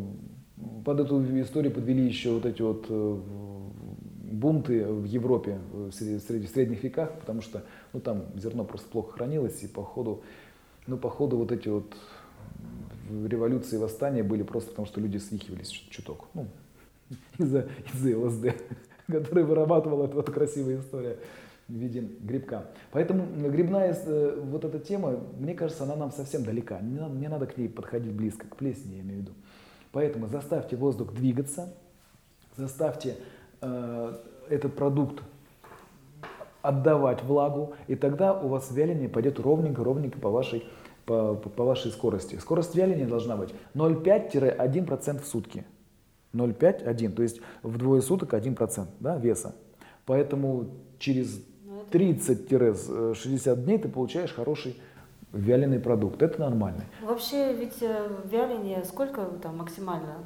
под 0.85 1.01
эту 1.01 1.41
историю 1.41 1.72
подвели 1.72 2.05
еще 2.05 2.30
вот 2.30 2.47
эти 2.47 2.62
вот 2.62 2.89
бунты 4.33 4.85
в 4.85 5.05
Европе 5.05 5.59
в 5.72 5.93
средних 5.93 6.85
веках, 6.85 7.18
потому 7.18 7.41
что 7.41 7.62
ну, 7.93 8.01
там 8.01 8.26
зерно 8.37 8.64
просто 8.64 8.89
плохо 8.89 9.12
хранилось, 9.12 9.62
и 9.62 9.66
по 9.66 9.83
ходу, 9.83 10.22
ну, 10.87 10.97
по 10.97 11.11
ходу 11.11 11.37
вот 11.37 11.51
эти 11.51 11.68
вот 11.68 11.97
революции 13.26 13.76
и 13.76 13.78
восстания 13.78 14.22
были 14.22 14.42
просто 14.42 14.70
потому, 14.70 14.86
что 14.86 15.00
люди 15.00 15.18
свихивались 15.18 15.68
чуток. 15.68 16.28
Ну, 16.34 16.46
из-за 17.38 17.68
из 17.92 18.16
ЛСД, 18.16 18.56
который 19.06 19.44
вырабатывал 19.44 20.04
эту 20.04 20.16
вот 20.16 20.30
красивая 20.30 20.78
история 20.78 21.18
в 21.68 21.72
виде 21.74 22.00
грибка. 22.00 22.66
Поэтому 22.90 23.26
грибная 23.50 23.94
э, 23.94 24.40
вот 24.42 24.64
эта 24.64 24.78
тема, 24.78 25.20
мне 25.38 25.54
кажется, 25.54 25.84
она 25.84 25.96
нам 25.96 26.10
совсем 26.10 26.44
далека. 26.44 26.80
Не 26.80 26.98
надо, 26.98 27.14
не 27.14 27.28
надо 27.28 27.46
к 27.46 27.56
ней 27.56 27.68
подходить 27.68 28.12
близко, 28.12 28.46
к 28.46 28.56
плесени 28.56 28.96
я 28.96 29.00
имею 29.00 29.18
в 29.18 29.22
виду. 29.22 29.32
Поэтому 29.92 30.26
заставьте 30.26 30.76
воздух 30.76 31.12
двигаться, 31.12 31.74
заставьте 32.56 33.16
э, 33.60 34.18
этот 34.48 34.74
продукт 34.74 35.22
отдавать 36.62 37.22
влагу, 37.24 37.74
и 37.88 37.96
тогда 37.96 38.38
у 38.38 38.48
вас 38.48 38.70
вяление 38.70 39.08
пойдет 39.08 39.38
ровненько-ровненько 39.40 40.18
по 40.18 40.30
вашей, 40.30 40.64
по, 41.12 41.48
по 41.48 41.64
вашей 41.64 41.90
скорости. 41.90 42.36
Скорость 42.36 42.74
вяления 42.74 43.06
должна 43.06 43.36
быть 43.36 43.50
0,5-1% 43.74 45.22
в 45.22 45.26
сутки. 45.26 45.64
0,5-1, 46.32 47.10
то 47.12 47.22
есть 47.22 47.40
вдвое 47.62 48.00
суток 48.00 48.32
1% 48.32 48.86
да, 49.00 49.16
веса. 49.16 49.54
Поэтому 50.06 50.68
через 50.98 51.42
30-60 51.90 53.54
ну, 53.54 53.62
дней 53.62 53.78
ты 53.78 53.88
получаешь 53.88 54.32
хороший 54.32 54.80
вяленый 55.32 55.78
продукт. 55.78 56.22
Это 56.22 56.40
нормально. 56.40 56.84
Вообще 57.02 57.52
ведь 57.54 57.82
э, 57.82 58.08
вяление 58.30 58.82
сколько 58.84 59.24
там 59.42 59.58
максимально 59.58 60.18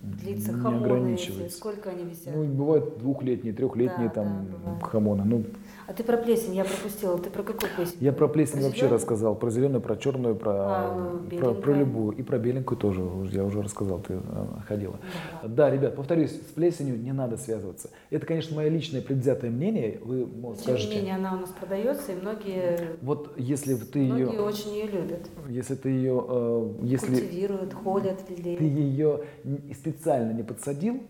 длится 0.00 0.52
не 0.52 0.60
хамоны? 0.60 0.84
ограничивается. 0.84 1.58
Сколько 1.58 1.90
они 1.90 2.04
висят? 2.04 2.34
Ну, 2.34 2.44
бывают 2.44 2.98
двухлетние, 2.98 3.52
трехлетние 3.52 4.08
Да, 4.08 4.14
там 4.14 4.46
да, 4.64 4.86
хамоны. 4.86 5.24
Ну, 5.24 5.44
А 5.88 5.92
ты 5.92 6.02
про 6.02 6.16
плесень 6.16 6.54
я 6.56 6.64
пропустила. 6.64 7.16
Ты 7.18 7.30
про 7.30 7.44
какую 7.44 7.70
плесень? 7.76 7.96
я 8.00 8.12
про 8.12 8.26
плесень 8.26 8.54
Про 8.58 8.62
вообще 8.64 8.80
зелёную? 8.80 8.94
рассказал, 8.98 9.34
про 9.36 9.50
зеленую, 9.50 9.80
про 9.80 9.96
черную, 9.96 10.34
про, 10.34 10.52
А, 10.52 11.18
про, 11.28 11.28
про 11.28 11.46
беленькая? 11.52 11.74
любую. 11.74 12.16
И 12.16 12.22
про 12.24 12.38
беленькую 12.38 12.76
тоже, 12.76 13.02
я 13.30 13.44
уже 13.44 13.62
рассказал, 13.62 14.00
ты 14.00 14.14
э, 14.14 14.44
ходила. 14.66 14.98
Да. 15.42 15.48
Да, 15.48 15.70
ребят, 15.70 15.94
повторюсь, 15.94 16.32
с 16.32 16.52
плесенью 16.54 16.98
не 17.00 17.12
надо 17.12 17.36
связываться. 17.36 17.90
Это, 18.10 18.26
конечно, 18.26 18.56
мое 18.56 18.68
личное 18.68 19.00
предвзятое 19.00 19.50
мнение. 19.50 20.00
Вы 20.02 20.26
мо- 20.26 20.54
Тем 20.56 20.56
не 20.56 20.56
скажете, 20.80 20.96
менее, 20.96 21.14
она 21.14 21.34
у 21.34 21.40
нас 21.40 21.50
продается, 21.50 22.12
и 22.12 22.16
многие, 22.16 22.96
вот 23.02 23.32
если 23.36 23.74
ты 23.74 24.00
многие 24.00 24.32
ее, 24.32 24.40
очень 24.40 24.70
ее 24.74 24.86
любят. 24.88 25.28
если 25.48 25.76
ты 25.76 25.88
ее, 25.90 26.24
э, 26.28 26.72
если 26.82 27.06
Культивируют, 27.20 27.74
холят, 27.74 28.18
ты 28.26 28.34
лелеют. 28.34 28.60
ее 28.60 29.20
н- 29.44 29.72
специально 29.72 30.32
не 30.32 30.42
подсадил, 30.42 31.00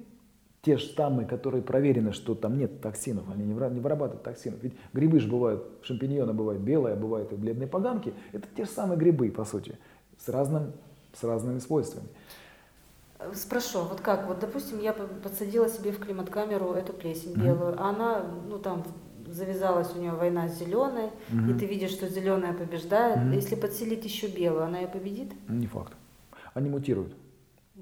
те 0.66 0.78
штаммы, 0.78 1.24
которые 1.26 1.62
проверены, 1.62 2.12
что 2.12 2.34
там 2.34 2.58
нет 2.58 2.80
токсинов, 2.80 3.24
они 3.32 3.44
не 3.44 3.54
выра- 3.54 3.72
не 3.72 3.78
вырабатывают 3.78 4.24
токсинов. 4.24 4.58
Ведь 4.64 4.72
грибы 4.92 5.20
же 5.20 5.28
бывают, 5.28 5.64
шампиньоны 5.82 6.32
бывают 6.32 6.60
белые, 6.60 6.94
а 6.94 6.96
бывают 6.96 7.32
и 7.32 7.36
бледные 7.36 7.68
поганки. 7.68 8.12
Это 8.32 8.48
те 8.56 8.64
же 8.64 8.70
самые 8.70 8.98
грибы, 8.98 9.30
по 9.30 9.44
сути, 9.44 9.78
с, 10.18 10.28
разным, 10.28 10.72
с 11.14 11.22
разными 11.22 11.60
свойствами. 11.60 12.08
Э, 13.20 13.30
Спрошу, 13.32 13.82
вот 13.82 14.00
как, 14.00 14.26
вот 14.26 14.40
допустим, 14.40 14.80
я 14.80 14.92
по- 14.92 15.06
подсадила 15.06 15.68
себе 15.68 15.92
в 15.92 16.00
климат-камеру 16.00 16.72
эту 16.72 16.92
плесень 16.92 17.34
белую, 17.34 17.76
а 17.80 17.90
она, 17.90 18.24
ну 18.48 18.58
там 18.58 18.82
завязалась 19.28 19.94
у 19.94 20.00
нее 20.00 20.12
война 20.14 20.48
с 20.48 20.58
зеленой, 20.58 21.10
и 21.48 21.52
ты 21.54 21.64
видишь, 21.66 21.90
что 21.92 22.08
зеленая 22.08 22.52
побеждает. 22.54 23.18
Мгм. 23.18 23.32
Если 23.34 23.54
подселить 23.54 24.04
еще 24.04 24.26
белую, 24.26 24.64
она 24.64 24.78
ее 24.80 24.88
победит? 24.88 25.30
Не 25.48 25.68
факт. 25.68 25.92
Они 26.54 26.68
мутируют. 26.70 27.12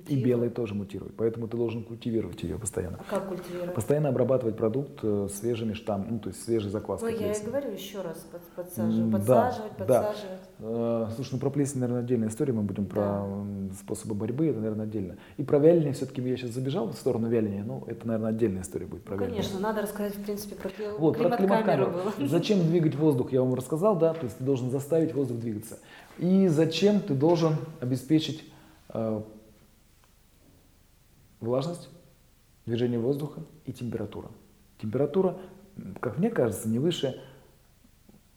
И 0.09 0.17
белые 0.23 0.51
тоже 0.51 0.75
мутируют. 0.75 1.15
Поэтому 1.17 1.47
ты 1.47 1.57
должен 1.57 1.85
культивировать 1.85 2.43
ее 2.43 2.59
постоянно. 2.59 2.99
А 3.01 3.05
как 3.15 3.29
культивировать? 3.29 3.75
Постоянно 3.75 4.09
обрабатывать 4.09 4.57
продукт 4.57 4.99
э, 5.03 5.29
свежими 5.33 5.73
штаммами, 5.73 6.11
ну, 6.11 6.19
то 6.19 6.29
есть 6.31 6.43
свежей 6.43 6.67
Ну, 6.67 6.73
закваской 6.73 7.13
я 7.13 7.17
и 7.17 7.29
плесени. 7.31 7.47
говорю 7.47 7.71
еще 7.71 8.03
раз, 8.03 8.19
под- 8.31 8.43
подсаживать, 8.43 8.99
М, 8.99 9.11
да, 9.13 9.19
подсаживать, 9.19 9.73
да. 9.79 9.85
подсаживать. 10.03 10.41
Э, 10.59 11.07
Слушай, 11.15 11.29
ну 11.35 11.39
про 11.39 11.51
плесень, 11.51 11.81
наверное, 11.81 12.03
отдельная 12.03 12.29
история. 12.29 12.53
Мы 12.53 12.63
будем 12.63 12.87
про 12.87 13.01
Да. 13.03 13.25
м, 13.25 13.71
способы 13.81 14.15
борьбы, 14.15 14.47
это, 14.49 14.59
наверное, 14.59 14.85
отдельно. 14.85 15.17
И 15.37 15.45
про 15.45 15.59
вяление 15.59 15.93
все-таки 15.93 16.21
я 16.23 16.37
сейчас 16.37 16.51
забежал 16.51 16.89
в 16.89 16.95
сторону 16.95 17.29
вяления, 17.29 17.63
но 17.63 17.85
это, 17.87 18.07
наверное, 18.07 18.31
отдельная 18.31 18.63
история 18.63 18.87
будет 18.87 19.05
про 19.05 19.15
Ну, 19.15 19.23
вяление. 19.23 19.43
конечно, 19.43 19.61
надо 19.61 19.83
рассказать, 19.83 20.17
в 20.17 20.23
принципе, 20.25 20.57
про 20.57 20.71
Вот, 20.99 21.17
про 21.17 21.31
климат-камеру 21.31 21.91
было. 21.93 22.13
Зачем 22.29 22.61
двигать 22.67 22.97
воздух, 22.97 23.33
я 23.33 23.41
вам 23.43 23.55
рассказал, 23.55 23.97
да, 23.97 24.13
то 24.13 24.25
есть 24.25 24.39
ты 24.39 24.45
должен 24.45 24.71
заставить 24.71 25.15
воздух 25.15 25.39
двигаться. 25.39 25.79
И 26.19 26.49
зачем 26.49 27.01
ты 27.01 27.15
должен 27.15 27.55
обеспечить 27.81 28.45
э, 28.93 29.23
влажность, 31.45 31.89
движение 32.67 32.99
воздуха 32.99 33.43
и 33.67 33.73
температура. 33.73 34.31
Температура, 34.81 35.37
как 36.01 36.19
мне 36.19 36.31
кажется, 36.31 36.69
не 36.69 36.79
выше 36.79 37.21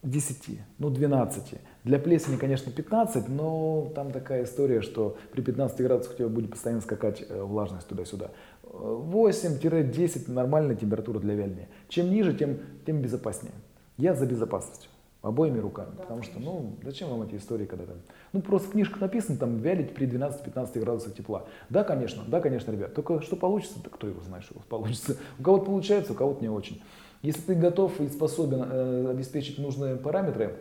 10, 0.03 0.59
ну 0.77 0.89
12. 0.89 1.55
Для 1.83 1.99
плесени, 1.99 2.37
конечно, 2.37 2.71
15, 2.71 3.29
но 3.29 3.91
там 3.95 4.11
такая 4.11 4.43
история, 4.43 4.81
что 4.81 5.17
при 5.31 5.41
15 5.41 5.81
градусах 5.81 6.13
у 6.13 6.17
тебя 6.17 6.27
будет 6.29 6.51
постоянно 6.51 6.81
скакать 6.81 7.23
э, 7.27 7.41
влажность 7.41 7.87
туда-сюда. 7.87 8.31
Э, 8.63 8.67
8-10 8.69 10.31
нормальная 10.31 10.75
температура 10.75 11.19
для 11.19 11.33
вяления. 11.33 11.69
Чем 11.89 12.09
ниже, 12.09 12.33
тем, 12.33 12.59
тем 12.85 13.01
безопаснее. 13.01 13.53
Я 13.97 14.13
за 14.13 14.25
безопасность. 14.25 14.89
Обоими 15.27 15.59
руками. 15.59 15.89
Да, 15.97 16.03
потому 16.03 16.23
что, 16.23 16.35
конечно. 16.35 16.53
ну, 16.53 16.77
зачем 16.83 17.09
вам 17.09 17.23
эти 17.23 17.35
истории, 17.35 17.65
когда 17.65 17.85
там... 17.85 17.97
Ну, 18.31 18.41
просто 18.41 18.69
в 18.69 18.71
книжках 18.71 19.01
написано, 19.01 19.37
там, 19.37 19.57
вялить 19.57 19.93
при 19.93 20.07
12-15 20.07 20.79
градусах 20.79 21.15
тепла. 21.15 21.45
Да, 21.69 21.83
конечно, 21.83 22.23
да, 22.25 22.39
конечно, 22.39 22.71
ребят. 22.71 22.93
Только 22.93 23.21
что 23.21 23.35
получится, 23.35 23.79
да 23.83 23.89
кто 23.89 24.07
его 24.07 24.21
знает, 24.21 24.45
что 24.45 24.55
получится. 24.69 25.17
У 25.37 25.43
кого-то 25.43 25.65
получается, 25.65 26.13
у 26.13 26.15
кого-то 26.15 26.41
не 26.41 26.49
очень. 26.49 26.81
Если 27.21 27.41
ты 27.41 27.55
готов 27.55 27.99
и 27.99 28.07
способен 28.07 28.63
э, 28.63 29.09
обеспечить 29.09 29.57
нужные 29.57 29.97
параметры, 29.97 30.59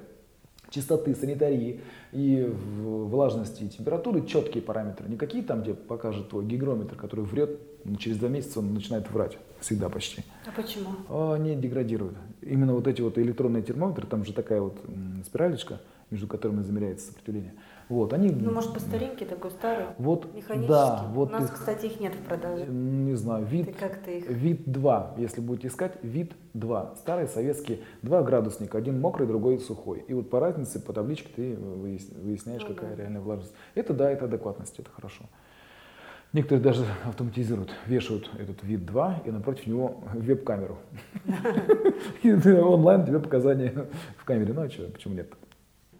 чистоты, 0.70 1.14
санитарии 1.14 1.80
и 2.10 2.52
влажности 2.82 3.62
и 3.62 3.68
температуры, 3.68 4.26
четкие 4.26 4.62
параметры, 4.64 5.08
не 5.08 5.16
какие 5.16 5.42
там, 5.42 5.62
где 5.62 5.74
покажет 5.74 6.30
твой 6.30 6.44
гигрометр, 6.44 6.96
который 6.96 7.24
врет, 7.24 7.60
через 7.99 8.18
два 8.18 8.28
месяца 8.28 8.59
он 8.61 8.74
начинает 8.74 9.11
врать, 9.11 9.39
всегда 9.61 9.89
почти. 9.89 10.22
А 10.47 10.51
почему? 10.55 11.32
Они 11.32 11.55
деградируют. 11.57 12.16
Именно 12.43 12.74
вот 12.74 12.87
эти 12.87 13.01
вот 13.03 13.18
электронные 13.18 13.62
термометры, 13.62 14.07
там 14.07 14.24
же 14.24 14.32
такая 14.32 14.61
вот 14.61 14.78
спиралечка, 15.24 15.80
между 16.11 16.26
которыми 16.28 16.62
замеряется 16.62 17.09
сопротивление. 17.09 17.55
Вот, 17.89 18.12
они... 18.12 18.30
Ну, 18.30 18.51
может, 18.53 18.72
по 18.74 18.80
старинке 18.80 19.24
такой 19.24 19.51
старый? 19.53 19.87
Вот, 19.99 20.32
Механический? 20.34 20.68
да, 20.68 21.07
вот 21.12 21.28
У 21.28 21.32
нас, 21.32 21.45
их, 21.45 21.55
кстати, 21.55 21.87
их 21.87 22.01
нет 22.01 22.14
в 22.14 22.18
продаже. 22.24 22.66
не 22.66 23.14
знаю, 23.14 23.45
вид, 23.47 23.66
Ты 23.66 23.72
как 23.74 23.99
ты 24.03 24.18
их? 24.18 24.28
вид 24.28 24.62
2, 24.66 25.14
если 25.18 25.41
будете 25.41 25.68
искать, 25.68 25.93
вид 26.03 26.32
2. 26.55 26.95
Старый 26.97 27.28
советский, 27.28 27.80
два 28.03 28.22
градусника, 28.24 28.76
один 28.78 29.01
мокрый, 29.01 29.28
другой 29.28 29.61
сухой. 29.61 30.05
И 30.09 30.14
вот 30.14 30.30
по 30.30 30.41
разнице, 30.41 30.80
по 30.80 30.93
табличке 30.93 31.28
ты 31.37 31.55
выяс- 31.55 32.12
выясняешь, 32.20 32.62
Ну 32.68 32.74
какая 32.74 32.91
да. 32.97 33.03
реальная 33.03 33.20
влажность. 33.20 33.53
Это 33.76 33.95
да, 33.95 34.11
это 34.11 34.24
адекватность, 34.24 34.78
это 34.80 34.91
хорошо. 34.91 35.24
Некоторые 36.32 36.62
даже 36.62 36.84
автоматизируют, 37.06 37.70
вешают 37.86 38.30
этот 38.38 38.62
вид 38.62 38.84
2 38.84 39.22
и 39.24 39.30
напротив 39.30 39.66
него 39.66 40.00
веб-камеру. 40.12 40.76
Онлайн 42.24 43.06
тебе 43.06 43.20
показания 43.20 43.72
в 44.18 44.24
камере. 44.24 44.52
Ну 44.52 44.62
а 44.62 44.70
что, 44.70 44.82
почему 44.88 45.14
нет? 45.14 45.32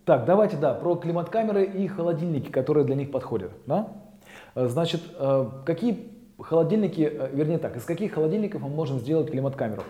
Так, 0.04 0.24
давайте, 0.24 0.56
да, 0.56 0.74
про 0.74 0.94
климат-камеры 0.96 1.64
и 1.64 1.88
холодильники, 1.88 2.50
которые 2.50 2.84
для 2.84 2.94
них 2.94 3.10
подходят. 3.10 3.50
Да? 3.66 3.92
Э, 4.54 4.68
Значит, 4.68 5.00
э, 5.18 5.50
какие 5.64 6.12
холодильники, 6.38 7.00
э, 7.00 7.30
вернее 7.32 7.58
так, 7.58 7.76
из 7.76 7.84
каких 7.84 8.12
холодильников 8.14 8.62
мы 8.62 8.68
можем 8.68 8.98
сделать 9.00 9.30
климат-камеру? 9.30 9.82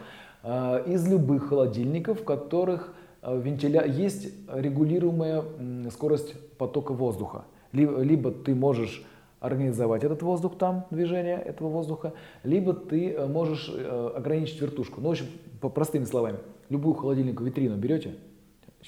Из 0.87 1.09
любых 1.09 1.49
холодильников, 1.49 2.20
в 2.20 2.24
которых 2.24 2.95
вентиля... 3.20 3.84
есть 3.84 4.28
регулируемая 4.49 5.43
скорость 5.91 6.34
потока 6.57 6.93
воздуха. 6.93 7.47
Ли- 7.72 8.05
Либо 8.05 8.30
ты 8.30 8.55
можешь 8.55 9.05
организовать 9.41 10.05
этот 10.05 10.22
воздух 10.22 10.57
там, 10.59 10.87
движение 10.91 11.39
этого 11.39 11.68
воздуха, 11.68 12.14
либо 12.43 12.72
ты 12.72 13.12
э, 13.12 13.26
можешь 13.26 13.70
э, 13.72 14.11
ограничить 14.16 14.61
вертушку. 14.61 15.01
Ну, 15.01 15.09
в 15.09 15.12
общем, 15.12 15.26
по 15.61 15.68
простыми 15.68 16.05
словами, 16.05 16.39
любую 16.68 16.95
холодильнику 16.95 17.45
витрину 17.45 17.76
берете, 17.76 18.14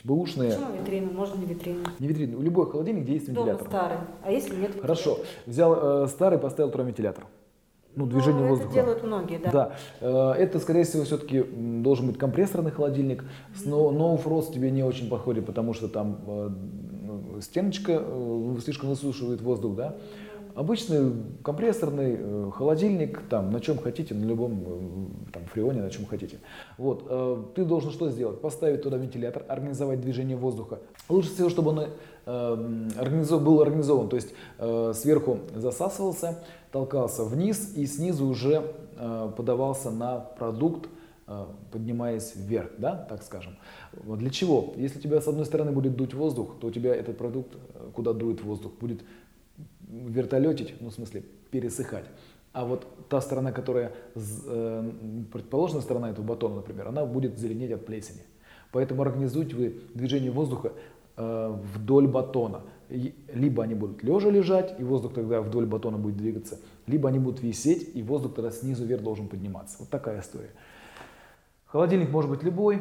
бэушные, 0.05 0.53
Почему 0.53 0.77
витрину? 0.77 1.13
Можно 1.13 1.41
не 1.41 1.47
витрину. 1.47 1.85
не 1.99 2.09
витрину, 2.09 2.41
любой 2.41 2.71
холодильник, 2.71 3.05
где 3.05 3.15
есть 3.15 3.33
Дома 3.33 3.47
вентилятор. 3.49 3.69
старый. 3.69 3.99
А 4.25 4.31
если 4.31 4.51
нет 4.51 4.75
вентилятора? 4.75 4.83
Хорошо, 4.83 5.19
взял 5.47 6.05
э, 6.05 6.07
старый, 6.09 6.39
поставил 6.39 6.71
туда 6.71 6.85
вентилятор. 6.85 7.27
Ну, 7.97 8.07
движение 8.07 8.43
ну, 8.43 8.49
воздуха. 8.51 8.71
Это 8.71 8.81
делают 8.81 9.03
многие, 9.03 9.39
да. 9.39 9.51
Да, 9.51 9.73
Э, 10.01 10.33
это, 10.39 10.61
скорее 10.61 10.85
всего, 10.85 11.05
все-таки 11.05 11.43
должен 11.43 12.07
быть 12.07 12.17
компрессорный 12.17 12.71
холодильник. 12.71 13.25
No 13.65 14.23
Frost 14.23 14.53
тебе 14.53 14.71
не 14.71 14.85
очень 14.85 15.09
подходит, 15.11 15.47
потому 15.47 15.75
что 15.75 15.89
там 15.89 16.19
ну, 16.27 17.41
стеночка 17.41 18.05
слишком 18.63 18.91
высушивает 18.91 19.41
воздух, 19.41 19.75
да. 19.75 19.97
Обычный 20.59 21.13
компрессорный 21.45 22.17
э, 22.19 22.51
холодильник, 22.53 23.23
там, 23.31 23.53
на 23.53 23.61
чем 23.61 23.79
хотите, 23.79 24.13
на 24.13 24.25
любом 24.25 24.65
э, 24.67 25.31
там, 25.33 25.45
фреоне, 25.45 25.83
на 25.83 25.89
чем 25.89 26.05
хотите. 26.05 26.41
Вот, 26.77 27.07
э, 27.09 27.45
ты 27.55 27.65
должен 27.65 27.93
что 27.93 28.11
сделать? 28.11 28.41
Поставить 28.41 28.83
туда 28.83 28.97
вентилятор, 28.97 29.45
организовать 29.47 30.01
движение 30.01 30.37
воздуха. 30.37 30.81
Лучше 31.09 31.33
всего, 31.33 31.49
чтобы 31.49 31.71
он 31.71 31.85
организов, 32.27 33.41
был 33.43 33.63
организован, 33.63 34.09
то 34.09 34.17
есть 34.17 34.35
сверху 34.59 35.39
засасывался, 35.55 36.43
толкался 36.73 37.23
вниз 37.25 37.75
и 37.77 37.87
снизу 37.87 38.27
уже 38.27 38.75
подавался 39.37 39.91
на 39.91 40.19
продукт, 40.19 40.91
поднимаясь 41.71 42.35
вверх, 42.37 42.73
да, 42.77 42.97
так 43.09 43.23
скажем. 43.23 43.57
Для 43.93 44.29
чего? 44.29 44.75
Если 44.77 44.99
у 44.99 45.03
тебя 45.03 45.23
с 45.23 45.29
одной 45.29 45.47
стороны 45.47 45.73
будет 45.73 45.97
дуть 45.97 46.13
воздух, 46.13 46.57
то 46.61 46.67
у 46.67 46.71
тебя 46.71 46.95
этот 46.95 47.17
продукт, 47.17 47.57
куда 47.95 48.13
дует 48.13 48.43
воздух, 48.43 48.73
будет 48.79 49.01
вертолетить, 49.89 50.75
ну 50.81 50.91
в 50.91 50.95
смысле 50.95 51.25
пересыхать. 51.51 52.05
А 52.53 52.65
вот 52.65 52.87
та 53.09 53.21
сторона, 53.21 53.53
которая 53.53 53.93
э, 54.15 54.91
предположенная 55.33 55.83
сторона 55.83 56.11
этого 56.11 56.25
батона, 56.25 56.57
например, 56.57 56.89
она 56.89 57.05
будет 57.05 57.39
зеленеть 57.39 57.71
от 57.73 57.87
плесени. 57.87 58.23
Поэтому 58.73 59.03
организуйте 59.03 59.55
вы 59.55 59.81
движение 59.95 60.31
воздуха 60.31 60.73
э, 61.17 61.57
вдоль 61.75 62.07
батона. 62.07 62.63
Либо 62.89 63.63
они 63.63 63.75
будут 63.75 64.03
лежа 64.03 64.31
лежать, 64.31 64.75
и 64.81 64.83
воздух 64.83 65.13
тогда 65.13 65.43
вдоль 65.43 65.67
батона 65.67 65.99
будет 65.99 66.17
двигаться, 66.17 66.59
либо 66.87 67.11
они 67.11 67.19
будут 67.19 67.43
висеть, 67.43 67.95
и 67.95 68.03
воздух 68.03 68.35
тогда 68.35 68.51
снизу 68.51 68.87
вверх 68.87 69.03
должен 69.03 69.29
подниматься. 69.29 69.77
Вот 69.81 69.91
такая 69.91 70.21
история. 70.21 70.51
Холодильник 71.67 72.11
может 72.11 72.31
быть 72.31 72.43
любой, 72.43 72.81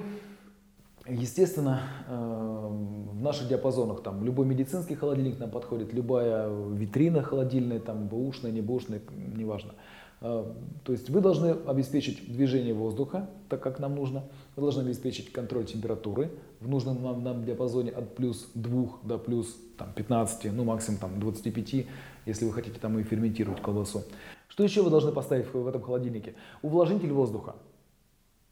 Естественно, 1.09 1.81
э, 2.07 2.67
в 3.11 3.21
наших 3.21 3.47
диапазонах 3.47 4.03
там 4.03 4.23
любой 4.25 4.45
медицинский 4.45 4.95
холодильник 4.95 5.39
нам 5.39 5.49
подходит, 5.49 5.93
любая 5.93 6.49
витрина 6.49 7.23
холодильная, 7.23 7.79
там 7.79 8.07
бэушная, 8.07 8.51
не 8.51 8.61
бэушная, 8.61 9.01
неважно. 9.15 9.71
Э, 10.19 10.43
то 10.83 10.91
есть 10.91 11.09
вы 11.09 11.21
должны 11.21 11.55
обеспечить 11.65 12.29
движение 12.29 12.73
воздуха, 12.73 13.29
так 13.47 13.61
как 13.61 13.79
нам 13.79 13.95
нужно. 13.95 14.23
Вы 14.57 14.63
должны 14.63 14.81
обеспечить 14.81 15.31
контроль 15.31 15.65
температуры 15.65 16.29
в 16.59 16.67
нужном 16.67 17.01
нам, 17.01 17.23
нам 17.23 17.45
диапазоне 17.45 17.91
от 17.91 18.15
плюс 18.15 18.49
2 18.55 18.87
до 19.03 19.17
плюс 19.17 19.55
там, 19.77 19.93
15, 19.93 20.51
ну 20.51 20.65
максимум 20.65 20.99
там, 20.99 21.19
25, 21.21 21.85
если 22.25 22.45
вы 22.45 22.51
хотите 22.51 22.79
там 22.79 22.99
и 22.99 23.03
ферментировать 23.03 23.61
колбасу. 23.61 24.03
Что 24.49 24.63
еще 24.63 24.81
вы 24.81 24.89
должны 24.89 25.13
поставить 25.13 25.53
в 25.53 25.67
этом 25.67 25.81
холодильнике? 25.81 26.35
Увлажнитель 26.61 27.13
воздуха 27.13 27.55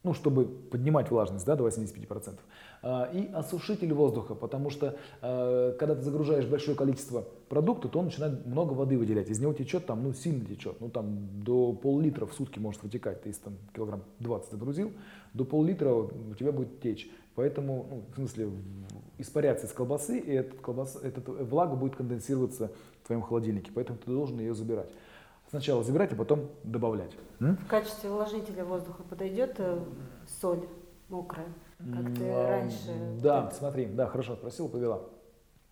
ну, 0.05 0.13
чтобы 0.13 0.45
поднимать 0.45 1.09
влажность 1.09 1.45
да, 1.45 1.55
до 1.55 1.67
85%. 1.67 2.37
А, 2.83 3.09
и 3.11 3.27
осушитель 3.33 3.91
воздуха, 3.93 4.35
потому 4.35 4.69
что 4.69 4.95
а, 5.21 5.73
когда 5.73 5.95
ты 5.95 6.01
загружаешь 6.03 6.45
большое 6.45 6.77
количество 6.77 7.25
продукта, 7.49 7.89
то 7.89 7.99
он 7.99 8.05
начинает 8.05 8.45
много 8.45 8.73
воды 8.73 8.97
выделять. 8.97 9.29
Из 9.29 9.39
него 9.39 9.53
течет 9.53 9.87
там, 9.87 10.03
ну, 10.03 10.13
сильно 10.13 10.45
течет. 10.45 10.79
Ну, 10.79 10.89
там 10.89 11.43
до 11.43 11.73
пол-литра 11.73 12.27
в 12.27 12.33
сутки 12.33 12.59
может 12.59 12.83
вытекать. 12.83 13.23
Ты 13.23 13.29
если 13.29 13.41
там 13.41 13.53
килограмм 13.73 14.03
20 14.19 14.51
загрузил, 14.51 14.91
до 15.33 15.43
пол-литра 15.43 15.89
у 15.89 16.35
тебя 16.37 16.51
будет 16.51 16.79
течь. 16.79 17.09
Поэтому, 17.33 17.87
ну, 17.89 18.03
в 18.11 18.15
смысле, 18.15 18.51
испаряться 19.17 19.65
из 19.65 19.73
колбасы, 19.73 20.19
и 20.19 20.31
этот 20.31 20.61
колбас, 20.61 20.95
этот 21.01 21.27
влага 21.27 21.75
будет 21.75 21.95
конденсироваться 21.95 22.71
в 23.03 23.07
твоем 23.07 23.23
холодильнике. 23.23 23.71
Поэтому 23.73 23.97
ты 23.97 24.11
должен 24.11 24.39
ее 24.39 24.53
забирать. 24.53 24.89
Сначала 25.55 25.85
забирать, 25.85 26.11
а 26.11 26.17
потом 26.17 26.49
добавлять. 26.65 27.11
В 27.39 27.67
качестве 27.69 28.09
увлажнителя 28.09 28.65
воздуха 28.65 29.03
подойдет 29.03 29.55
э, 29.59 29.79
соль 30.41 30.67
мокрая, 31.07 31.47
как 31.77 32.13
ты 32.13 32.27
а, 32.27 32.49
раньше. 32.49 33.19
Да, 33.23 33.49
смотри, 33.57 33.85
да, 33.85 34.05
хорошо 34.07 34.35
спросил, 34.35 34.67
повела. 34.67 35.03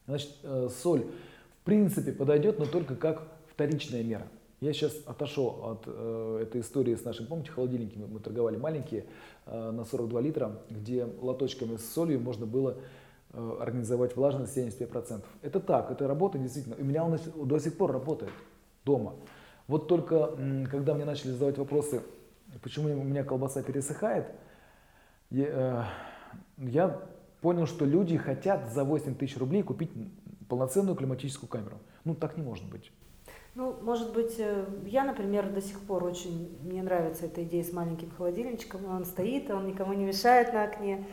Значит, 0.07 0.29
э, 0.43 0.69
соль 0.81 1.01
в 1.01 1.65
принципе 1.65 2.13
подойдет, 2.13 2.59
но 2.59 2.65
только 2.65 2.95
как 2.95 3.23
вторичная 3.51 4.03
мера. 4.03 4.25
Я 4.61 4.71
сейчас 4.71 4.93
отошел 5.05 5.59
от 5.65 5.83
э, 5.85 6.39
этой 6.43 6.61
истории 6.61 6.95
с 6.95 7.03
нашим, 7.03 7.27
помните, 7.27 7.51
холодильники 7.51 7.97
мы, 7.97 8.21
торговали 8.21 8.55
маленькие 8.55 9.03
э, 9.47 9.71
на 9.71 9.83
42 9.83 10.21
литра, 10.21 10.61
где 10.69 11.09
лоточками 11.19 11.75
с 11.75 11.91
солью 11.91 12.21
можно 12.21 12.45
было 12.45 12.77
э, 13.33 13.57
организовать 13.59 14.15
влажность 14.15 14.57
75%. 14.57 15.23
Это 15.41 15.59
так, 15.59 15.91
это 15.91 16.07
работает 16.07 16.41
действительно. 16.41 16.77
У 16.79 16.85
меня 16.85 17.03
он 17.03 17.19
до 17.35 17.59
сих 17.59 17.75
пор 17.75 17.91
работает 17.91 18.31
дома. 18.85 19.15
Вот 19.67 19.87
только 19.87 20.31
когда 20.69 20.93
мне 20.93 21.05
начали 21.05 21.31
задавать 21.31 21.57
вопросы, 21.57 22.01
почему 22.61 22.89
у 22.99 23.03
меня 23.03 23.23
колбаса 23.23 23.63
пересыхает, 23.63 24.27
я, 25.29 25.45
э, 25.47 25.83
я 26.57 27.01
понял, 27.41 27.65
что 27.65 27.85
люди 27.85 28.17
хотят 28.17 28.71
за 28.71 28.83
8 28.83 29.15
тысяч 29.15 29.37
рублей 29.37 29.63
купить 29.63 29.91
полноценную 30.47 30.95
климатическую 30.95 31.49
камеру. 31.49 31.77
Ну, 32.03 32.15
так 32.15 32.37
не 32.37 32.43
может 32.43 32.65
быть. 32.69 32.91
Ну, 33.55 33.75
может 33.81 34.13
быть, 34.13 34.35
э, 34.39 34.65
я, 34.85 35.03
например, 35.03 35.51
до 35.51 35.61
сих 35.61 35.79
пор 35.79 36.03
очень, 36.03 36.57
мне 36.63 36.81
нравится 36.81 37.25
эта 37.25 37.43
идея 37.43 37.63
с 37.63 37.71
маленьким 37.71 38.09
холодильничком, 38.11 38.85
он 38.85 39.05
стоит, 39.05 39.51
он 39.51 39.67
никому 39.67 39.93
не 39.93 40.05
мешает 40.05 40.53
на 40.53 40.63
окне. 40.63 41.05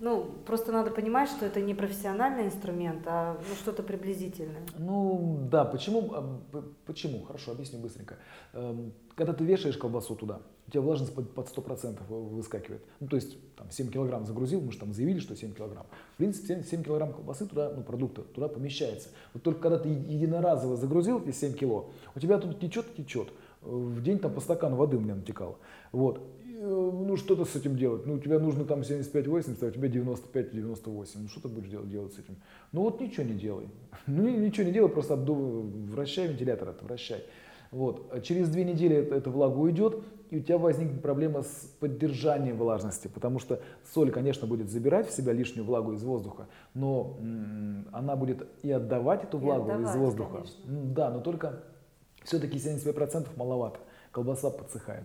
Ну, 0.00 0.30
просто 0.46 0.70
надо 0.70 0.92
понимать, 0.92 1.28
что 1.28 1.44
это 1.44 1.60
не 1.60 1.74
профессиональный 1.74 2.46
инструмент, 2.46 3.02
а 3.06 3.36
ну, 3.36 3.54
что-то 3.56 3.82
приблизительное. 3.82 4.62
Ну, 4.78 5.48
да, 5.50 5.64
почему? 5.64 6.12
А, 6.12 6.40
почему? 6.86 7.24
Хорошо, 7.24 7.50
объясню 7.50 7.80
быстренько. 7.80 8.16
Эм, 8.52 8.92
когда 9.16 9.32
ты 9.32 9.44
вешаешь 9.44 9.76
колбасу 9.76 10.14
туда, 10.14 10.40
у 10.68 10.70
тебя 10.70 10.82
влажность 10.82 11.12
под, 11.14 11.34
под 11.34 11.48
100% 11.48 12.06
выскакивает. 12.08 12.84
Ну, 13.00 13.08
то 13.08 13.16
есть, 13.16 13.36
там, 13.56 13.72
7 13.72 13.90
килограмм 13.90 14.24
загрузил, 14.24 14.60
мы 14.60 14.70
же 14.70 14.78
там 14.78 14.92
заявили, 14.92 15.18
что 15.18 15.34
7 15.34 15.52
килограмм. 15.52 15.86
В 16.14 16.18
принципе, 16.18 16.46
7, 16.46 16.64
7 16.64 16.84
килограмм 16.84 17.12
колбасы 17.12 17.46
туда, 17.46 17.72
ну, 17.74 17.82
продукта 17.82 18.22
туда 18.22 18.46
помещается. 18.46 19.08
Вот 19.34 19.42
только 19.42 19.60
когда 19.60 19.78
ты 19.78 19.88
единоразово 19.88 20.76
загрузил 20.76 21.20
эти 21.20 21.34
7 21.34 21.54
кило, 21.54 21.90
у 22.14 22.20
тебя 22.20 22.38
тут 22.38 22.60
течет, 22.60 22.94
течет. 22.94 23.30
В 23.62 24.00
день 24.02 24.20
там 24.20 24.32
по 24.32 24.40
стакану 24.40 24.76
воды 24.76 24.96
у 24.96 25.00
меня 25.00 25.16
натекало. 25.16 25.56
Вот. 25.90 26.20
Э, 26.68 26.90
ну 26.92 27.16
что-то 27.16 27.44
с 27.44 27.56
этим 27.56 27.76
делать. 27.76 28.06
Ну, 28.06 28.14
у 28.14 28.18
тебя 28.18 28.38
нужно 28.38 28.64
там 28.64 28.80
75-80, 28.80 29.56
а 29.62 29.66
у 29.66 29.70
тебя 29.70 29.88
95-98. 29.88 31.08
Ну, 31.16 31.28
что 31.28 31.40
ты 31.40 31.48
будешь 31.48 31.68
делать, 31.68 31.88
делать 31.88 32.12
с 32.12 32.18
этим? 32.18 32.36
Ну, 32.72 32.82
вот 32.82 33.00
ничего 33.00 33.24
не 33.26 33.34
делай. 33.34 33.68
Ну, 34.06 34.28
ничего 34.28 34.66
не 34.66 34.72
делай, 34.72 34.88
просто 34.88 35.14
обду... 35.14 35.34
вращай 35.92 36.28
вентилятор, 36.28 36.68
это 36.70 36.84
вращай. 36.84 37.22
Вот. 37.70 38.08
А 38.12 38.20
через 38.20 38.48
две 38.48 38.64
недели 38.64 38.96
эта, 38.96 39.14
эта 39.14 39.30
влага 39.30 39.56
уйдет, 39.58 40.02
и 40.30 40.38
у 40.38 40.40
тебя 40.42 40.58
возникнет 40.58 41.02
проблема 41.02 41.42
с 41.42 41.70
поддержанием 41.80 42.56
влажности, 42.56 43.08
потому 43.08 43.38
что 43.38 43.60
соль, 43.94 44.10
конечно, 44.10 44.46
будет 44.46 44.70
забирать 44.70 45.08
в 45.08 45.12
себя 45.12 45.32
лишнюю 45.32 45.64
влагу 45.66 45.92
из 45.92 46.02
воздуха, 46.02 46.46
но 46.74 47.16
м- 47.20 47.86
она 47.92 48.16
будет 48.16 48.46
и 48.62 48.70
отдавать 48.70 49.24
эту 49.24 49.38
влагу 49.38 49.70
отдавать, 49.70 49.94
из 49.94 49.96
воздуха. 50.00 50.36
Конечно. 50.36 50.64
Да, 50.94 51.10
но 51.10 51.20
только 51.20 51.62
все-таки 52.24 52.58
75% 52.58 53.26
маловато. 53.36 53.80
Колбаса 54.12 54.50
подсыхает. 54.50 55.04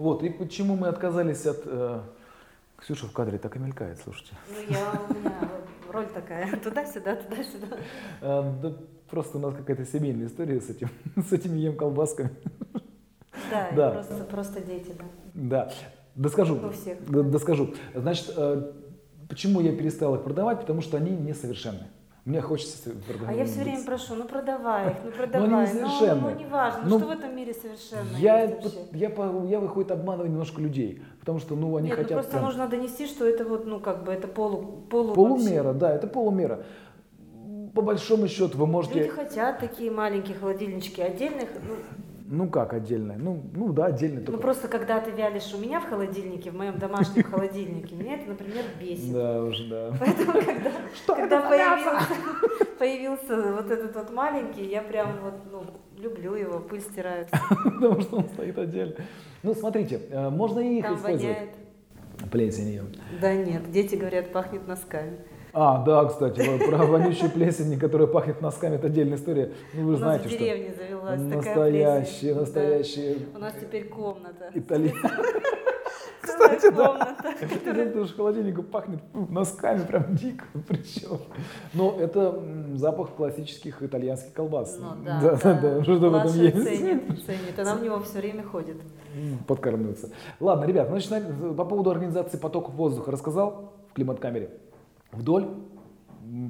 Вот, 0.00 0.22
и 0.22 0.30
почему 0.30 0.76
мы 0.76 0.88
отказались 0.88 1.44
от... 1.44 1.60
Э, 1.66 2.00
Ксюша 2.78 3.06
в 3.06 3.12
кадре 3.12 3.36
так 3.36 3.54
и 3.56 3.58
мелькает, 3.58 3.98
слушайте. 4.02 4.32
Ну, 4.48 4.74
я, 4.74 4.92
у 5.10 5.12
меня 5.12 5.50
роль 5.92 6.06
такая, 6.06 6.56
туда-сюда, 6.64 7.16
туда-сюда. 7.16 7.76
А, 8.22 8.58
да 8.62 8.72
просто 9.10 9.36
у 9.36 9.40
нас 9.42 9.54
какая-то 9.54 9.84
семейная 9.84 10.28
история 10.28 10.58
с 10.58 10.70
этим, 10.70 10.88
с 11.28 11.30
этими 11.34 11.58
ем 11.58 11.76
колбасками. 11.76 12.30
Да, 13.50 13.70
да. 13.76 13.90
Просто, 13.90 14.24
просто 14.24 14.60
дети, 14.62 14.94
да. 14.98 15.04
Да, 15.34 15.72
доскажу. 16.14 16.66
У 16.66 16.70
всех. 16.70 17.30
Доскажу. 17.30 17.74
Значит, 17.94 18.32
э, 18.34 18.72
почему 19.28 19.60
я 19.60 19.76
перестал 19.76 20.14
их 20.14 20.24
продавать? 20.24 20.60
Потому 20.60 20.80
что 20.80 20.96
они 20.96 21.10
несовершенны. 21.10 21.88
Мне 22.30 22.40
хочется. 22.40 22.92
А 23.26 23.34
я 23.34 23.44
все 23.44 23.62
время 23.62 23.82
прошу, 23.84 24.14
ну 24.14 24.24
продавай 24.24 24.92
их, 24.92 24.96
ну 25.04 25.10
продавай. 25.10 25.48
Но 25.50 25.58
они 25.58 25.72
несовершенны. 25.72 26.20
Ну, 26.20 26.30
ну 26.30 26.38
не 26.38 26.46
важно, 26.46 26.80
ну, 26.84 26.98
что 26.98 27.08
в 27.08 27.10
этом 27.10 27.34
мире 27.34 27.52
совершенно 27.52 28.16
я, 28.18 28.42
я, 28.42 28.60
я, 28.92 29.32
я 29.48 29.58
выходит 29.58 29.90
обманываю 29.90 30.30
немножко 30.30 30.60
людей, 30.60 31.02
потому 31.18 31.40
что, 31.40 31.56
ну, 31.56 31.76
они 31.76 31.88
Нет, 31.88 31.96
хотят... 31.96 32.10
Ну, 32.10 32.16
просто 32.18 32.30
прям... 32.30 32.44
нужно 32.44 32.68
донести, 32.68 33.08
что 33.08 33.26
это 33.26 33.44
вот, 33.44 33.66
ну, 33.66 33.80
как 33.80 34.04
бы, 34.04 34.12
это 34.12 34.28
полу... 34.28 34.84
полу 34.88 35.12
полумера, 35.12 35.64
вообще. 35.64 35.80
да, 35.80 35.92
это 35.92 36.06
полумера. 36.06 36.62
По 37.74 37.82
большому 37.82 38.28
счету 38.28 38.56
вы 38.58 38.68
можете... 38.68 39.00
Люди 39.00 39.10
хотят 39.10 39.58
такие 39.58 39.90
маленькие 39.90 40.36
холодильнички 40.36 41.02
отдельных, 41.02 41.48
ну, 41.66 41.74
ну 42.30 42.48
как 42.48 42.72
отдельно? 42.72 43.16
Ну, 43.18 43.42
ну 43.54 43.72
да, 43.72 43.86
отдельно. 43.86 44.22
Ну 44.26 44.38
просто 44.38 44.68
когда 44.68 45.00
ты 45.00 45.10
вялишь 45.10 45.52
у 45.52 45.58
меня 45.58 45.80
в 45.80 45.88
холодильнике, 45.88 46.52
в 46.52 46.54
моем 46.54 46.78
домашнем 46.78 47.24
холодильнике, 47.24 47.96
меня 47.96 48.14
это, 48.14 48.28
например, 48.28 48.64
бесит. 48.80 49.12
Да, 49.12 49.42
уже 49.42 49.68
да. 49.68 49.92
Поэтому 49.98 50.32
когда, 50.32 50.70
когда 51.06 51.40
появился, 51.40 51.90
появился 52.78 53.52
вот 53.52 53.70
этот 53.70 53.96
вот 53.96 54.12
маленький, 54.12 54.64
я 54.64 54.80
прям 54.80 55.18
вот, 55.22 55.34
ну, 55.50 55.64
люблю 56.00 56.34
его, 56.36 56.60
пыль 56.60 56.80
стирает. 56.80 57.28
Потому 57.64 58.00
что 58.00 58.16
он 58.18 58.28
стоит 58.28 58.56
отдельно. 58.56 58.94
Ну 59.42 59.52
смотрите, 59.54 60.00
э, 60.10 60.30
можно 60.30 60.60
и 60.60 60.78
их 60.78 60.84
Там 60.84 60.94
использовать. 60.94 61.36
воняет. 61.36 62.30
Плесенью. 62.30 62.84
Да 63.20 63.34
нет, 63.34 63.72
дети 63.72 63.96
говорят, 63.96 64.30
пахнет 64.30 64.68
носками. 64.68 65.18
А, 65.52 65.82
да, 65.84 66.04
кстати, 66.04 66.42
про 66.68 66.78
вонючую 66.78 67.30
плесень, 67.30 67.78
которая 67.78 68.06
пахнет 68.06 68.40
носками, 68.40 68.76
это 68.76 68.86
отдельная 68.86 69.16
история. 69.16 69.52
Ну, 69.74 69.86
вы 69.86 69.94
У 69.94 69.96
знаете, 69.96 70.24
нас 70.24 70.34
в 70.34 70.38
деревне 70.38 70.70
что 70.70 70.78
завелась 70.78 71.20
настоящие, 71.20 72.34
настоящие. 72.34 73.16
У 73.34 73.38
нас 73.38 73.54
теперь 73.60 73.88
комната. 73.88 74.50
Итали... 74.54 74.94
Кстати, 76.20 76.70
да. 76.74 77.16
Это 77.40 78.00
уж 78.00 78.14
холодильнику 78.14 78.62
пахнет 78.62 79.00
носками 79.14 79.84
прям 79.84 80.14
дико, 80.14 80.44
причем. 80.68 81.18
Но 81.74 81.96
это 81.98 82.42
запах 82.74 83.10
классических 83.10 83.82
итальянских 83.82 84.32
колбас. 84.32 84.78
Ну 84.78 84.90
да, 85.04 85.20
да, 85.20 85.36
да, 85.36 85.54
да. 85.54 85.82
что 85.82 85.94
в 85.98 86.14
этом 86.14 86.32
есть. 86.34 86.62
Ценит, 86.62 87.24
ценит. 87.26 87.58
Она 87.58 87.74
в 87.74 87.82
него 87.82 88.00
все 88.00 88.18
время 88.18 88.42
ходит. 88.42 88.76
Подкармливается. 89.46 90.10
Ладно, 90.38 90.64
ребят, 90.64 90.88
значит, 90.88 91.10
по 91.56 91.64
поводу 91.64 91.90
организации 91.90 92.36
потоков 92.36 92.74
воздуха 92.74 93.10
рассказал 93.10 93.72
в 93.90 93.94
климат-камере. 93.94 94.50
Вдоль 95.12 95.48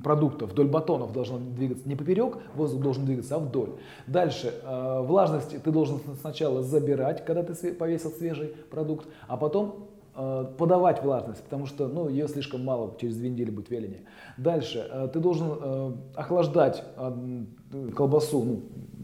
продуктов, 0.02 0.50
вдоль 0.50 0.68
батонов 0.68 1.12
должно 1.12 1.38
двигаться 1.38 1.88
не 1.88 1.96
поперек, 1.96 2.38
воздух 2.54 2.82
должен 2.82 3.04
двигаться, 3.06 3.36
а 3.36 3.38
вдоль. 3.38 3.70
Дальше, 4.06 4.54
э, 4.62 5.00
влажность 5.02 5.62
ты 5.62 5.70
должен 5.70 6.00
сначала 6.20 6.62
забирать, 6.62 7.24
когда 7.24 7.42
ты 7.42 7.72
повесил 7.72 8.11
свежий 8.11 8.48
продукт, 8.70 9.06
а 9.26 9.36
потом 9.36 9.88
э, 10.14 10.46
подавать 10.58 11.02
влажность, 11.02 11.42
потому 11.42 11.66
что 11.66 11.88
ну, 11.88 12.08
ее 12.08 12.28
слишком 12.28 12.64
мало, 12.64 12.94
через 13.00 13.16
две 13.16 13.30
недели 13.30 13.50
будет 13.50 13.70
вяление. 13.70 14.02
Дальше, 14.36 14.86
э, 14.90 15.08
ты 15.12 15.20
должен 15.20 15.48
э, 15.50 15.92
охлаждать 16.14 16.84
э, 16.96 17.44
колбасу, 17.96 18.42
ну, 18.42 18.62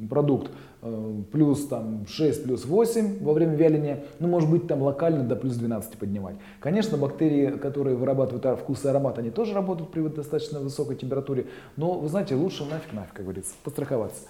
продукт, 0.09 0.51
Э, 0.82 1.22
плюс 1.32 1.66
там 1.66 2.07
6, 2.07 2.44
плюс 2.44 2.64
8 2.64 3.24
во 3.24 3.32
время 3.32 3.57
вяления, 3.57 4.05
ну 4.20 4.28
может 4.28 4.49
быть 4.51 4.68
там 4.68 4.82
локально 4.82 5.24
до 5.24 5.34
плюс 5.34 5.57
12 5.57 5.99
поднимать. 5.99 6.36
Конечно, 6.61 6.97
бактерии, 6.97 7.51
которые 7.57 7.97
вырабатывают 7.97 8.61
вкус 8.61 8.84
и 8.84 8.88
аромат, 8.88 9.18
они 9.18 9.30
тоже 9.30 9.55
работают 9.55 9.90
при 9.90 10.03
достаточно 10.03 10.61
высокой 10.61 10.97
температуре, 10.97 11.47
но 11.76 11.94
вы 11.94 12.09
знаете, 12.09 12.36
лучше 12.36 12.64
нафиг 12.64 12.92
нафиг, 12.92 13.14
как 13.14 13.24
говорится, 13.24 13.55
постраховаться. 13.64 14.22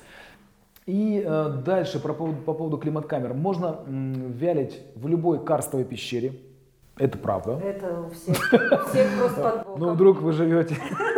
И 0.86 1.22
э, 1.26 1.62
дальше 1.64 2.00
по 2.00 2.12
поводу, 2.14 2.38
по 2.42 2.54
поводу 2.54 2.78
климат-камер. 2.78 3.34
Можно 3.34 3.80
м, 3.86 4.30
вялить 4.30 4.80
в 4.94 5.08
любой 5.08 5.44
карстовой 5.44 5.84
пещере. 5.84 6.32
Это 6.96 7.18
правда. 7.18 7.60
Это 7.62 8.02
у 8.02 8.10
всех, 8.10 8.36
у 8.52 8.88
всех 8.88 9.18
просто 9.18 9.40
под 9.42 9.66
боком. 9.66 9.80
Ну, 9.80 9.94
вдруг 9.94 10.22
вы 10.22 10.32
живете 10.32 10.76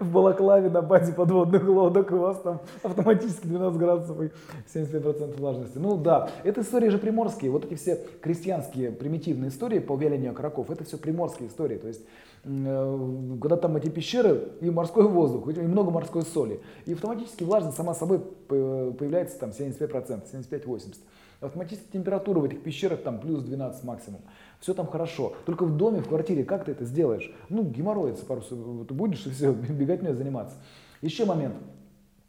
в 0.00 0.12
Балаклаве 0.12 0.70
на 0.70 0.82
базе 0.82 1.12
подводных 1.12 1.66
лодок, 1.66 2.10
у 2.12 2.18
вас 2.18 2.40
там 2.40 2.60
автоматически 2.82 3.46
12 3.46 3.78
градусов 3.78 4.20
и 4.20 4.30
75% 4.72 5.38
влажности. 5.38 5.78
Ну 5.78 5.96
да, 5.96 6.30
это 6.44 6.60
истории 6.60 6.88
же 6.88 6.98
приморские. 6.98 7.50
Вот 7.50 7.64
эти 7.64 7.74
все 7.74 7.98
крестьянские 8.20 8.92
примитивные 8.92 9.50
истории 9.50 9.78
по 9.78 9.96
вялению 9.96 10.32
окороков, 10.32 10.70
это 10.70 10.84
все 10.84 10.98
приморские 10.98 11.48
истории. 11.48 11.76
То 11.76 11.88
есть 11.88 12.02
э, 12.44 13.36
когда 13.40 13.56
там 13.56 13.76
эти 13.76 13.88
пещеры 13.88 14.48
и 14.60 14.70
морской 14.70 15.06
воздух, 15.08 15.48
и 15.48 15.60
много 15.60 15.90
морской 15.90 16.22
соли, 16.22 16.60
и 16.86 16.92
автоматически 16.92 17.44
влажность 17.44 17.76
сама 17.76 17.94
собой 17.94 18.20
появляется 18.48 19.38
там 19.38 19.50
75%, 19.50 20.22
75-80%. 20.32 20.96
Автоматически 21.40 21.92
температура 21.92 22.40
в 22.40 22.44
этих 22.44 22.64
пещерах 22.64 23.02
там 23.02 23.20
плюс 23.20 23.44
12 23.44 23.84
максимум 23.84 24.22
все 24.60 24.74
там 24.74 24.86
хорошо. 24.86 25.34
Только 25.46 25.64
в 25.64 25.76
доме, 25.76 26.00
в 26.00 26.08
квартире, 26.08 26.44
как 26.44 26.64
ты 26.64 26.72
это 26.72 26.84
сделаешь? 26.84 27.32
Ну, 27.48 27.62
геморроиться 27.62 28.24
пару 28.24 28.42
ты 28.42 28.94
будешь 28.94 29.26
и 29.26 29.30
все, 29.30 29.52
бегать 29.52 30.02
мне 30.02 30.14
заниматься. 30.14 30.56
Еще 31.00 31.24
момент. 31.24 31.54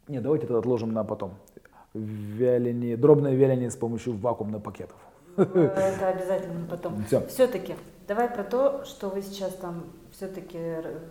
Не, 0.08 0.20
давайте 0.20 0.46
это 0.46 0.58
отложим 0.58 0.92
на 0.92 1.04
потом. 1.04 1.34
Вяление, 1.94 2.96
дробное 2.96 3.34
вяление 3.34 3.70
с 3.70 3.76
помощью 3.76 4.16
вакуумных 4.16 4.62
пакетов. 4.62 4.96
Это 5.36 6.08
обязательно 6.08 6.66
потом. 6.68 7.04
Все. 7.06 7.26
Все-таки, 7.26 7.74
давай 8.06 8.28
про 8.28 8.44
то, 8.44 8.84
что 8.84 9.08
вы 9.08 9.22
сейчас 9.22 9.54
там 9.54 9.84
все-таки 10.12 10.58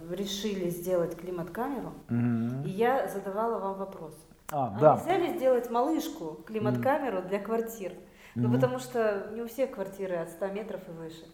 решили 0.10 0.70
сделать 0.70 1.16
климат-камеру. 1.16 1.94
Угу. 2.10 2.68
И 2.68 2.70
я 2.70 3.08
задавала 3.08 3.60
вам 3.60 3.78
вопрос. 3.78 4.14
А, 4.52 4.74
а 4.76 4.80
да. 4.80 4.96
нельзя 4.96 5.18
ли 5.18 5.38
сделать 5.38 5.70
малышку, 5.70 6.40
климат-камеру 6.46 7.22
для 7.28 7.40
квартир? 7.40 7.94
Ну, 8.40 8.52
потому 8.52 8.80
что 8.80 9.28
не 9.34 9.42
у 9.42 9.48
всех 9.48 9.72
квартиры 9.72 10.16
от 10.16 10.30
100 10.30 10.48
метров 10.48 10.82
и 10.88 10.92
выше. 10.92 11.26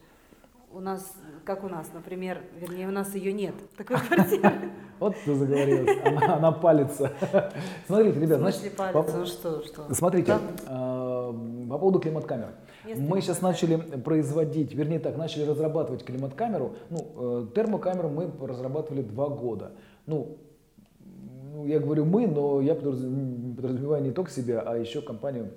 У 0.72 0.80
нас, 0.80 1.14
как 1.45 1.64
у 1.64 1.70
нас, 1.70 1.89
например, 1.93 2.41
вернее, 2.60 2.88
у 2.88 2.91
нас 2.91 3.16
ее 3.16 3.32
нет, 3.32 3.56
такой 3.78 3.97
квартиры. 3.97 4.51
Вот 4.97 5.14
ты 5.26 5.36
заговорилась, 5.36 5.97
она, 6.06 6.36
она 6.36 6.51
палится. 6.53 7.12
Смотрите, 7.86 8.18
ребят, 8.18 8.39
значит, 8.39 8.78
палится, 8.78 9.12
по, 9.12 9.18
ну 9.18 9.26
что, 9.26 9.62
что? 9.64 9.93
Смотрите, 9.93 10.32
э, 10.32 11.34
по 11.70 11.78
поводу 11.78 11.99
климат-камер. 11.99 12.47
Мы 12.97 13.20
сейчас 13.20 13.41
начали 13.41 13.76
производить, 13.76 14.74
вернее 14.74 14.99
так, 14.99 15.18
начали 15.18 15.43
разрабатывать 15.43 16.06
климат-камеру. 16.06 16.76
Ну, 16.89 17.08
э, 17.18 17.47
термокамеру 17.53 18.10
мы 18.10 18.32
разрабатывали 18.47 19.01
два 19.01 19.28
года. 19.28 19.72
Ну, 20.06 20.38
ну, 21.56 21.66
я 21.66 21.80
говорю 21.80 22.06
мы, 22.06 22.28
но 22.28 22.62
я 22.62 22.76
подразумеваю 22.76 24.03
не 24.03 24.12
только 24.12 24.32
себя, 24.32 24.62
а 24.66 24.78
еще 24.78 25.01
компанию 25.01 25.51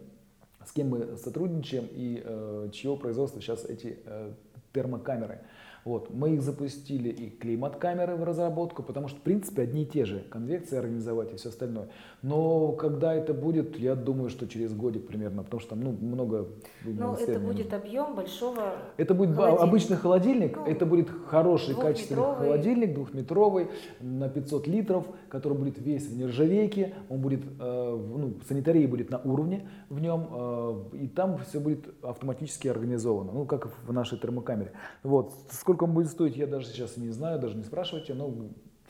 с 0.69 0.73
кем 0.73 0.91
мы 0.91 1.17
сотрудничаем 1.17 1.89
и 1.91 2.23
э, 2.23 2.69
чьего 2.73 2.97
производства 2.97 3.41
сейчас 3.41 3.65
эти 3.65 3.99
э, 4.05 4.33
термокамеры. 4.75 5.41
Вот. 5.89 6.11
Мы 6.13 6.35
их 6.35 6.43
запустили 6.43 7.09
и 7.09 7.31
климат-камеры 7.31 8.15
в 8.17 8.23
разработку, 8.23 8.83
потому 8.83 9.09
что, 9.09 9.21
в 9.21 9.23
принципе, 9.23 9.63
одни 9.63 9.85
и 9.85 9.87
те 9.87 10.05
же. 10.05 10.23
Конвекции 10.29 10.77
организовать 10.77 11.33
и 11.33 11.37
все 11.37 11.49
остальное. 11.49 11.89
Но 12.21 12.73
когда 12.73 13.15
это 13.15 13.33
будет, 13.33 13.79
я 13.79 13.95
думаю, 13.95 14.29
что 14.29 14.47
через 14.47 14.75
годик 14.75 15.07
примерно, 15.07 15.43
потому 15.43 15.61
что 15.61 15.71
там 15.71 15.81
ну, 15.81 15.93
много... 15.93 16.49
Ну, 16.85 17.15
это 17.15 17.41
будет 17.41 17.73
объем 17.73 18.15
большого 18.15 18.75
Это 18.99 19.15
будет 19.15 19.35
холодильника. 19.35 19.63
обычный 19.63 19.97
холодильник, 19.97 20.57
ну, 20.59 20.67
это 20.67 20.85
будет 20.85 21.09
хороший, 21.27 21.75
качественный 21.75 22.35
холодильник, 22.37 22.93
двухметровый, 22.93 23.69
на 24.01 24.29
500 24.29 24.67
литров, 24.67 25.07
который 25.31 25.57
будет 25.57 25.79
весь 25.79 26.07
в 26.07 26.19
нержавейке, 26.19 26.97
он 27.09 27.23
будет, 27.23 27.41
э, 27.61 28.13
ну, 28.17 28.35
санитария 28.47 28.87
будет 28.87 29.09
на 29.09 29.21
уровне 29.25 29.67
в 29.89 30.01
нем, 30.01 30.29
э, 30.31 30.97
и 30.99 31.09
там 31.09 31.39
все 31.39 31.61
будет 31.61 31.87
автоматически 32.05 32.69
организовано, 32.69 33.33
ну, 33.33 33.47
как 33.47 33.71
в 33.87 33.93
нашей 33.93 34.19
термокамере. 34.19 34.73
Вот. 35.03 35.33
Сколько 35.51 35.78
Сколько 35.79 35.91
он 35.91 35.95
будет 35.95 36.11
стоить, 36.11 36.37
я 36.37 36.49
даже 36.49 36.67
сейчас 36.67 36.97
не 36.97 37.11
знаю, 37.11 37.39
даже 37.39 37.57
не 37.57 37.63
спрашивайте, 37.63 38.13
но 38.13 38.35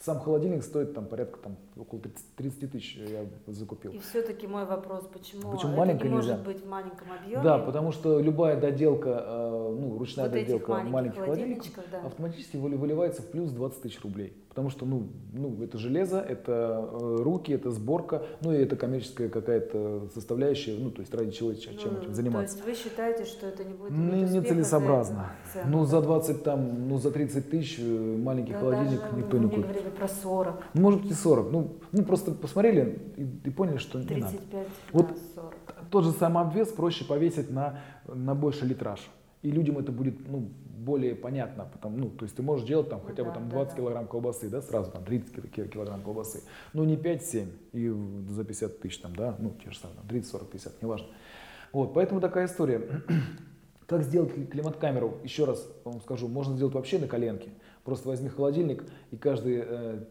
сам 0.00 0.20
холодильник 0.20 0.64
стоит 0.64 0.94
там 0.94 1.04
порядка 1.04 1.38
там, 1.38 1.58
около 1.78 2.00
30 2.36 2.70
тысяч 2.70 2.96
я 2.96 3.26
закупил. 3.46 3.92
И 3.92 3.98
все-таки 3.98 4.46
мой 4.46 4.64
вопрос, 4.64 5.08
почему, 5.12 5.52
почему 5.52 5.82
это 5.84 5.92
не 5.92 6.10
нельзя? 6.10 6.36
может 6.36 6.42
быть 6.42 6.64
в 6.64 6.68
маленьком 6.68 7.12
объеме? 7.12 7.42
Да, 7.42 7.58
потому 7.58 7.92
что 7.92 8.20
любая 8.20 8.60
доделка, 8.60 9.24
э, 9.26 9.76
ну, 9.78 9.98
ручная 9.98 10.26
вот 10.26 10.32
доделка 10.32 10.72
маленьких, 10.72 10.92
маленьких 10.92 11.24
холодильников 11.24 11.84
да. 11.90 12.00
автоматически 12.02 12.56
выливается 12.56 13.22
в 13.22 13.26
плюс 13.30 13.50
20 13.50 13.82
тысяч 13.82 14.00
рублей. 14.02 14.32
Потому 14.58 14.70
что, 14.70 14.86
ну, 14.86 15.08
ну, 15.32 15.62
это 15.62 15.78
железо, 15.78 16.18
это 16.20 16.88
э, 16.90 17.16
руки, 17.20 17.52
это 17.52 17.70
сборка, 17.70 18.24
ну, 18.40 18.52
и 18.52 18.56
это 18.56 18.74
коммерческая 18.74 19.28
какая-то 19.28 20.08
составляющая, 20.12 20.76
ну, 20.76 20.90
то 20.90 21.00
есть 21.00 21.14
ради 21.14 21.30
чего 21.30 21.54
чем 21.54 21.74
ну, 21.92 21.98
этим 22.00 22.12
заниматься. 22.12 22.58
То 22.58 22.68
есть 22.68 22.82
вы 22.82 22.90
считаете, 22.90 23.24
что 23.24 23.46
это 23.46 23.62
не 23.62 23.74
будет 23.74 23.92
не, 23.92 24.22
нецелесообразно. 24.22 25.30
Ну, 25.64 25.84
за 25.84 26.00
20 26.00 26.42
там, 26.42 26.88
ну, 26.88 26.98
за 26.98 27.12
30 27.12 27.50
тысяч 27.50 27.78
э, 27.78 28.16
маленький 28.16 28.52
да 28.52 28.58
холодильник 28.58 29.00
даже 29.00 29.16
никто 29.16 29.38
не 29.38 29.48
купит. 29.48 29.62
говорили 29.62 29.90
про 29.90 30.08
40. 30.08 30.64
Ну, 30.74 30.80
может 30.82 31.02
быть 31.02 31.10
и 31.12 31.14
40. 31.14 31.52
Ну, 31.52 31.67
ну 31.92 32.04
просто 32.04 32.32
посмотрели 32.32 32.98
и, 33.16 33.22
и 33.48 33.50
поняли, 33.50 33.78
что 33.78 34.02
35 34.02 34.16
не 34.16 34.22
надо. 34.22 34.36
35 34.38 34.68
вот 34.92 35.18
40. 35.34 35.54
Тот 35.90 36.04
же 36.04 36.12
самый 36.12 36.44
обвес 36.44 36.68
проще 36.68 37.04
повесить 37.04 37.50
на, 37.50 37.80
на 38.06 38.34
больше 38.34 38.66
литраж. 38.66 39.00
И 39.42 39.50
людям 39.50 39.78
это 39.78 39.92
будет, 39.92 40.28
ну, 40.28 40.48
более 40.78 41.14
понятно, 41.14 41.68
потому, 41.70 41.98
ну, 41.98 42.08
то 42.08 42.24
есть 42.24 42.36
ты 42.36 42.42
можешь 42.42 42.66
делать 42.66 42.88
там 42.88 43.00
хотя 43.04 43.24
бы 43.24 43.30
там 43.30 43.48
20 43.48 43.70
да, 43.70 43.76
килограмм 43.76 44.06
колбасы, 44.06 44.48
да, 44.48 44.62
сразу 44.62 44.90
там 44.90 45.04
30 45.04 45.52
килограмм 45.72 46.02
колбасы, 46.02 46.42
ну 46.72 46.84
не 46.84 46.96
5-7 46.96 47.46
и 47.72 47.88
за 48.30 48.44
50 48.44 48.80
тысяч 48.80 48.98
там, 48.98 49.14
да, 49.14 49.36
ну 49.38 49.54
те 49.62 49.70
же 49.70 49.78
самые, 49.78 49.98
30, 50.08 50.30
40, 50.30 50.50
50, 50.50 50.82
неважно. 50.82 51.08
Вот, 51.72 51.92
поэтому 51.94 52.20
такая 52.20 52.46
история. 52.46 53.02
Как 53.86 54.02
сделать 54.02 54.50
климат-камеру? 54.50 55.18
Еще 55.24 55.44
раз 55.44 55.66
вам 55.84 56.00
скажу, 56.00 56.28
можно 56.28 56.54
сделать 56.56 56.74
вообще 56.74 56.98
на 56.98 57.08
коленке. 57.08 57.50
Просто 57.84 58.08
возьми 58.08 58.28
холодильник 58.28 58.84
и 59.10 59.16
каждые 59.16 59.64
э, 59.66 60.04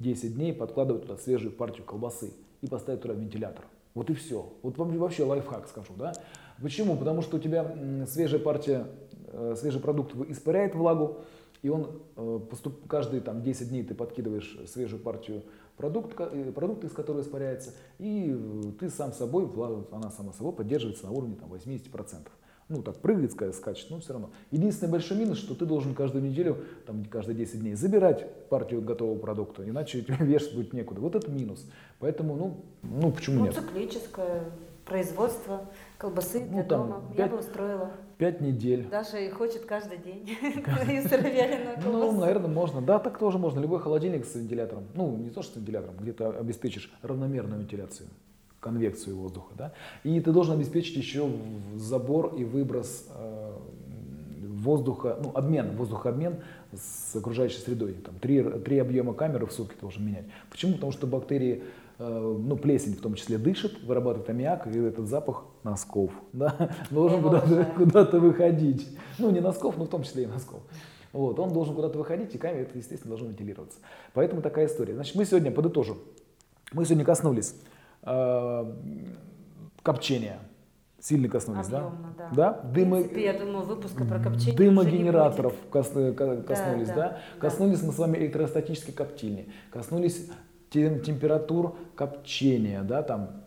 5-10 0.00 0.28
дней 0.28 0.52
подкладывай 0.52 1.02
туда 1.02 1.16
свежую 1.16 1.52
партию 1.52 1.84
колбасы 1.84 2.32
и 2.60 2.66
поставить 2.66 3.02
туда 3.02 3.14
вентилятор. 3.14 3.64
Вот 3.94 4.10
и 4.10 4.14
все. 4.14 4.52
Вот 4.62 4.76
вам 4.76 4.96
вообще 4.98 5.24
лайфхак 5.24 5.68
скажу, 5.68 5.94
да? 5.96 6.12
Почему? 6.60 6.96
Потому 6.96 7.22
что 7.22 7.36
у 7.36 7.40
тебя 7.40 8.06
свежая 8.06 8.40
партия 8.40 8.86
Э, 9.28 9.54
свежий 9.56 9.80
продукт 9.80 10.14
испаряет 10.30 10.74
влагу, 10.74 11.18
и 11.62 11.68
он 11.68 12.00
э, 12.16 12.40
поступ, 12.48 12.86
каждые 12.86 13.20
там, 13.20 13.42
10 13.42 13.68
дней 13.68 13.82
ты 13.82 13.94
подкидываешь 13.94 14.58
свежую 14.66 15.02
партию 15.02 15.42
продукта, 15.76 16.30
э, 16.32 16.52
продукта, 16.52 16.86
из 16.86 16.92
которого 16.92 17.22
испаряется, 17.22 17.74
и 17.98 18.34
ты 18.78 18.88
сам 18.88 19.12
собой, 19.12 19.50
она 19.90 20.10
сама 20.10 20.32
собой 20.32 20.52
поддерживается 20.52 21.06
на 21.06 21.12
уровне 21.12 21.36
там, 21.36 21.52
80%. 21.52 22.28
Ну, 22.68 22.82
так 22.82 22.96
прыгает, 22.96 23.30
скачет, 23.30 23.90
но 23.90 24.00
все 24.00 24.12
равно. 24.12 24.30
Единственный 24.50 24.90
большой 24.90 25.16
минус, 25.16 25.38
что 25.38 25.54
ты 25.54 25.64
должен 25.66 25.94
каждую 25.94 26.24
неделю, 26.24 26.58
там, 26.84 27.04
каждые 27.04 27.36
10 27.36 27.60
дней 27.60 27.74
забирать 27.74 28.26
партию 28.48 28.82
готового 28.82 29.16
продукта, 29.18 29.68
иначе 29.68 30.00
вешать 30.20 30.54
будет 30.54 30.72
некуда. 30.72 31.00
Вот 31.00 31.14
это 31.14 31.30
минус. 31.30 31.64
Поэтому, 32.00 32.34
ну, 32.34 32.64
ну 32.82 33.12
почему 33.12 33.40
ну, 33.40 33.44
нет? 33.46 33.54
циклическое 33.54 34.44
производство 34.84 35.66
колбасы 35.96 36.40
ну, 36.40 36.54
для 36.54 36.62
там, 36.64 36.88
дома. 36.88 37.02
5, 37.14 37.18
Я 37.18 37.26
бы 37.26 37.38
устроила. 37.38 37.90
Пять 38.18 38.40
недель. 38.40 38.88
Даша 38.88 39.18
и 39.18 39.30
хочет 39.30 39.64
каждый 39.66 39.98
день 39.98 40.36
Ну, 41.84 42.12
наверное, 42.12 42.48
можно. 42.48 42.80
Да, 42.80 42.98
так 42.98 43.18
тоже 43.18 43.38
можно. 43.38 43.60
Любой 43.60 43.80
холодильник 43.80 44.24
с 44.24 44.34
вентилятором. 44.34 44.84
Ну, 44.94 45.16
не 45.16 45.30
то, 45.30 45.42
что 45.42 45.54
с 45.54 45.56
вентилятором, 45.56 45.96
где 45.98 46.12
ты 46.12 46.24
обеспечишь 46.24 46.92
равномерную 47.02 47.60
вентиляцию 47.60 48.08
конвекцию 48.66 49.16
воздуха, 49.16 49.54
да, 49.56 49.72
и 50.02 50.20
ты 50.20 50.32
должен 50.32 50.54
обеспечить 50.54 50.96
еще 50.96 51.30
забор 51.76 52.34
и 52.36 52.42
выброс 52.42 53.06
э, 53.14 53.52
воздуха, 54.42 55.18
ну, 55.22 55.30
обмен, 55.34 55.76
воздухообмен 55.76 56.38
с 56.72 57.14
окружающей 57.14 57.58
средой. 57.58 57.92
Там, 57.92 58.16
три, 58.18 58.42
три 58.42 58.78
объема 58.78 59.14
камеры 59.14 59.46
в 59.46 59.52
сутки 59.52 59.76
должен 59.80 60.04
менять. 60.04 60.24
Почему? 60.50 60.74
Потому 60.74 60.90
что 60.90 61.06
бактерии, 61.06 61.62
э, 62.00 62.36
ну, 62.44 62.56
плесень 62.56 62.96
в 62.96 63.00
том 63.00 63.14
числе 63.14 63.38
дышит, 63.38 63.80
вырабатывает 63.84 64.28
аммиак, 64.28 64.66
и 64.66 64.78
этот 64.80 65.06
запах 65.06 65.44
носков 65.62 66.10
да, 66.32 66.70
должен 66.90 67.22
куда-то, 67.22 67.64
куда-то 67.76 68.18
выходить. 68.18 68.88
Ну, 69.18 69.30
не 69.30 69.40
носков, 69.40 69.78
но 69.78 69.84
в 69.84 69.88
том 69.88 70.02
числе 70.02 70.24
и 70.24 70.26
носков. 70.26 70.60
Вот, 71.12 71.38
он 71.38 71.52
должен 71.52 71.76
куда-то 71.76 71.98
выходить, 71.98 72.34
и 72.34 72.38
камера, 72.38 72.62
это, 72.62 72.76
естественно, 72.76 73.10
должно 73.10 73.28
вентилироваться. 73.28 73.78
Поэтому 74.12 74.42
такая 74.42 74.66
история. 74.66 74.94
Значит, 74.94 75.14
мы 75.14 75.24
сегодня, 75.24 75.52
подытожим, 75.52 75.98
мы 76.72 76.84
сегодня 76.84 77.04
коснулись 77.04 77.54
копчения, 79.82 80.38
сильно 81.00 81.28
коснулись, 81.28 81.66
Объемно, 81.66 82.14
да? 82.16 82.28
да? 82.30 82.52
Да, 82.62 82.70
дымо, 82.70 82.96
принципе, 82.96 83.24
я 83.24 83.38
думаю, 83.38 83.64
выпуска 83.64 84.04
про 84.04 84.18
копчение 84.18 84.56
дымогенераторов 84.56 85.54
кос, 85.70 85.88
коснулись, 85.88 86.88
да, 86.88 86.94
да, 86.94 86.94
да. 86.94 87.20
Коснулись 87.38 87.82
мы 87.82 87.92
с 87.92 87.98
вами 87.98 88.18
электростатической 88.18 88.94
коптильни, 88.94 89.48
коснулись 89.70 90.30
тем, 90.70 91.00
температур 91.00 91.76
копчения, 91.94 92.82
да, 92.82 93.02
там 93.02 93.42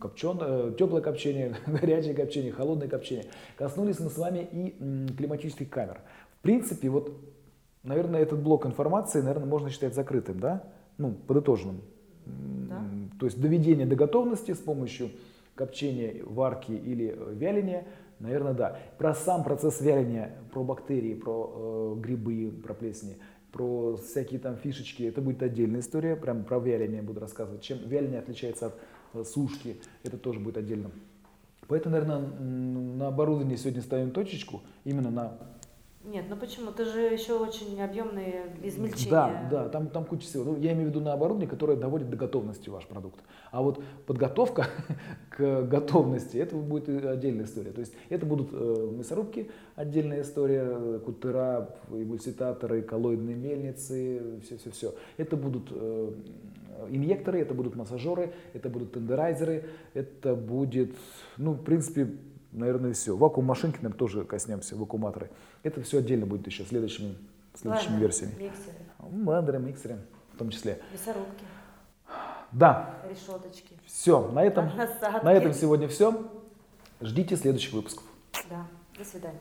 копченое, 0.00 0.72
теплое 0.72 1.02
копчение, 1.02 1.56
горячее 1.66 2.14
копчение, 2.14 2.52
холодное 2.52 2.88
копчение. 2.88 3.26
Коснулись 3.56 4.00
мы 4.00 4.10
с 4.10 4.16
вами 4.16 4.48
и 4.50 4.76
м, 4.80 5.08
климатических 5.16 5.68
камер. 5.68 6.00
В 6.38 6.42
принципе, 6.42 6.88
вот, 6.88 7.12
наверное, 7.82 8.20
этот 8.20 8.40
блок 8.42 8.66
информации, 8.66 9.20
наверное, 9.20 9.46
можно 9.46 9.70
считать 9.70 9.94
закрытым, 9.94 10.40
да? 10.40 10.64
Ну, 10.98 11.12
подытоженным. 11.12 11.82
Да. 12.68 12.82
То 13.18 13.26
есть 13.26 13.40
доведение 13.40 13.86
до 13.86 13.96
готовности 13.96 14.52
с 14.52 14.58
помощью 14.58 15.10
копчения, 15.54 16.22
варки 16.24 16.72
или 16.72 17.14
э, 17.16 17.34
вяления, 17.34 17.86
наверное, 18.18 18.54
да. 18.54 18.78
Про 18.98 19.14
сам 19.14 19.44
процесс 19.44 19.80
вяления, 19.80 20.36
про 20.52 20.62
бактерии, 20.62 21.14
про 21.14 21.94
э, 21.96 22.00
грибы, 22.00 22.52
про 22.62 22.74
плесени, 22.74 23.16
про 23.52 23.96
всякие 23.96 24.38
там 24.38 24.56
фишечки, 24.56 25.02
это 25.04 25.20
будет 25.20 25.42
отдельная 25.42 25.80
история, 25.80 26.16
прям 26.16 26.44
про 26.44 26.58
вяление 26.58 27.02
буду 27.02 27.20
рассказывать. 27.20 27.62
Чем 27.62 27.78
вяление 27.86 28.18
отличается 28.18 28.66
от 28.66 28.74
э, 29.14 29.24
сушки, 29.24 29.76
это 30.04 30.18
тоже 30.18 30.40
будет 30.40 30.58
отдельно. 30.58 30.90
Поэтому, 31.68 31.96
наверное, 31.96 32.20
на 32.20 33.08
оборудовании 33.08 33.56
сегодня 33.56 33.82
ставим 33.82 34.12
точечку, 34.12 34.62
именно 34.84 35.10
на 35.10 35.38
Нет, 36.06 36.26
ну 36.30 36.36
почему? 36.36 36.70
Ты 36.70 36.84
же 36.84 37.00
еще 37.00 37.34
очень 37.34 37.80
объемные 37.80 38.54
измельчения. 38.62 39.10
Да, 39.10 39.48
да, 39.50 39.68
там, 39.68 39.88
там 39.88 40.04
куча 40.04 40.24
всего. 40.24 40.44
Ну, 40.44 40.56
я 40.56 40.72
имею 40.72 40.86
в 40.86 40.90
виду 40.90 41.00
на 41.00 41.12
оборудование, 41.12 41.48
которое 41.48 41.76
доводит 41.76 42.10
до 42.10 42.16
готовности 42.16 42.70
ваш 42.70 42.86
продукт. 42.86 43.18
А 43.50 43.60
вот 43.60 43.82
подготовка 44.06 44.68
к 45.30 45.62
готовности, 45.62 46.36
это 46.36 46.54
будет 46.54 46.88
и 46.88 47.04
отдельная 47.04 47.44
история. 47.44 47.72
То 47.72 47.80
есть 47.80 47.92
это 48.08 48.24
будут 48.24 48.50
э, 48.52 48.90
мясорубки, 48.92 49.50
отдельная 49.74 50.22
история, 50.22 50.64
э, 50.64 51.00
кутера, 51.04 51.74
эмульситаторы, 51.90 52.82
коллоидные 52.82 53.34
мельницы, 53.34 54.40
все-все-все. 54.44 54.94
Это 55.16 55.36
будут 55.36 55.72
э, 55.72 56.12
инъекторы, 56.88 57.40
это 57.40 57.52
будут 57.52 57.74
массажеры, 57.74 58.32
это 58.52 58.68
будут 58.68 58.92
тендерайзеры, 58.92 59.64
это 59.92 60.36
будет, 60.36 60.94
ну, 61.36 61.52
в 61.52 61.64
принципе, 61.64 62.08
наверное, 62.56 62.92
все. 62.92 63.16
Вакуум-машинки, 63.16 63.76
наверное, 63.76 63.98
тоже 63.98 64.24
коснемся, 64.24 64.76
вакууматоры. 64.76 65.30
Это 65.62 65.82
все 65.82 65.98
отдельно 65.98 66.26
будет 66.26 66.46
еще 66.46 66.64
следующими, 66.64 67.16
следующими 67.54 67.90
Ладно, 67.92 68.00
версиями. 68.02 68.32
Миксеры, 68.32 68.76
Блендеры, 68.98 69.58
миксеры 69.58 69.98
в 70.34 70.38
том 70.38 70.50
числе. 70.50 70.80
мясорубки, 70.92 71.44
Да, 72.52 72.94
решеточки. 73.08 73.74
все, 73.86 74.28
на 74.30 74.42
этом, 74.44 74.66
насадки. 74.76 75.24
на 75.24 75.32
этом 75.32 75.52
сегодня 75.52 75.88
все. 75.88 76.28
Ждите 77.00 77.36
следующих 77.36 77.72
выпусков. 77.74 78.04
Да, 78.50 78.66
до 78.98 79.04
свидания. 79.04 79.38